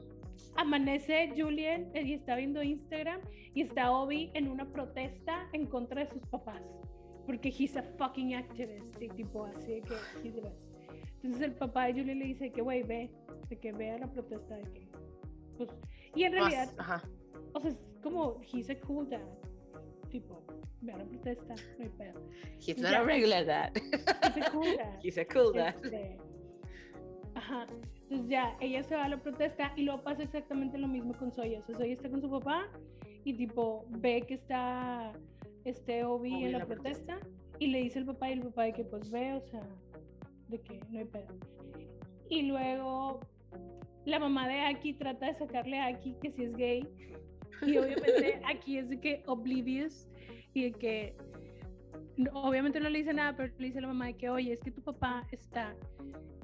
amanece 0.56 1.32
Julian 1.38 1.92
eh, 1.94 2.02
y 2.02 2.14
está 2.14 2.36
viendo 2.36 2.64
Instagram 2.64 3.22
y 3.54 3.62
está 3.62 3.92
Obi 3.92 4.32
en 4.34 4.48
una 4.48 4.66
protesta 4.72 5.48
en 5.54 5.68
contra 5.68 6.04
de 6.06 6.10
sus 6.10 6.26
papás. 6.28 6.62
Porque 7.28 7.50
he's 7.50 7.78
a 7.78 7.84
fucking 7.84 8.34
activist 8.34 9.00
y 9.00 9.10
tipo 9.10 9.46
así 9.46 9.82
que 9.82 9.94
he's 10.24 10.34
the 10.34 10.42
best. 10.42 10.58
Entonces 11.24 11.42
el 11.42 11.54
papá 11.54 11.86
de 11.86 11.94
Julian 11.94 12.20
le 12.20 12.26
dice 12.26 12.52
que 12.52 12.62
güey, 12.62 12.82
ve, 12.82 13.12
de 13.48 13.60
que 13.60 13.72
vea 13.72 14.00
la 14.00 14.12
protesta 14.12 14.56
de 14.56 14.64
que 14.74 14.88
pues, 15.58 15.70
y 16.16 16.24
en 16.24 16.34
Más, 16.34 16.52
realidad, 16.52 16.74
ajá. 16.80 17.04
o 17.54 17.60
sea, 17.60 17.70
es 17.70 17.80
como 18.02 18.42
he's 18.42 18.70
a 18.70 18.80
cool 18.82 19.08
dad. 19.08 19.22
Tipo, 20.12 20.44
vea 20.82 20.98
la 20.98 21.06
protesta, 21.06 21.56
no 21.78 21.84
hay 21.84 21.90
pedo. 21.90 22.22
He's 22.60 22.78
not 22.78 22.92
Ya. 22.92 23.00
a 23.00 23.04
regular 23.04 23.46
dad. 23.46 23.72
He's 24.36 24.46
a 24.46 24.52
cool 24.52 24.78
dad. 24.78 25.00
He's 25.04 25.18
a 25.18 25.26
cool 25.26 25.54
dad. 25.54 25.76
Este, 25.84 26.18
Ajá. 27.36 27.66
Entonces 28.04 28.28
ya, 28.30 28.58
ella 28.60 28.84
se 28.84 28.96
va 28.96 29.06
a 29.06 29.10
la 29.10 29.22
protesta 29.22 29.72
y 29.78 29.84
luego 29.84 30.04
pasa 30.04 30.24
exactamente 30.24 30.78
lo 30.78 30.88
mismo 30.88 31.14
con 31.14 31.32
Soya. 31.32 31.60
O 31.60 31.62
sea, 31.64 31.78
Soya 31.78 31.94
está 31.94 32.10
con 32.10 32.22
su 32.22 32.30
papá 32.30 32.68
y 33.24 33.34
tipo 33.34 33.86
ve 33.90 34.24
que 34.28 34.34
está 34.34 35.14
este 35.64 36.04
Obi 36.04 36.34
Obi 36.34 36.46
en 36.46 36.52
la, 36.54 36.66
protesta, 36.66 37.20
y 37.60 37.68
le 37.68 37.80
dice 37.84 38.00
al 38.00 38.06
papá 38.06 38.30
y 38.30 38.34
el 38.34 38.42
papá 38.42 38.64
de 38.64 38.74
que 38.74 38.84
pues 38.84 39.10
ve, 39.12 39.34
o 39.34 39.42
sea, 39.42 39.62
de 40.50 40.60
que 40.60 40.82
no 40.90 41.00
hay 41.00 41.06
pedo. 41.06 41.34
Y 42.30 42.44
luego 42.44 43.22
la 44.06 44.20
mamá 44.20 44.48
de 44.48 44.60
Aki 44.62 44.94
trata 44.96 45.28
de 45.28 45.36
sacarle 45.36 45.80
a 45.80 45.88
Aki 45.88 46.16
que 46.22 46.32
si 46.32 46.44
es 46.44 46.56
gay 46.56 46.88
y 47.66 47.78
obviamente 47.78 48.42
Aki 48.46 48.78
es 48.78 48.90
de 48.90 49.00
que 49.00 49.24
oblivious 49.28 50.08
y 50.54 50.64
de 50.64 50.72
que 50.72 51.16
obviamente 52.34 52.80
no 52.80 52.90
le 52.90 53.00
dice 53.00 53.14
nada, 53.14 53.36
pero 53.36 53.54
le 53.58 53.68
dice 53.68 53.80
a 53.80 53.82
la 53.82 53.88
mamá 53.88 54.08
de 54.08 54.14
que, 54.16 54.30
oye, 54.30 54.54
es 54.54 54.60
que 54.60 54.72
tu 54.72 54.82
papá 54.82 55.26
está 55.32 55.76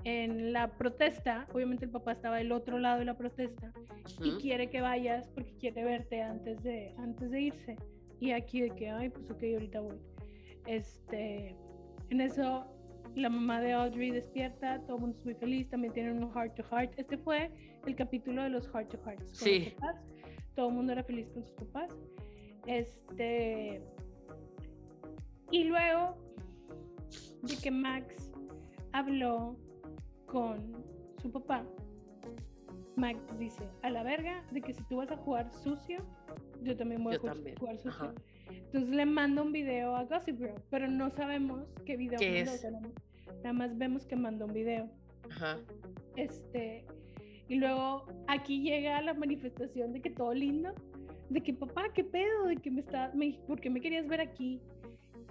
en 0.03 0.53
la 0.53 0.71
protesta, 0.77 1.47
obviamente 1.53 1.85
el 1.85 1.91
papá 1.91 2.13
estaba 2.13 2.37
del 2.37 2.51
otro 2.51 2.79
lado 2.79 2.99
de 2.99 3.05
la 3.05 3.17
protesta 3.17 3.73
y 4.23 4.31
quiere 4.41 4.69
que 4.69 4.81
vayas 4.81 5.27
porque 5.29 5.53
quiere 5.57 5.83
verte 5.83 6.21
antes 6.21 6.63
de, 6.63 6.93
antes 6.97 7.31
de 7.31 7.41
irse. 7.41 7.75
Y 8.19 8.31
aquí 8.31 8.61
de 8.61 8.71
que, 8.71 8.89
ay, 8.89 9.09
pues 9.09 9.29
ok, 9.29 9.43
ahorita 9.53 9.81
voy. 9.81 9.97
Este, 10.65 11.55
en 12.09 12.21
eso 12.21 12.65
la 13.15 13.29
mamá 13.29 13.61
de 13.61 13.73
Audrey 13.73 14.11
despierta, 14.11 14.79
todo 14.81 14.95
el 14.97 15.01
mundo 15.01 15.17
es 15.17 15.25
muy 15.25 15.33
feliz, 15.35 15.69
también 15.69 15.93
tienen 15.93 16.23
un 16.23 16.31
heart 16.31 16.55
to 16.55 16.63
heart. 16.71 16.93
Este 16.97 17.17
fue 17.17 17.51
el 17.85 17.95
capítulo 17.95 18.43
de 18.43 18.49
los 18.49 18.67
heart 18.69 18.89
to 18.89 18.97
hearts. 19.03 19.29
Sí. 19.33 19.73
papás. 19.79 19.95
Todo 20.57 20.69
el 20.69 20.73
mundo 20.75 20.91
era 20.91 21.03
feliz 21.03 21.29
con 21.29 21.43
sus 21.45 21.53
papás. 21.53 21.91
Este, 22.65 23.79
y 25.51 25.63
luego 25.65 26.17
de 27.43 27.55
que 27.61 27.69
Max 27.69 28.31
habló 28.91 29.55
con 30.25 30.83
su 31.21 31.31
papá, 31.31 31.63
Max 32.95 33.19
dice, 33.37 33.69
a 33.83 33.91
la 33.91 34.01
verga, 34.01 34.43
de 34.51 34.61
que 34.61 34.73
si 34.73 34.83
tú 34.85 34.97
vas 34.97 35.11
a 35.11 35.17
jugar 35.17 35.53
sucio, 35.53 35.99
yo 36.63 36.75
también 36.75 37.03
voy 37.03 37.13
Yo 37.13 37.19
a 37.29 37.33
también, 37.33 37.55
jugar 37.57 37.77
sucio. 37.77 37.91
ajá. 37.91 38.13
Entonces 38.49 38.89
le 38.89 39.05
manda 39.05 39.43
un 39.43 39.51
video 39.51 39.95
a 39.95 40.05
Gossip 40.05 40.39
Girl, 40.39 40.59
pero 40.71 40.87
no 40.87 41.11
sabemos 41.11 41.67
qué 41.85 41.95
video 41.97 42.17
¿Qué 42.17 42.43
mandó, 42.43 42.51
es? 42.51 42.63
nada- 42.63 42.89
Nada 43.43 43.53
más 43.53 43.77
vemos 43.77 44.07
que 44.07 44.15
mandó 44.15 44.45
un 44.47 44.53
video. 44.53 44.89
Ajá. 45.29 45.57
Este, 46.15 46.83
y 47.49 47.55
luego 47.55 48.05
aquí 48.27 48.61
llega 48.61 49.01
la 49.01 49.13
manifestación 49.13 49.93
de 49.93 50.01
que 50.01 50.09
todo 50.09 50.33
lindo, 50.33 50.73
de 51.29 51.41
que 51.41 51.53
papá, 51.53 51.91
qué 51.93 52.03
pedo, 52.03 52.45
de 52.45 52.57
que 52.57 52.71
me 52.71 52.81
está, 52.81 53.11
me, 53.13 53.39
¿por 53.47 53.59
qué 53.59 53.69
me 53.69 53.81
querías 53.81 54.07
ver 54.07 54.21
aquí? 54.21 54.61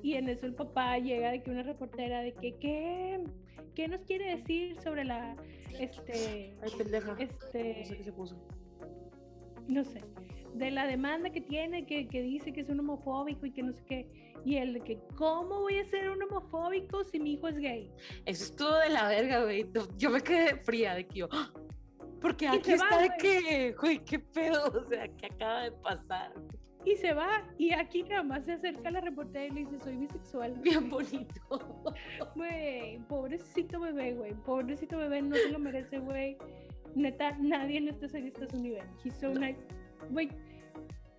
Y 0.03 0.15
en 0.15 0.29
eso 0.29 0.47
el 0.47 0.55
papá 0.55 0.99
llega 0.99 1.31
de 1.31 1.43
que 1.43 1.51
una 1.51 1.63
reportera 1.63 2.21
de 2.21 2.33
que, 2.35 2.57
¿qué, 2.59 3.25
qué 3.75 3.89
nos 3.89 4.03
quiere 4.03 4.37
decir 4.37 4.79
sobre 4.81 5.05
la, 5.05 5.37
este, 5.79 6.55
Ay, 6.63 6.71
pendeja. 6.77 7.13
No 7.13 7.17
sé 7.17 7.25
este, 7.25 7.97
qué 7.97 8.05
se 8.05 8.13
puso. 8.13 8.37
no 9.69 9.85
sé, 9.85 10.03
de 10.55 10.71
la 10.71 10.87
demanda 10.87 11.31
que 11.31 11.41
tiene, 11.41 11.87
que, 11.87 12.09
que 12.09 12.23
dice 12.23 12.53
que 12.53 12.63
es 12.63 12.69
un 12.69 12.81
homofóbico 12.81 13.47
y 13.47 13.51
que 13.53 13.63
no 13.63 13.73
sé 13.73 13.83
qué. 13.85 14.09
Y 14.45 14.57
él 14.57 14.75
de 14.75 14.81
que, 14.81 14.99
¿cómo 15.17 15.61
voy 15.61 15.79
a 15.79 15.85
ser 15.85 16.09
un 16.09 16.23
homofóbico 16.23 17.03
si 17.05 17.19
mi 17.19 17.33
hijo 17.33 17.49
es 17.49 17.59
gay? 17.59 17.91
Eso 18.27 18.45
estuvo 18.45 18.75
de 18.77 18.91
la 18.91 19.09
verga, 19.09 19.43
güey. 19.43 19.67
Yo 19.99 20.11
me 20.11 20.21
quedé 20.21 20.57
fría 20.57 20.95
de 20.95 21.07
que 21.07 21.19
yo. 21.21 21.29
¡ah! 21.33 21.53
Porque 22.21 22.49
aquí 22.49 22.71
va, 22.71 22.77
está 22.77 22.99
de 23.01 23.09
güey. 23.09 23.19
que, 23.19 23.73
güey, 23.81 23.99
qué 24.05 24.19
pedo. 24.19 24.65
O 24.87 24.89
sea, 24.89 25.09
¿qué 25.17 25.27
acaba 25.27 25.63
de 25.63 25.73
pasar? 25.73 26.33
Y 26.85 26.95
se 26.97 27.13
va, 27.13 27.43
y 27.59 27.73
aquí 27.73 28.05
nada 28.05 28.23
más 28.23 28.45
se 28.45 28.53
acerca 28.53 28.89
a 28.89 28.93
la 28.93 29.01
reportera 29.01 29.47
y 29.47 29.51
le 29.51 29.61
dice, 29.61 29.81
soy 29.81 29.97
bisexual. 29.97 30.55
Bien 30.63 30.89
bonito. 30.89 31.85
Güey, 32.37 32.99
pobrecito 33.09 33.81
bebé, 33.81 34.15
güey. 34.15 34.35
Pobrecito 34.45 34.97
bebé, 34.97 35.21
no 35.23 35.35
se 35.35 35.51
lo 35.51 35.59
merece, 35.59 35.99
güey. 35.99 36.37
Neta, 36.95 37.37
nadie 37.41 37.79
en 37.79 37.89
esta 37.89 38.09
serie 38.09 38.29
está 38.29 38.45
a 38.45 38.49
su 38.49 38.59
nivel. 38.63 38.85
He's 39.05 39.15
so 39.15 39.29
No. 39.31 39.41
nice. 39.41 39.59
Güey, 40.11 40.29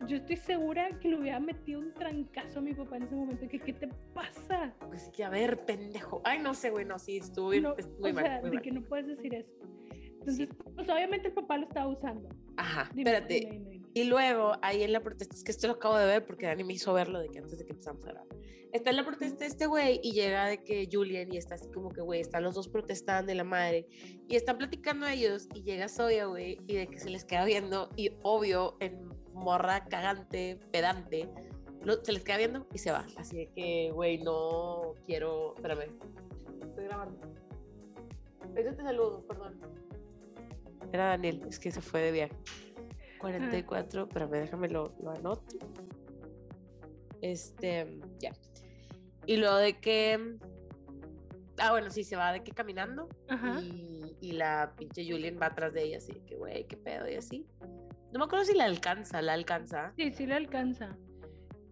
yo 0.07 0.15
estoy 0.17 0.37
segura 0.37 0.89
que 1.01 1.09
le 1.09 1.19
hubiera 1.19 1.39
metido 1.39 1.81
un 1.81 1.93
trancazo 1.93 2.59
a 2.59 2.61
mi 2.61 2.73
papá 2.73 2.97
en 2.97 3.03
ese 3.03 3.15
momento. 3.15 3.47
Que, 3.49 3.59
¿Qué 3.59 3.73
te 3.73 3.89
pasa? 4.13 4.73
Pues 4.87 5.09
que, 5.09 5.23
a 5.25 5.29
ver, 5.29 5.65
pendejo. 5.65 6.21
Ay, 6.23 6.39
no 6.39 6.53
sé, 6.53 6.69
güey, 6.69 6.85
no, 6.85 6.97
sí, 6.97 7.17
estuvo 7.17 7.49
bien. 7.49 7.63
No, 7.63 7.71
o 7.73 8.13
mal, 8.13 8.15
sea, 8.15 8.41
de 8.41 8.51
mal. 8.51 8.61
que 8.61 8.71
no 8.71 8.81
puedes 8.83 9.07
decir 9.07 9.35
eso. 9.35 9.51
Entonces, 10.27 10.49
pues 10.75 10.89
obviamente 10.89 11.27
el 11.29 11.33
papá 11.33 11.57
lo 11.57 11.67
estaba 11.67 11.87
usando. 11.87 12.27
Ajá, 12.57 12.89
Dime, 12.93 13.11
espérate. 13.11 13.33
dime, 13.35 13.51
dime, 13.51 13.69
dime. 13.71 13.87
Y 13.93 14.03
luego, 14.03 14.51
ahí 14.61 14.83
en 14.83 14.91
la 14.91 14.99
protesta, 15.01 15.33
es 15.35 15.43
que 15.43 15.51
esto 15.51 15.67
lo 15.67 15.73
acabo 15.73 15.97
de 15.97 16.05
ver 16.05 16.25
porque 16.25 16.45
Dani 16.47 16.63
me 16.63 16.73
hizo 16.73 16.93
verlo 16.93 17.19
de 17.19 17.29
que 17.29 17.39
antes 17.39 17.57
de 17.57 17.65
que 17.65 17.71
empezamos 17.71 18.03
a 18.05 18.09
grabar. 18.09 18.27
Está 18.73 18.89
en 18.89 18.97
la 18.97 19.05
protesta 19.05 19.45
este 19.45 19.65
güey 19.65 19.99
y 20.03 20.11
llega 20.11 20.47
de 20.47 20.61
que 20.63 20.87
Julian 20.91 21.31
y 21.33 21.37
está 21.37 21.55
así 21.55 21.71
como 21.71 21.89
que, 21.89 22.01
güey, 22.01 22.19
están 22.19 22.43
los 22.43 22.53
dos 22.55 22.67
protestando 22.67 23.31
y 23.31 23.35
la 23.35 23.45
madre. 23.45 23.87
Y 24.27 24.35
están 24.35 24.57
platicando 24.57 25.07
ellos 25.07 25.47
y 25.55 25.63
llega 25.63 25.87
Soya, 25.87 26.25
güey, 26.25 26.57
y 26.67 26.75
de 26.75 26.87
que 26.87 26.99
se 26.99 27.09
les 27.09 27.23
queda 27.23 27.45
viendo 27.45 27.89
y 27.95 28.11
obvio, 28.23 28.75
en 28.81 29.07
morra 29.33 29.85
cagante, 29.85 30.59
pedante, 30.71 31.29
lo- 31.81 32.03
se 32.03 32.11
les 32.11 32.23
queda 32.25 32.37
viendo 32.37 32.67
y 32.73 32.77
se 32.79 32.91
va. 32.91 33.07
Así 33.15 33.37
de 33.37 33.47
que, 33.55 33.91
güey, 33.93 34.21
no 34.21 34.93
quiero... 35.05 35.55
Espérame. 35.55 35.85
Estoy 36.61 36.83
grabando. 36.83 37.19
Ahorita 38.41 38.75
te 38.75 38.83
saludo, 38.83 39.25
perdón. 39.25 39.59
Era 40.91 41.09
Daniel, 41.09 41.41
es 41.47 41.59
que 41.59 41.71
se 41.71 41.81
fue 41.81 42.01
de 42.01 42.11
viaje. 42.11 42.35
44, 43.19 44.03
espérame, 44.03 44.31
déjame 44.31 44.69
lo, 44.69 44.93
lo 45.01 45.11
anoto. 45.11 45.57
Este, 47.21 47.99
ya. 48.19 48.31
Y 49.25 49.37
luego 49.37 49.57
de 49.57 49.79
que. 49.79 50.37
Ah, 51.59 51.71
bueno, 51.71 51.89
sí, 51.89 52.03
se 52.03 52.15
va 52.15 52.31
de 52.31 52.43
que 52.43 52.51
caminando. 52.51 53.09
Ajá. 53.27 53.59
Y, 53.61 54.15
y 54.21 54.31
la 54.33 54.73
pinche 54.77 55.03
Julian 55.09 55.37
va 55.41 55.47
atrás 55.47 55.73
de 55.73 55.83
ella, 55.83 55.97
así 55.97 56.13
de 56.13 56.23
que, 56.23 56.35
güey, 56.35 56.65
qué 56.67 56.77
pedo, 56.77 57.09
y 57.09 57.15
así. 57.15 57.45
No 58.13 58.19
me 58.19 58.25
acuerdo 58.25 58.45
si 58.45 58.55
la 58.55 58.65
alcanza, 58.65 59.21
la 59.21 59.33
alcanza. 59.33 59.93
Sí, 59.97 60.11
sí 60.11 60.25
le 60.25 60.35
alcanza. 60.35 60.95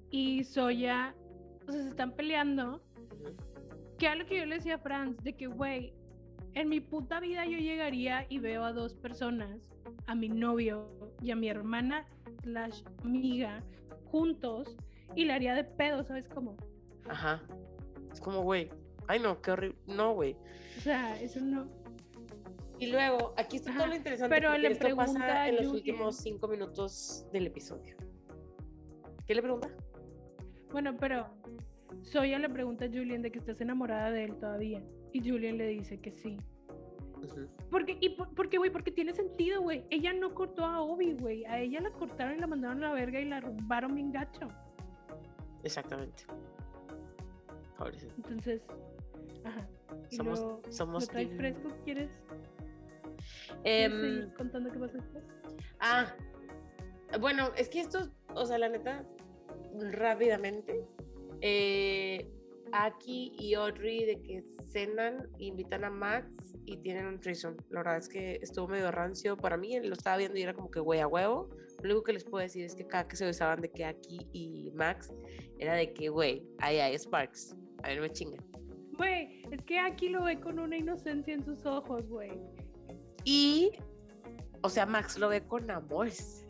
Y 0.09 0.43
Soya, 0.43 1.15
o 1.67 1.71
sea, 1.71 1.83
se 1.83 1.89
están 1.89 2.15
peleando. 2.15 2.83
Ujú. 3.11 3.35
Que 3.97 4.07
era 4.07 4.15
lo 4.15 4.25
que 4.25 4.39
yo 4.39 4.45
le 4.45 4.55
decía 4.55 4.75
a 4.75 4.79
Franz, 4.79 5.17
de 5.23 5.33
que, 5.33 5.47
güey, 5.47 5.93
en 6.55 6.69
mi 6.69 6.79
puta 6.79 7.19
vida 7.19 7.45
yo 7.45 7.57
llegaría 7.57 8.25
y 8.29 8.39
veo 8.39 8.63
a 8.63 8.73
dos 8.73 8.95
personas 8.95 9.61
a 10.07 10.15
mi 10.15 10.29
novio 10.29 10.89
y 11.21 11.31
a 11.31 11.35
mi 11.35 11.49
hermana 11.49 12.05
slash 12.41 12.81
amiga 13.03 13.63
juntos 14.05 14.75
y 15.15 15.25
la 15.25 15.35
haría 15.35 15.53
de 15.53 15.63
pedo, 15.63 16.03
¿sabes 16.03 16.27
cómo? 16.27 16.57
Ajá. 17.07 17.43
Es 18.11 18.19
como, 18.19 18.41
güey. 18.41 18.69
Ay, 19.07 19.19
no, 19.19 19.41
qué 19.41 19.51
horrible. 19.51 19.77
No, 19.85 20.13
güey. 20.13 20.35
O 20.77 20.81
sea, 20.81 21.21
eso 21.21 21.39
no. 21.41 21.67
Y 22.79 22.87
luego, 22.87 23.33
aquí 23.37 23.57
está 23.57 23.73
todo 23.73 23.87
lo 23.87 23.95
interesante. 23.95 24.33
pero 24.33 24.57
le 24.57 24.69
esto 24.69 24.85
pregunta 24.85 25.13
pasa 25.13 25.41
a 25.43 25.49
en 25.49 25.57
los 25.57 25.67
últimos 25.67 26.17
cinco 26.17 26.47
minutos 26.47 27.25
del 27.31 27.47
episodio. 27.47 27.95
¿Qué 29.25 29.35
le 29.35 29.41
pregunta? 29.41 29.69
Bueno, 30.71 30.95
pero 30.97 31.27
Soya 32.01 32.37
le 32.39 32.49
pregunta 32.49 32.85
a 32.85 32.87
Julian 32.87 33.21
de 33.21 33.31
que 33.31 33.39
estás 33.39 33.61
enamorada 33.61 34.11
de 34.11 34.25
él 34.25 34.35
todavía. 34.37 34.83
Y 35.15 35.21
Julian 35.29 35.57
le 35.57 35.67
dice 35.67 35.97
que 36.01 36.11
sí. 36.11 36.35
Porque, 37.71 37.97
y 38.01 38.09
por- 38.09 38.35
porque, 38.35 38.57
güey, 38.57 38.69
porque 38.69 38.91
tiene 38.91 39.13
sentido, 39.13 39.61
güey. 39.61 39.85
Ella 39.89 40.11
no 40.11 40.35
cortó 40.35 40.65
a 40.65 40.81
Obi, 40.81 41.13
güey. 41.13 41.45
A 41.45 41.57
ella 41.57 41.79
la 41.79 41.91
cortaron 41.91 42.35
y 42.35 42.39
la 42.39 42.47
mandaron 42.47 42.83
a 42.83 42.89
la 42.89 42.93
verga 42.93 43.21
y 43.21 43.25
la 43.25 43.39
rumbaron 43.39 43.95
bien 43.95 44.11
gacho. 44.11 44.49
Exactamente. 45.63 46.23
Pobrecito. 47.77 48.13
Entonces, 48.17 48.61
ajá. 49.45 49.65
Y 50.11 50.17
Somos- 50.17 50.39
luego, 50.39 50.61
somos 50.69 51.07
¿lo 51.13 51.29
fresco? 51.37 51.69
¿Quieres, 51.85 52.11
seguir 53.63 54.33
contando 54.35 54.69
qué 54.73 54.79
pasa 54.79 54.97
después? 54.97 55.23
Ah, 55.79 56.13
bueno, 57.21 57.51
es 57.55 57.69
que 57.69 57.79
esto, 57.79 58.09
o 58.33 58.45
sea, 58.45 58.57
la 58.57 58.67
neta, 58.67 59.05
rápidamente, 59.79 60.85
eh, 61.41 61.84
Aki 62.75 63.35
y 63.39 63.53
Audrey 63.53 64.05
de 64.05 64.21
que 64.21 64.43
cenan, 64.71 65.29
invitan 65.39 65.85
a 65.85 65.89
Max 65.89 66.27
y 66.65 66.77
tienen 66.77 67.05
un 67.05 67.19
threesome. 67.19 67.55
La 67.69 67.79
verdad 67.79 67.97
es 67.97 68.09
que 68.09 68.39
estuvo 68.41 68.67
medio 68.67 68.91
rancio 68.91 69.37
para 69.37 69.55
mí, 69.55 69.79
lo 69.79 69.93
estaba 69.93 70.17
viendo 70.17 70.37
y 70.37 70.41
era 70.41 70.53
como 70.53 70.69
que 70.69 70.81
güey 70.81 70.99
a 70.99 71.07
huevo. 71.07 71.49
Lo 71.81 71.91
único 71.91 72.03
que 72.03 72.13
les 72.13 72.25
puedo 72.25 72.41
decir 72.41 72.65
es 72.65 72.75
que 72.75 72.85
cada 72.85 73.07
que 73.07 73.15
se 73.15 73.25
besaban 73.25 73.61
de 73.61 73.71
que 73.71 73.85
Aki 73.85 74.27
y 74.33 74.71
Max 74.73 75.13
era 75.57 75.75
de 75.75 75.93
que 75.93 76.09
güey, 76.09 76.43
ahí 76.59 76.79
hay 76.79 76.95
Sparks, 76.97 77.55
a 77.83 77.87
ver 77.87 78.01
me 78.01 78.11
chingan. 78.11 78.43
Güey, 78.97 79.43
es 79.51 79.63
que 79.63 79.79
aquí 79.79 80.09
lo 80.09 80.23
ve 80.23 80.39
con 80.39 80.59
una 80.59 80.75
inocencia 80.75 81.33
en 81.33 81.43
sus 81.43 81.65
ojos, 81.65 82.07
güey. 82.07 82.31
Y, 83.23 83.71
o 84.61 84.69
sea, 84.69 84.85
Max 84.85 85.17
lo 85.17 85.29
ve 85.29 85.45
con 85.45 85.69
amores. 85.69 86.45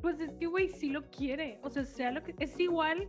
Pues 0.00 0.20
es 0.20 0.32
que, 0.34 0.46
güey, 0.46 0.68
sí 0.68 0.90
lo 0.90 1.02
quiere. 1.10 1.58
O 1.62 1.70
sea, 1.70 1.84
sea 1.84 2.10
lo 2.10 2.22
que. 2.22 2.34
Es 2.38 2.58
igual 2.58 3.08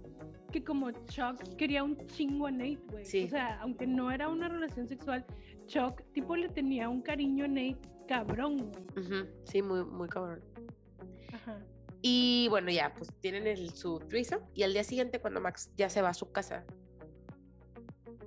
que 0.56 0.64
como 0.64 0.89
Chuck 1.08 1.58
quería 1.58 1.84
un 1.84 1.97
chingo 2.08 2.47
a 2.47 2.51
Nate, 2.51 2.80
güey. 2.89 3.03
Sí. 3.03 3.26
O 3.26 3.28
sea, 3.28 3.60
aunque 3.60 3.86
no 3.86 4.10
era 4.10 4.30
una 4.30 4.47
relación 4.47 4.88
sexual, 4.88 5.26
Chuck, 5.66 6.01
tipo, 6.14 6.34
le 6.38 6.47
tenía 6.47 6.88
un 6.88 7.01
cariño 7.01 7.43
a 7.43 7.49
Nate 7.49 7.78
cabrón, 8.08 8.72
güey. 8.72 9.26
Sí, 9.43 9.62
muy, 9.62 9.84
muy 9.84 10.08
cabrón. 10.08 10.41
Ajá. 11.34 11.60
Y 12.01 12.47
bueno, 12.49 12.72
ya, 12.72 12.93
pues 12.95 13.12
tienen 13.20 13.47
el, 13.47 13.72
su 13.72 13.99
threesome. 14.08 14.45
Y 14.53 14.64
al 14.64 14.72
día 14.72 14.86
siguiente, 14.86 15.20
cuando 15.20 15.41
Max 15.41 15.74
ya 15.76 15.89
se 15.89 16.01
va 16.01 16.10
a 16.10 16.14
su 16.14 16.32
casa, 16.32 16.64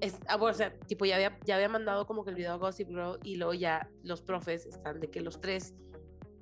es, 0.02 0.20
ah, 0.26 0.36
bueno, 0.36 0.54
o 0.54 0.58
sea, 0.58 0.78
tipo, 0.80 1.06
ya 1.06 1.14
había, 1.14 1.38
ya 1.46 1.54
había 1.54 1.70
mandado 1.70 2.06
como 2.06 2.24
que 2.24 2.30
el 2.30 2.36
video 2.36 2.52
a 2.52 2.56
Gossip 2.56 2.88
Girl 2.88 3.18
y 3.22 3.36
luego 3.36 3.54
ya 3.54 3.88
los 4.02 4.20
profes 4.20 4.66
están 4.66 5.00
de 5.00 5.08
que 5.08 5.22
los 5.22 5.40
tres 5.40 5.74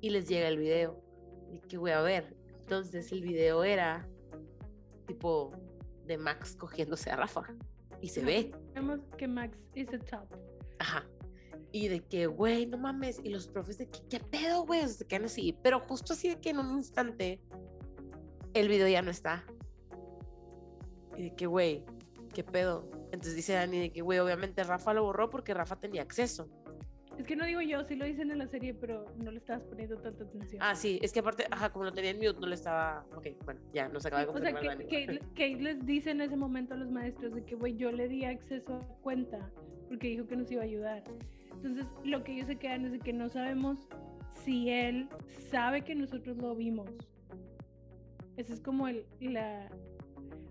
y 0.01 0.09
les 0.09 0.27
llega 0.27 0.49
el 0.49 0.57
video. 0.57 1.01
Y 1.49 1.59
que 1.59 1.77
voy 1.77 1.91
a 1.91 2.01
ver. 2.01 2.35
Entonces 2.59 3.09
el 3.13 3.21
video 3.21 3.63
era 3.63 4.05
tipo 5.05 5.53
de 6.07 6.17
Max 6.17 6.55
cogiéndose 6.55 7.11
a 7.11 7.17
Rafa. 7.17 7.43
Y 8.01 8.09
se 8.09 8.23
ve. 8.23 8.51
Vemos 8.73 8.99
que 9.17 9.27
Max 9.27 9.57
is 9.75 9.87
a 9.93 9.99
top. 9.99 10.27
Ajá. 10.79 11.05
Y 11.71 11.87
de 11.87 11.99
que, 12.01 12.27
güey, 12.27 12.65
no 12.65 12.77
mames. 12.77 13.19
Y 13.23 13.29
los 13.29 13.47
profes 13.47 13.77
de 13.77 13.89
que, 13.89 13.99
¿qué 14.09 14.19
pedo, 14.19 14.65
güey? 14.65 14.83
O 14.83 14.87
se 14.87 15.05
quedan 15.05 15.25
así. 15.25 15.57
Pero 15.63 15.79
justo 15.79 16.13
así 16.13 16.29
de 16.29 16.39
que 16.39 16.51
en 16.51 16.59
un 16.59 16.77
instante 16.77 17.41
el 18.53 18.67
video 18.67 18.87
ya 18.87 19.01
no 19.01 19.11
está. 19.11 19.45
Y 21.17 21.23
de 21.23 21.35
que, 21.35 21.47
güey, 21.47 21.83
¿qué 22.33 22.43
pedo? 22.43 22.89
Entonces 23.11 23.35
dice 23.35 23.53
Dani 23.53 23.79
de 23.79 23.91
que, 23.91 24.01
güey, 24.01 24.19
obviamente 24.19 24.63
Rafa 24.63 24.93
lo 24.93 25.03
borró 25.03 25.29
porque 25.29 25.53
Rafa 25.53 25.79
tenía 25.79 26.01
acceso. 26.01 26.49
Es 27.17 27.25
que 27.25 27.35
no 27.35 27.45
digo 27.45 27.61
yo, 27.61 27.83
sí 27.83 27.95
lo 27.95 28.05
dicen 28.05 28.29
en 28.29 28.37
la 28.37 28.47
serie, 28.47 28.73
pero 28.73 29.05
no 29.17 29.31
le 29.31 29.37
estabas 29.37 29.63
poniendo 29.63 29.97
tanta 29.97 30.23
atención. 30.23 30.61
Ah, 30.61 30.75
sí, 30.75 30.99
es 31.01 31.11
que 31.11 31.19
aparte, 31.19 31.45
ajá, 31.49 31.71
como 31.71 31.85
lo 31.85 31.91
tenía 31.91 32.11
en 32.11 32.17
mute, 32.17 32.39
no 32.39 32.47
le 32.47 32.55
estaba. 32.55 33.05
Ok, 33.15 33.27
bueno, 33.43 33.59
ya 33.73 33.89
nos 33.89 34.05
acaba 34.05 34.23
de 34.23 34.29
o 34.29 34.39
sea, 34.39 34.51
confirmar 34.51 34.77
que, 34.77 34.87
que, 34.87 35.19
que 35.33 35.55
les 35.55 35.85
dice 35.85 36.11
en 36.11 36.21
ese 36.21 36.35
momento 36.35 36.75
a 36.75 36.77
los 36.77 36.91
maestros 36.91 37.33
de 37.33 37.43
que, 37.43 37.55
güey, 37.55 37.75
yo 37.75 37.91
le 37.91 38.07
di 38.07 38.23
acceso 38.25 38.75
a 38.75 39.01
cuenta 39.01 39.49
porque 39.87 40.09
dijo 40.09 40.27
que 40.27 40.35
nos 40.35 40.51
iba 40.51 40.61
a 40.61 40.65
ayudar. 40.65 41.03
Entonces, 41.51 41.87
lo 42.03 42.23
que 42.23 42.33
ellos 42.33 42.47
se 42.47 42.57
quedan 42.57 42.85
es 42.85 42.91
de 42.91 42.99
que 42.99 43.13
no 43.13 43.29
sabemos 43.29 43.79
si 44.43 44.69
él 44.69 45.09
sabe 45.49 45.81
que 45.81 45.95
nosotros 45.95 46.37
lo 46.37 46.55
vimos. 46.55 46.89
Ese 48.35 48.53
es 48.53 48.59
como 48.59 48.87
el, 48.87 49.05
la... 49.19 49.69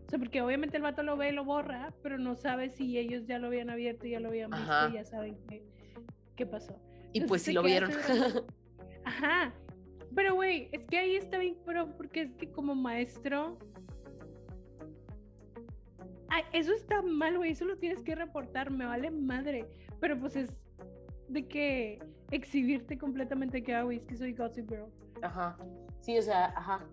O 0.06 0.08
sea, 0.08 0.18
porque 0.18 0.40
obviamente 0.40 0.76
el 0.76 0.82
vato 0.82 1.02
lo 1.02 1.16
ve 1.16 1.30
y 1.30 1.32
lo 1.32 1.44
borra, 1.44 1.92
pero 2.02 2.18
no 2.18 2.34
sabe 2.34 2.70
si 2.70 2.98
ellos 2.98 3.26
ya 3.26 3.38
lo 3.38 3.48
habían 3.48 3.70
abierto, 3.70 4.06
ya 4.06 4.20
lo 4.20 4.28
habían 4.28 4.50
visto, 4.50 4.72
Ajá. 4.72 4.88
y 4.90 4.94
ya 4.94 5.04
saben 5.04 5.36
qué, 5.48 5.64
qué 6.36 6.46
pasó. 6.46 6.78
Y 7.12 7.18
entonces 7.18 7.28
pues 7.28 7.42
sí 7.42 7.52
lo 7.52 7.62
vieron. 7.62 7.90
Ajá. 9.04 9.54
Pero, 10.14 10.34
güey, 10.34 10.68
es 10.72 10.84
que 10.84 10.98
ahí 10.98 11.16
está 11.16 11.38
bien, 11.38 11.56
pero 11.64 11.96
porque 11.96 12.22
es 12.22 12.34
que 12.34 12.50
como 12.50 12.74
maestro. 12.74 13.58
Ay, 16.28 16.44
eso 16.52 16.72
está 16.72 17.02
mal, 17.02 17.36
güey. 17.36 17.52
Eso 17.52 17.64
lo 17.64 17.76
tienes 17.78 18.02
que 18.02 18.14
reportar. 18.14 18.70
Me 18.70 18.86
vale 18.86 19.10
madre. 19.10 19.66
Pero 20.00 20.18
pues 20.18 20.36
es 20.36 20.56
de 21.28 21.46
que 21.46 21.98
exhibirte 22.30 22.98
completamente 22.98 23.62
que, 23.62 23.74
ah, 23.74 23.82
güey, 23.82 23.98
es 23.98 24.04
que 24.04 24.16
soy 24.16 24.32
Gossip 24.32 24.68
Girl. 24.68 24.90
Ajá. 25.22 25.56
Sí, 26.00 26.18
o 26.18 26.22
sea, 26.22 26.46
ajá. 26.56 26.86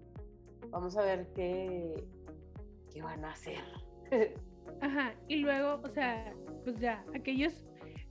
Vamos 0.70 0.98
a 0.98 1.04
ver 1.04 1.28
qué, 1.36 2.04
qué 2.92 3.02
van 3.02 3.24
a 3.26 3.32
hacer. 3.32 3.60
Ajá. 4.82 5.14
Y 5.28 5.38
luego, 5.38 5.82
o 5.84 5.90
sea, 5.90 6.34
pues 6.64 6.80
ya, 6.80 7.06
aquellos. 7.14 7.64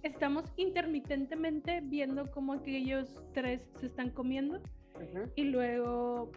Estamos 0.03 0.45
intermitentemente 0.57 1.81
viendo 1.83 2.31
cómo 2.31 2.55
aquellos 2.55 3.23
tres 3.33 3.69
se 3.81 3.87
están 3.87 4.11
comiendo. 4.11 4.61
Y 5.37 5.45
luego 5.45 6.31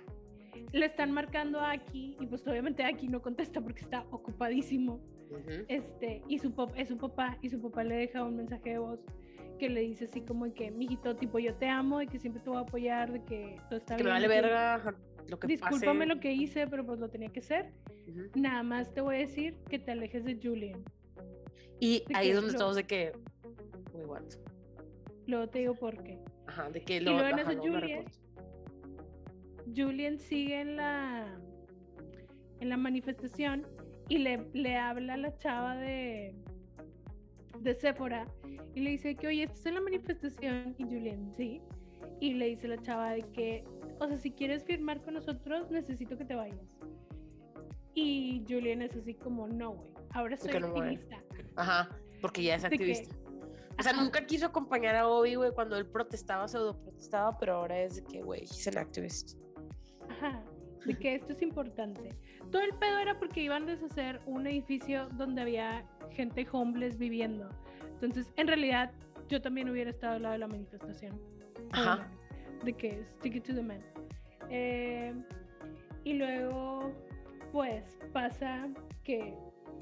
le 0.71 0.85
están 0.85 1.11
marcando 1.11 1.59
a 1.59 1.71
Aki 1.71 2.17
y 2.19 2.25
pues 2.27 2.47
obviamente 2.47 2.83
Aki 2.83 3.07
no 3.09 3.21
contesta 3.21 3.61
porque 3.61 3.81
está 3.81 4.05
ocupadísimo 4.11 4.99
este 5.67 6.21
y 6.29 6.39
su 6.39 6.51
pap- 6.53 6.73
es 6.77 6.87
su 6.87 6.97
papá 6.97 7.37
y 7.41 7.49
su 7.49 7.59
papá 7.61 7.83
le 7.83 7.95
deja 7.95 8.23
un 8.23 8.37
mensaje 8.37 8.71
de 8.71 8.77
voz 8.77 8.99
que 9.59 9.69
le 9.69 9.81
dice 9.81 10.05
así 10.05 10.21
como 10.21 10.51
que 10.53 10.71
mijito 10.71 11.15
tipo 11.15 11.39
yo 11.39 11.55
te 11.55 11.67
amo 11.67 12.01
y 12.01 12.07
que 12.07 12.19
siempre 12.19 12.41
te 12.41 12.49
voy 12.49 12.57
a 12.59 12.61
apoyar 12.61 13.11
de 13.11 13.23
que 13.25 13.57
todo 13.69 13.77
está 13.79 13.97
Que 13.97 14.03
me 14.03 14.11
bien 14.11 14.15
vale 14.15 14.27
verga 14.27 14.95
lo 15.27 15.39
que 15.39 15.47
discúlpame 15.47 15.99
pase. 16.05 16.13
lo 16.15 16.19
que 16.21 16.31
hice 16.31 16.67
pero 16.67 16.85
pues 16.85 16.99
lo 16.99 17.09
tenía 17.09 17.29
que 17.29 17.39
hacer 17.39 17.71
Ujú. 18.07 18.39
nada 18.39 18.63
más 18.63 18.93
te 18.93 19.01
voy 19.01 19.15
a 19.15 19.19
decir 19.19 19.55
que 19.69 19.77
te 19.79 19.91
alejes 19.91 20.23
de 20.23 20.39
Julian 20.41 20.83
Y 21.79 22.03
de 22.07 22.15
ahí 22.15 22.29
es 22.29 22.35
donde 22.35 22.51
lo- 22.51 22.57
estamos 22.57 22.75
de 22.77 22.83
que. 22.85 23.11
Luego 25.27 25.47
te 25.49 25.59
digo 25.59 25.75
por 25.75 26.01
qué 26.03 26.19
Ajá, 26.47 26.69
de 26.69 26.81
que 26.81 26.97
Y 26.97 26.99
luego 27.01 27.19
en 27.21 27.39
eso 27.39 27.49
reporto. 27.49 28.11
Julian 29.75 30.19
sigue 30.19 30.61
en 30.61 30.75
la 30.75 31.39
en 32.59 32.69
la 32.69 32.77
manifestación 32.77 33.65
y 34.07 34.19
le, 34.19 34.45
le 34.53 34.77
habla 34.77 35.15
a 35.15 35.17
la 35.17 35.35
chava 35.37 35.75
de 35.77 36.35
de 37.59 37.73
Sephora 37.75 38.27
y 38.75 38.81
le 38.81 38.91
dice 38.91 39.15
que 39.15 39.27
oye, 39.27 39.43
¿estás 39.43 39.65
en 39.65 39.75
la 39.75 39.81
manifestación? 39.81 40.75
Y 40.77 40.83
Julian, 40.83 41.33
sí. 41.35 41.61
Y 42.19 42.33
le 42.35 42.47
dice 42.47 42.67
la 42.67 42.77
chava 42.81 43.11
de 43.11 43.21
que, 43.31 43.63
o 43.99 44.07
sea, 44.07 44.17
si 44.17 44.31
quieres 44.31 44.63
firmar 44.65 45.01
con 45.01 45.15
nosotros, 45.15 45.71
necesito 45.71 46.17
que 46.17 46.25
te 46.25 46.35
vayas. 46.35 46.77
Y 47.93 48.43
Julian 48.47 48.81
es 48.81 48.95
así 48.95 49.13
como, 49.13 49.47
no, 49.47 49.71
güey, 49.73 49.89
ahora 50.11 50.35
soy 50.37 50.51
mueve. 50.59 50.79
activista. 50.79 51.23
Ajá, 51.55 51.89
porque 52.21 52.43
ya 52.43 52.55
es 52.55 52.63
De 52.63 52.69
que- 52.69 52.75
activista. 52.75 53.15
O 53.77 53.83
sea, 53.83 53.93
nunca 53.93 54.25
quiso 54.25 54.45
acompañar 54.45 54.95
a 54.95 55.07
Obi, 55.07 55.35
güey, 55.35 55.51
cuando 55.51 55.77
él 55.77 55.85
protestaba, 55.85 56.47
pseudo 56.47 56.79
protestaba, 56.81 57.37
pero 57.37 57.55
ahora 57.55 57.79
es 57.79 57.95
de 57.95 58.03
que, 58.03 58.21
güey, 58.21 58.43
he's 58.43 58.67
an 58.67 58.77
activist. 58.77 59.37
Ajá, 60.09 60.43
de 60.85 60.93
que 60.97 61.15
esto 61.15 61.33
es 61.33 61.41
importante. 61.41 62.09
Todo 62.51 62.61
el 62.61 62.73
pedo 62.75 62.99
era 62.99 63.17
porque 63.19 63.41
iban 63.41 63.63
a 63.63 63.75
deshacer 63.75 64.21
un 64.25 64.47
edificio 64.47 65.09
donde 65.13 65.41
había 65.41 65.85
gente 66.11 66.47
homeless 66.49 66.97
viviendo. 66.97 67.49
Entonces, 67.93 68.31
en 68.37 68.47
realidad, 68.47 68.91
yo 69.27 69.41
también 69.41 69.69
hubiera 69.69 69.89
estado 69.89 70.15
al 70.15 70.21
lado 70.23 70.33
de 70.33 70.39
la 70.39 70.47
manifestación. 70.47 71.19
Ajá. 71.71 72.09
De 72.63 72.73
que 72.73 73.03
stick 73.05 73.35
it 73.35 73.43
to 73.45 73.53
the 73.53 73.61
man. 73.61 73.83
Eh, 74.49 75.13
y 76.03 76.13
luego, 76.13 76.93
pues, 77.51 77.97
pasa 78.13 78.69
que 79.03 79.35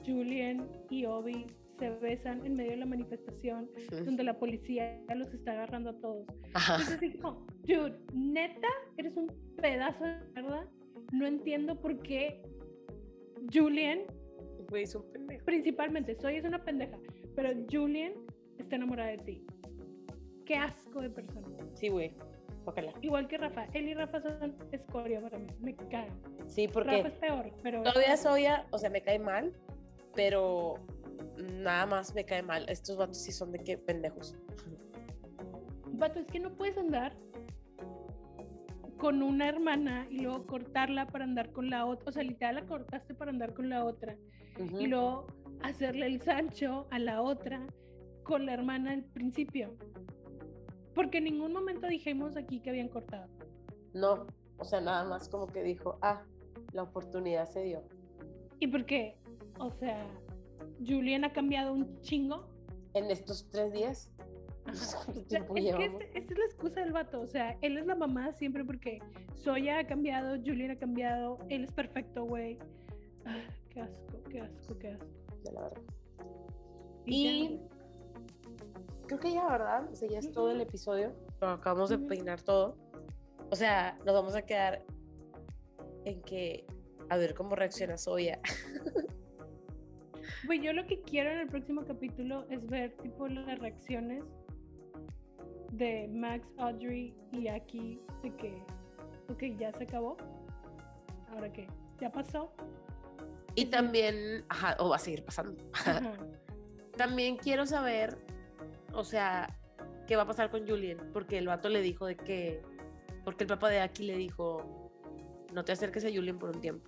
Julian 0.05 0.67
y 0.89 1.05
Obi 1.05 1.45
se 1.83 1.89
besan 1.99 2.45
en 2.45 2.55
medio 2.55 2.71
de 2.71 2.77
la 2.77 2.85
manifestación 2.85 3.69
donde 4.05 4.23
la 4.23 4.39
policía 4.39 5.01
los 5.15 5.33
está 5.33 5.51
agarrando 5.51 5.89
a 5.89 5.99
todos. 5.99 6.25
Ajá. 6.53 6.81
Es 6.81 6.91
así 6.91 7.11
como, 7.17 7.45
dude, 7.63 7.97
neta, 8.13 8.69
eres 8.97 9.17
un 9.17 9.27
pedazo 9.57 10.05
de 10.05 10.17
mierda. 10.33 10.65
No 11.11 11.27
entiendo 11.27 11.79
por 11.79 12.01
qué 12.01 12.41
Julian, 13.53 13.99
Güey, 14.69 14.83
es 14.83 14.95
un 14.95 15.03
pendejo. 15.11 15.45
principalmente, 15.45 16.15
soy 16.15 16.37
es 16.37 16.45
una 16.45 16.63
pendeja, 16.63 16.97
pero 17.35 17.49
Julian 17.69 18.13
está 18.57 18.77
enamorada 18.77 19.09
de 19.09 19.17
ti. 19.17 19.45
Qué 20.45 20.55
asco 20.55 21.01
de 21.01 21.09
persona. 21.09 21.47
Sí, 21.73 21.89
güey. 21.89 22.13
Ojalá. 22.65 22.93
Igual 23.01 23.27
que 23.27 23.37
Rafa. 23.37 23.65
Él 23.73 23.89
y 23.89 23.93
Rafa 23.93 24.21
son 24.21 24.55
escoria 24.71 25.19
para 25.21 25.37
mí. 25.37 25.47
Me 25.59 25.75
cagan. 25.75 26.17
Sí, 26.47 26.67
Rafa 26.67 26.73
porque 26.79 26.99
es 27.01 27.13
peor, 27.15 27.51
pero. 27.61 27.83
todavía 27.83 28.15
Soya, 28.15 28.65
o 28.71 28.77
sea, 28.77 28.89
me 28.89 29.01
cae 29.01 29.19
mal, 29.19 29.53
pero 30.15 30.75
nada 31.37 31.85
más 31.85 32.13
me 32.13 32.25
cae 32.25 32.43
mal. 32.43 32.65
Estos 32.69 32.97
vatos 32.97 33.17
sí 33.17 33.31
son 33.31 33.51
de 33.51 33.59
que 33.59 33.77
pendejos. 33.77 34.35
Vato, 35.93 36.19
es 36.19 36.27
que 36.27 36.39
no 36.39 36.53
puedes 36.53 36.77
andar 36.77 37.15
con 38.97 39.21
una 39.21 39.49
hermana 39.49 40.07
y 40.09 40.19
luego 40.19 40.45
cortarla 40.45 41.07
para 41.07 41.25
andar 41.25 41.51
con 41.51 41.69
la 41.69 41.85
otra. 41.85 42.09
O 42.09 42.11
sea, 42.11 42.23
literal 42.23 42.55
la 42.55 42.65
cortaste 42.65 43.13
para 43.13 43.31
andar 43.31 43.53
con 43.53 43.69
la 43.69 43.83
otra. 43.83 44.15
Ujú. 44.59 44.79
Y 44.79 44.87
luego 44.87 45.27
hacerle 45.61 46.05
el 46.05 46.21
Sancho 46.21 46.87
a 46.91 46.99
la 46.99 47.21
otra 47.21 47.65
con 48.23 48.45
la 48.45 48.53
hermana 48.53 48.91
al 48.91 49.03
principio. 49.03 49.75
Porque 50.93 51.17
en 51.17 51.25
ningún 51.25 51.53
momento 51.53 51.87
dijimos 51.87 52.37
aquí 52.37 52.59
que 52.59 52.69
habían 52.69 52.87
cortado. 52.87 53.27
No, 53.93 54.25
o 54.57 54.63
sea, 54.63 54.81
nada 54.81 55.03
más 55.05 55.27
como 55.27 55.47
que 55.47 55.63
dijo, 55.63 55.97
ah, 56.01 56.23
la 56.71 56.83
oportunidad 56.83 57.47
se 57.49 57.63
dio. 57.63 57.83
Y 58.59 58.67
porque, 58.67 59.17
o 59.59 59.69
sea, 59.71 60.07
Julian 60.85 61.23
ha 61.25 61.33
cambiado 61.33 61.73
un 61.73 61.99
chingo. 62.01 62.47
En 62.93 63.09
estos 63.11 63.49
tres 63.49 63.71
días, 63.73 64.11
Ajá. 64.65 64.97
¿cuánto 65.05 65.21
O 65.21 65.25
sea, 65.29 65.39
es 65.39 65.75
que 65.75 65.85
este- 65.85 66.17
esta 66.19 66.33
es 66.33 66.39
la 66.39 66.45
excusa 66.45 66.79
del 66.81 66.91
vato. 66.91 67.21
O 67.21 67.27
sea, 67.27 67.57
él 67.61 67.77
es 67.77 67.85
la 67.85 67.95
mamá 67.95 68.31
siempre 68.33 68.63
porque 68.63 68.99
Soya 69.35 69.79
ha 69.79 69.87
cambiado, 69.87 70.35
Julian 70.37 70.71
ha 70.71 70.77
cambiado, 70.79 71.37
él 71.49 71.63
es 71.65 71.71
perfecto, 71.71 72.25
güey. 72.25 72.57
Ah, 73.25 73.37
qué 73.69 73.81
asco, 73.81 74.21
qué 74.29 74.41
asco, 74.41 74.77
qué 74.77 74.89
asco. 74.89 75.07
de 75.43 75.51
la 75.51 75.61
verdad. 75.63 75.81
Y 77.05 77.23
ya, 77.23 77.31
Y 77.31 77.47
güey. 77.47 77.61
creo 79.07 79.19
que 79.19 79.33
ya, 79.33 79.47
¿verdad? 79.49 79.89
O 79.91 79.95
sea, 79.95 80.07
ya 80.09 80.19
es 80.19 80.31
todo 80.31 80.51
el 80.51 80.61
episodio. 80.61 81.13
Lo 81.41 81.49
acabamos 81.49 81.89
de 81.89 81.97
peinar 81.97 82.41
todo. 82.41 82.77
O 83.51 83.55
sea, 83.55 83.97
nos 84.05 84.13
vamos 84.15 84.35
a 84.35 84.41
quedar 84.43 84.83
en 86.05 86.21
que 86.21 86.65
a 87.09 87.17
ver 87.17 87.33
cómo 87.33 87.55
reacciona 87.55 87.97
Soya. 87.97 88.39
Güey, 90.45 90.61
yo 90.61 90.73
lo 90.73 90.85
que 90.85 91.01
quiero 91.01 91.31
en 91.31 91.39
el 91.39 91.47
próximo 91.47 91.83
capítulo 91.85 92.45
es 92.49 92.65
ver 92.67 92.95
tipo 93.01 93.27
las 93.27 93.59
reacciones 93.59 94.23
de 95.71 96.07
Max, 96.09 96.47
Audrey 96.57 97.15
y 97.31 97.47
Aki 97.47 97.99
de 98.21 98.35
que, 98.35 98.63
ok, 99.29 99.57
ya 99.57 99.71
se 99.73 99.83
acabó. 99.83 100.17
Ahora 101.29 101.51
qué, 101.51 101.67
ya 101.99 102.11
pasó. 102.11 102.53
Y 103.55 103.65
también, 103.65 104.45
ajá, 104.49 104.75
o 104.79 104.89
va 104.89 104.95
a 104.97 104.99
seguir 104.99 105.23
pasando. 105.23 105.63
Ajá. 105.73 106.13
También 106.97 107.37
quiero 107.37 107.65
saber, 107.65 108.19
o 108.93 109.03
sea, 109.03 109.49
qué 110.05 110.15
va 110.15 110.23
a 110.23 110.27
pasar 110.27 110.51
con 110.51 110.67
Julian, 110.67 111.09
porque 111.11 111.39
el 111.39 111.47
vato 111.47 111.67
le 111.69 111.81
dijo 111.81 112.05
de 112.05 112.15
que, 112.15 112.61
porque 113.23 113.45
el 113.45 113.47
papá 113.47 113.69
de 113.69 113.79
Aki 113.79 114.03
le 114.03 114.17
dijo, 114.17 114.91
no 115.53 115.65
te 115.65 115.71
acerques 115.71 116.05
a 116.05 116.09
Julian 116.09 116.37
por 116.37 116.55
un 116.55 116.61
tiempo. 116.61 116.87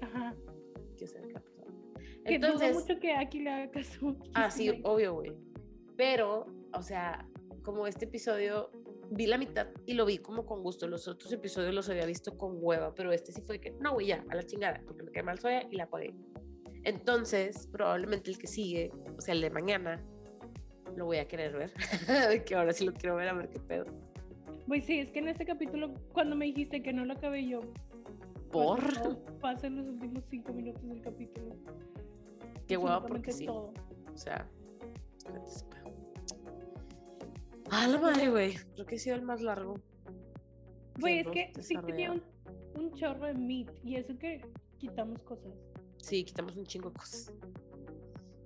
Ajá. 0.00 0.34
Quiero 0.96 1.12
saber 1.12 1.32
Que 2.24 2.38
dudo 2.38 2.52
Entonces, 2.52 2.74
mucho 2.74 3.00
que 3.00 3.12
Aki 3.12 3.40
le 3.40 3.50
haga 3.50 3.70
caso. 3.70 4.16
ah, 4.34 4.50
sí, 4.50 4.80
obvio, 4.84 5.14
güey. 5.14 5.32
Pero, 5.96 6.46
o 6.72 6.82
sea, 6.82 7.26
como 7.62 7.86
este 7.86 8.04
episodio, 8.04 8.70
vi 9.10 9.26
la 9.26 9.38
mitad 9.38 9.68
y 9.86 9.94
lo 9.94 10.06
vi 10.06 10.18
como 10.18 10.46
con 10.46 10.62
gusto. 10.62 10.86
Los 10.86 11.08
otros 11.08 11.32
episodios 11.32 11.74
los 11.74 11.88
había 11.88 12.06
visto 12.06 12.36
con 12.36 12.56
hueva, 12.60 12.94
pero 12.94 13.12
este 13.12 13.32
sí 13.32 13.42
fue 13.42 13.60
que, 13.60 13.72
no, 13.80 13.94
güey, 13.94 14.08
ya, 14.08 14.24
a 14.28 14.34
la 14.34 14.42
chingada, 14.42 14.80
porque 14.86 15.02
me 15.02 15.10
cae 15.10 15.22
mal 15.22 15.38
soya 15.38 15.66
y 15.70 15.76
la 15.76 15.84
apagué. 15.84 16.14
Entonces, 16.84 17.68
probablemente 17.70 18.30
el 18.30 18.38
que 18.38 18.46
sigue, 18.46 18.90
o 19.16 19.20
sea, 19.20 19.34
el 19.34 19.42
de 19.42 19.50
mañana, 19.50 20.02
lo 20.96 21.06
voy 21.06 21.18
a 21.18 21.28
querer 21.28 21.52
ver. 21.52 21.72
que 22.46 22.54
ahora 22.54 22.72
sí 22.72 22.84
lo 22.84 22.92
quiero 22.92 23.16
ver, 23.16 23.28
a 23.28 23.34
ver 23.34 23.50
qué 23.50 23.60
pedo. 23.60 23.86
Güey, 24.66 24.80
sí, 24.80 25.00
es 25.00 25.10
que 25.10 25.18
en 25.18 25.28
este 25.28 25.44
capítulo, 25.44 25.94
cuando 26.12 26.36
me 26.36 26.46
dijiste 26.46 26.82
que 26.82 26.92
no 26.92 27.04
lo 27.04 27.14
acabé 27.14 27.46
yo, 27.46 27.60
Por. 28.50 28.80
pasen 29.40 29.76
los 29.76 29.86
últimos 29.86 30.24
cinco 30.30 30.52
minutos 30.52 30.86
del 30.88 31.02
capítulo. 31.02 31.56
Qué 32.70 32.76
hueva, 32.76 33.04
porque 33.04 33.32
sí. 33.32 33.46
todo. 33.46 33.72
O 34.14 34.16
sea. 34.16 34.48
Ah, 37.68 37.88
la 37.88 37.98
madre, 37.98 38.30
güey. 38.30 38.54
Creo 38.74 38.86
que 38.86 38.94
ha 38.94 38.98
sido 38.98 39.16
el 39.16 39.22
más 39.22 39.40
largo. 39.40 39.74
Güey, 41.00 41.18
es 41.18 41.26
que 41.26 41.52
sí 41.60 41.74
tenía 41.84 42.12
un, 42.12 42.22
un 42.76 42.92
chorro 42.92 43.26
de 43.26 43.34
meat 43.34 43.72
y 43.82 43.96
eso 43.96 44.16
que 44.16 44.40
quitamos 44.78 45.20
cosas. 45.24 45.52
Sí, 45.96 46.22
quitamos 46.22 46.56
un 46.56 46.64
chingo 46.64 46.90
de 46.90 46.94
cosas. 46.94 47.32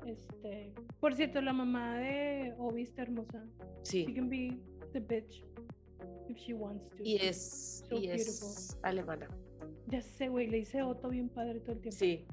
Este, 0.07 0.73
por 1.01 1.15
cierto, 1.15 1.43
la 1.43 1.53
mamá 1.53 1.99
de 1.99 2.55
Obi 2.57 2.85
está 2.85 3.03
hermosa. 3.03 3.45
Sí. 3.83 4.07
She 4.07 4.15
can 4.15 4.31
be 4.31 4.59
the 4.95 5.01
bitch 5.01 5.45
if 6.31 6.39
she 6.39 6.55
wants 6.55 6.89
to. 6.97 7.03
Y 7.05 7.17
es, 7.17 7.85
So 7.87 8.01
y 8.01 8.09
es 8.09 8.79
alemana. 8.83 9.29
Ya 9.89 10.01
sé, 10.01 10.29
güey, 10.31 10.47
le 10.47 10.61
hice 10.61 10.83
Otto 10.83 11.11
bien 11.11 11.29
padre 11.29 11.61
todo 11.61 11.73
el 11.73 11.83
tiempo. 11.83 11.99
Sí. 11.99 12.27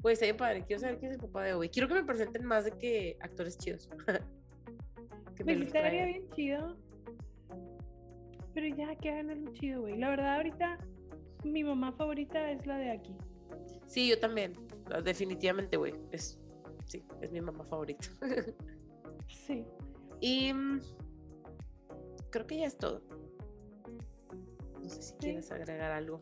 Pues 0.00 0.14
está 0.14 0.26
bien 0.26 0.36
padre. 0.36 0.64
Quiero 0.66 0.80
saber 0.80 0.98
quién 0.98 1.12
es 1.12 1.18
el 1.18 1.24
papá 1.24 1.44
de 1.44 1.54
Obi. 1.54 1.68
Quiero 1.68 1.88
que 1.88 1.94
me 1.94 2.04
presenten 2.04 2.44
más 2.44 2.64
de 2.64 2.72
que 2.72 3.16
actores 3.20 3.56
chidos. 3.58 3.88
que 5.36 5.44
me 5.44 5.54
Pues 5.54 5.66
estaría 5.66 6.06
bien 6.06 6.28
chido. 6.30 6.76
Pero 8.54 8.76
ya, 8.76 8.94
que 8.96 9.10
hagan 9.10 9.30
algo 9.30 9.52
chido, 9.52 9.80
güey. 9.82 9.98
La 9.98 10.10
verdad, 10.10 10.36
ahorita 10.36 10.78
mi 11.44 11.64
mamá 11.64 11.92
favorita 11.92 12.50
es 12.50 12.66
la 12.66 12.78
de 12.78 12.90
aquí. 12.90 13.16
Sí, 13.86 14.08
yo 14.08 14.18
también. 14.18 14.54
Ah, 14.92 15.00
Definitivamente, 15.00 15.76
güey. 15.76 15.94
Es, 16.12 16.38
sí, 16.86 17.04
es 17.20 17.32
mi 17.32 17.40
mamá 17.40 17.64
favorita. 17.64 18.08
Sí. 19.26 19.64
y 20.20 20.52
mm, 20.52 20.80
creo 22.30 22.46
que 22.46 22.58
ya 22.58 22.66
es 22.66 22.76
todo. 22.76 23.02
No 24.82 24.88
sé 24.88 25.02
si 25.02 25.14
quieres 25.14 25.50
agregar 25.50 25.92
algo. 25.92 26.20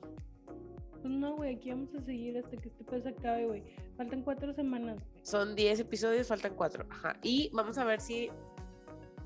Pues 1.03 1.13
no, 1.13 1.35
güey, 1.35 1.57
aquí 1.57 1.71
vamos 1.71 1.93
a 1.97 2.01
seguir 2.05 2.39
hasta 2.39 2.57
que 2.57 2.69
este 2.69 2.85
pedo 2.85 3.03
se 3.03 3.09
acabe, 3.09 3.47
güey. 3.47 3.65
Faltan 3.97 4.23
cuatro 4.23 4.55
semanas. 4.55 5.03
Son 5.23 5.57
10 5.57 5.81
episodios, 5.81 6.29
faltan 6.29 6.55
4. 6.55 6.87
Ajá. 6.89 7.17
Y 7.23 7.51
vamos 7.53 7.77
a 7.77 7.85
ver 7.85 8.01
si 8.01 8.31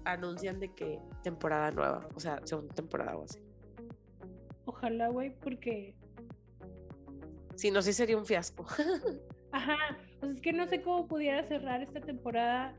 anuncian 0.04 0.58
de 0.58 0.72
que 0.72 0.98
temporada 1.22 1.70
nueva. 1.72 2.08
O 2.14 2.20
sea, 2.20 2.40
segunda 2.44 2.74
temporada 2.74 3.14
o 3.18 3.24
así. 3.24 3.40
Ojalá, 4.64 5.08
güey, 5.08 5.34
porque. 5.40 5.94
Si 7.56 7.70
no, 7.70 7.82
sí 7.82 7.92
sería 7.92 8.16
un 8.16 8.24
fiasco. 8.24 8.64
Ajá. 9.52 9.76
O 10.22 10.26
sea, 10.26 10.34
es 10.34 10.40
que 10.40 10.54
no 10.54 10.66
sé 10.66 10.80
cómo 10.80 11.06
pudiera 11.06 11.46
cerrar 11.46 11.82
esta 11.82 12.00
temporada 12.00 12.74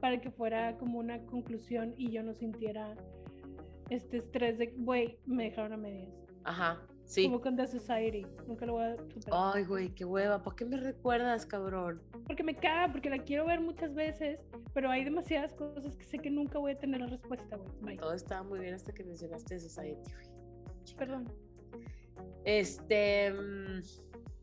para 0.00 0.20
que 0.20 0.30
fuera 0.30 0.76
como 0.76 0.98
una 0.98 1.24
conclusión 1.24 1.94
y 1.96 2.10
yo 2.10 2.22
no 2.22 2.34
sintiera 2.34 2.96
este 3.88 4.18
estrés 4.18 4.58
de, 4.58 4.74
güey, 4.76 5.18
me 5.24 5.44
dejaron 5.44 5.72
a 5.72 5.76
medias. 5.78 6.12
Ajá. 6.44 6.82
Sí. 7.04 7.24
Como 7.24 7.40
con 7.40 7.56
The 7.56 7.66
Society. 7.66 8.26
Nunca 8.46 8.64
lo 8.64 8.74
voy 8.74 8.84
a 8.84 8.96
superar. 8.96 9.52
Ay, 9.54 9.64
güey, 9.64 9.94
qué 9.94 10.04
hueva. 10.04 10.42
¿Por 10.42 10.54
qué 10.54 10.64
me 10.64 10.76
recuerdas, 10.78 11.44
cabrón? 11.44 12.00
Porque 12.26 12.42
me 12.42 12.56
caga, 12.56 12.90
porque 12.90 13.10
la 13.10 13.18
quiero 13.18 13.44
ver 13.46 13.60
muchas 13.60 13.92
veces, 13.94 14.40
pero 14.72 14.90
hay 14.90 15.04
demasiadas 15.04 15.52
cosas 15.52 15.94
que 15.96 16.04
sé 16.06 16.18
que 16.18 16.30
nunca 16.30 16.58
voy 16.58 16.72
a 16.72 16.78
tener 16.78 17.00
la 17.00 17.08
respuesta, 17.08 17.58
güey. 17.82 17.96
Todo 17.98 18.14
estaba 18.14 18.42
muy 18.44 18.60
bien 18.60 18.74
hasta 18.74 18.92
que 18.92 19.04
mencionaste 19.04 19.58
Society, 19.60 20.10
güey. 20.12 20.26
Perdón. 20.96 21.28
Este. 22.44 23.32
mm, 23.32 23.80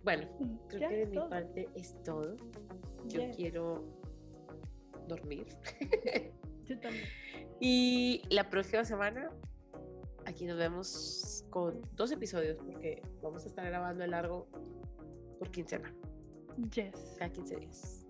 Bueno, 0.04 0.28
creo 0.68 0.82
Ya 0.82 0.90
que 0.90 0.96
de 0.98 1.06
mi 1.08 1.16
todo. 1.16 1.30
parte 1.30 1.70
es 1.76 2.02
todo. 2.04 2.36
Yo 3.08 3.22
quiero 3.36 3.84
dormir. 5.08 5.48
Yo 6.66 6.80
también. 6.80 7.06
Y 7.60 8.22
la 8.30 8.50
próxima 8.50 8.86
semana, 8.86 9.32
aquí 10.30 10.46
nos 10.46 10.58
vemos 10.58 11.46
con 11.50 11.82
dos 11.96 12.12
episodios, 12.12 12.58
porque 12.58 13.02
vamos 13.22 13.44
a 13.44 13.48
estar 13.48 13.66
grabando 13.66 14.04
el 14.04 14.12
largo 14.12 14.48
por 15.38 15.50
quincena, 15.52 15.94
Yes. 16.74 17.16
cada 17.18 17.32
15 17.32 17.56
días. 17.58 18.06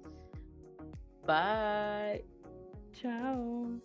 Bye. 1.25 2.25
Chao. 2.93 3.79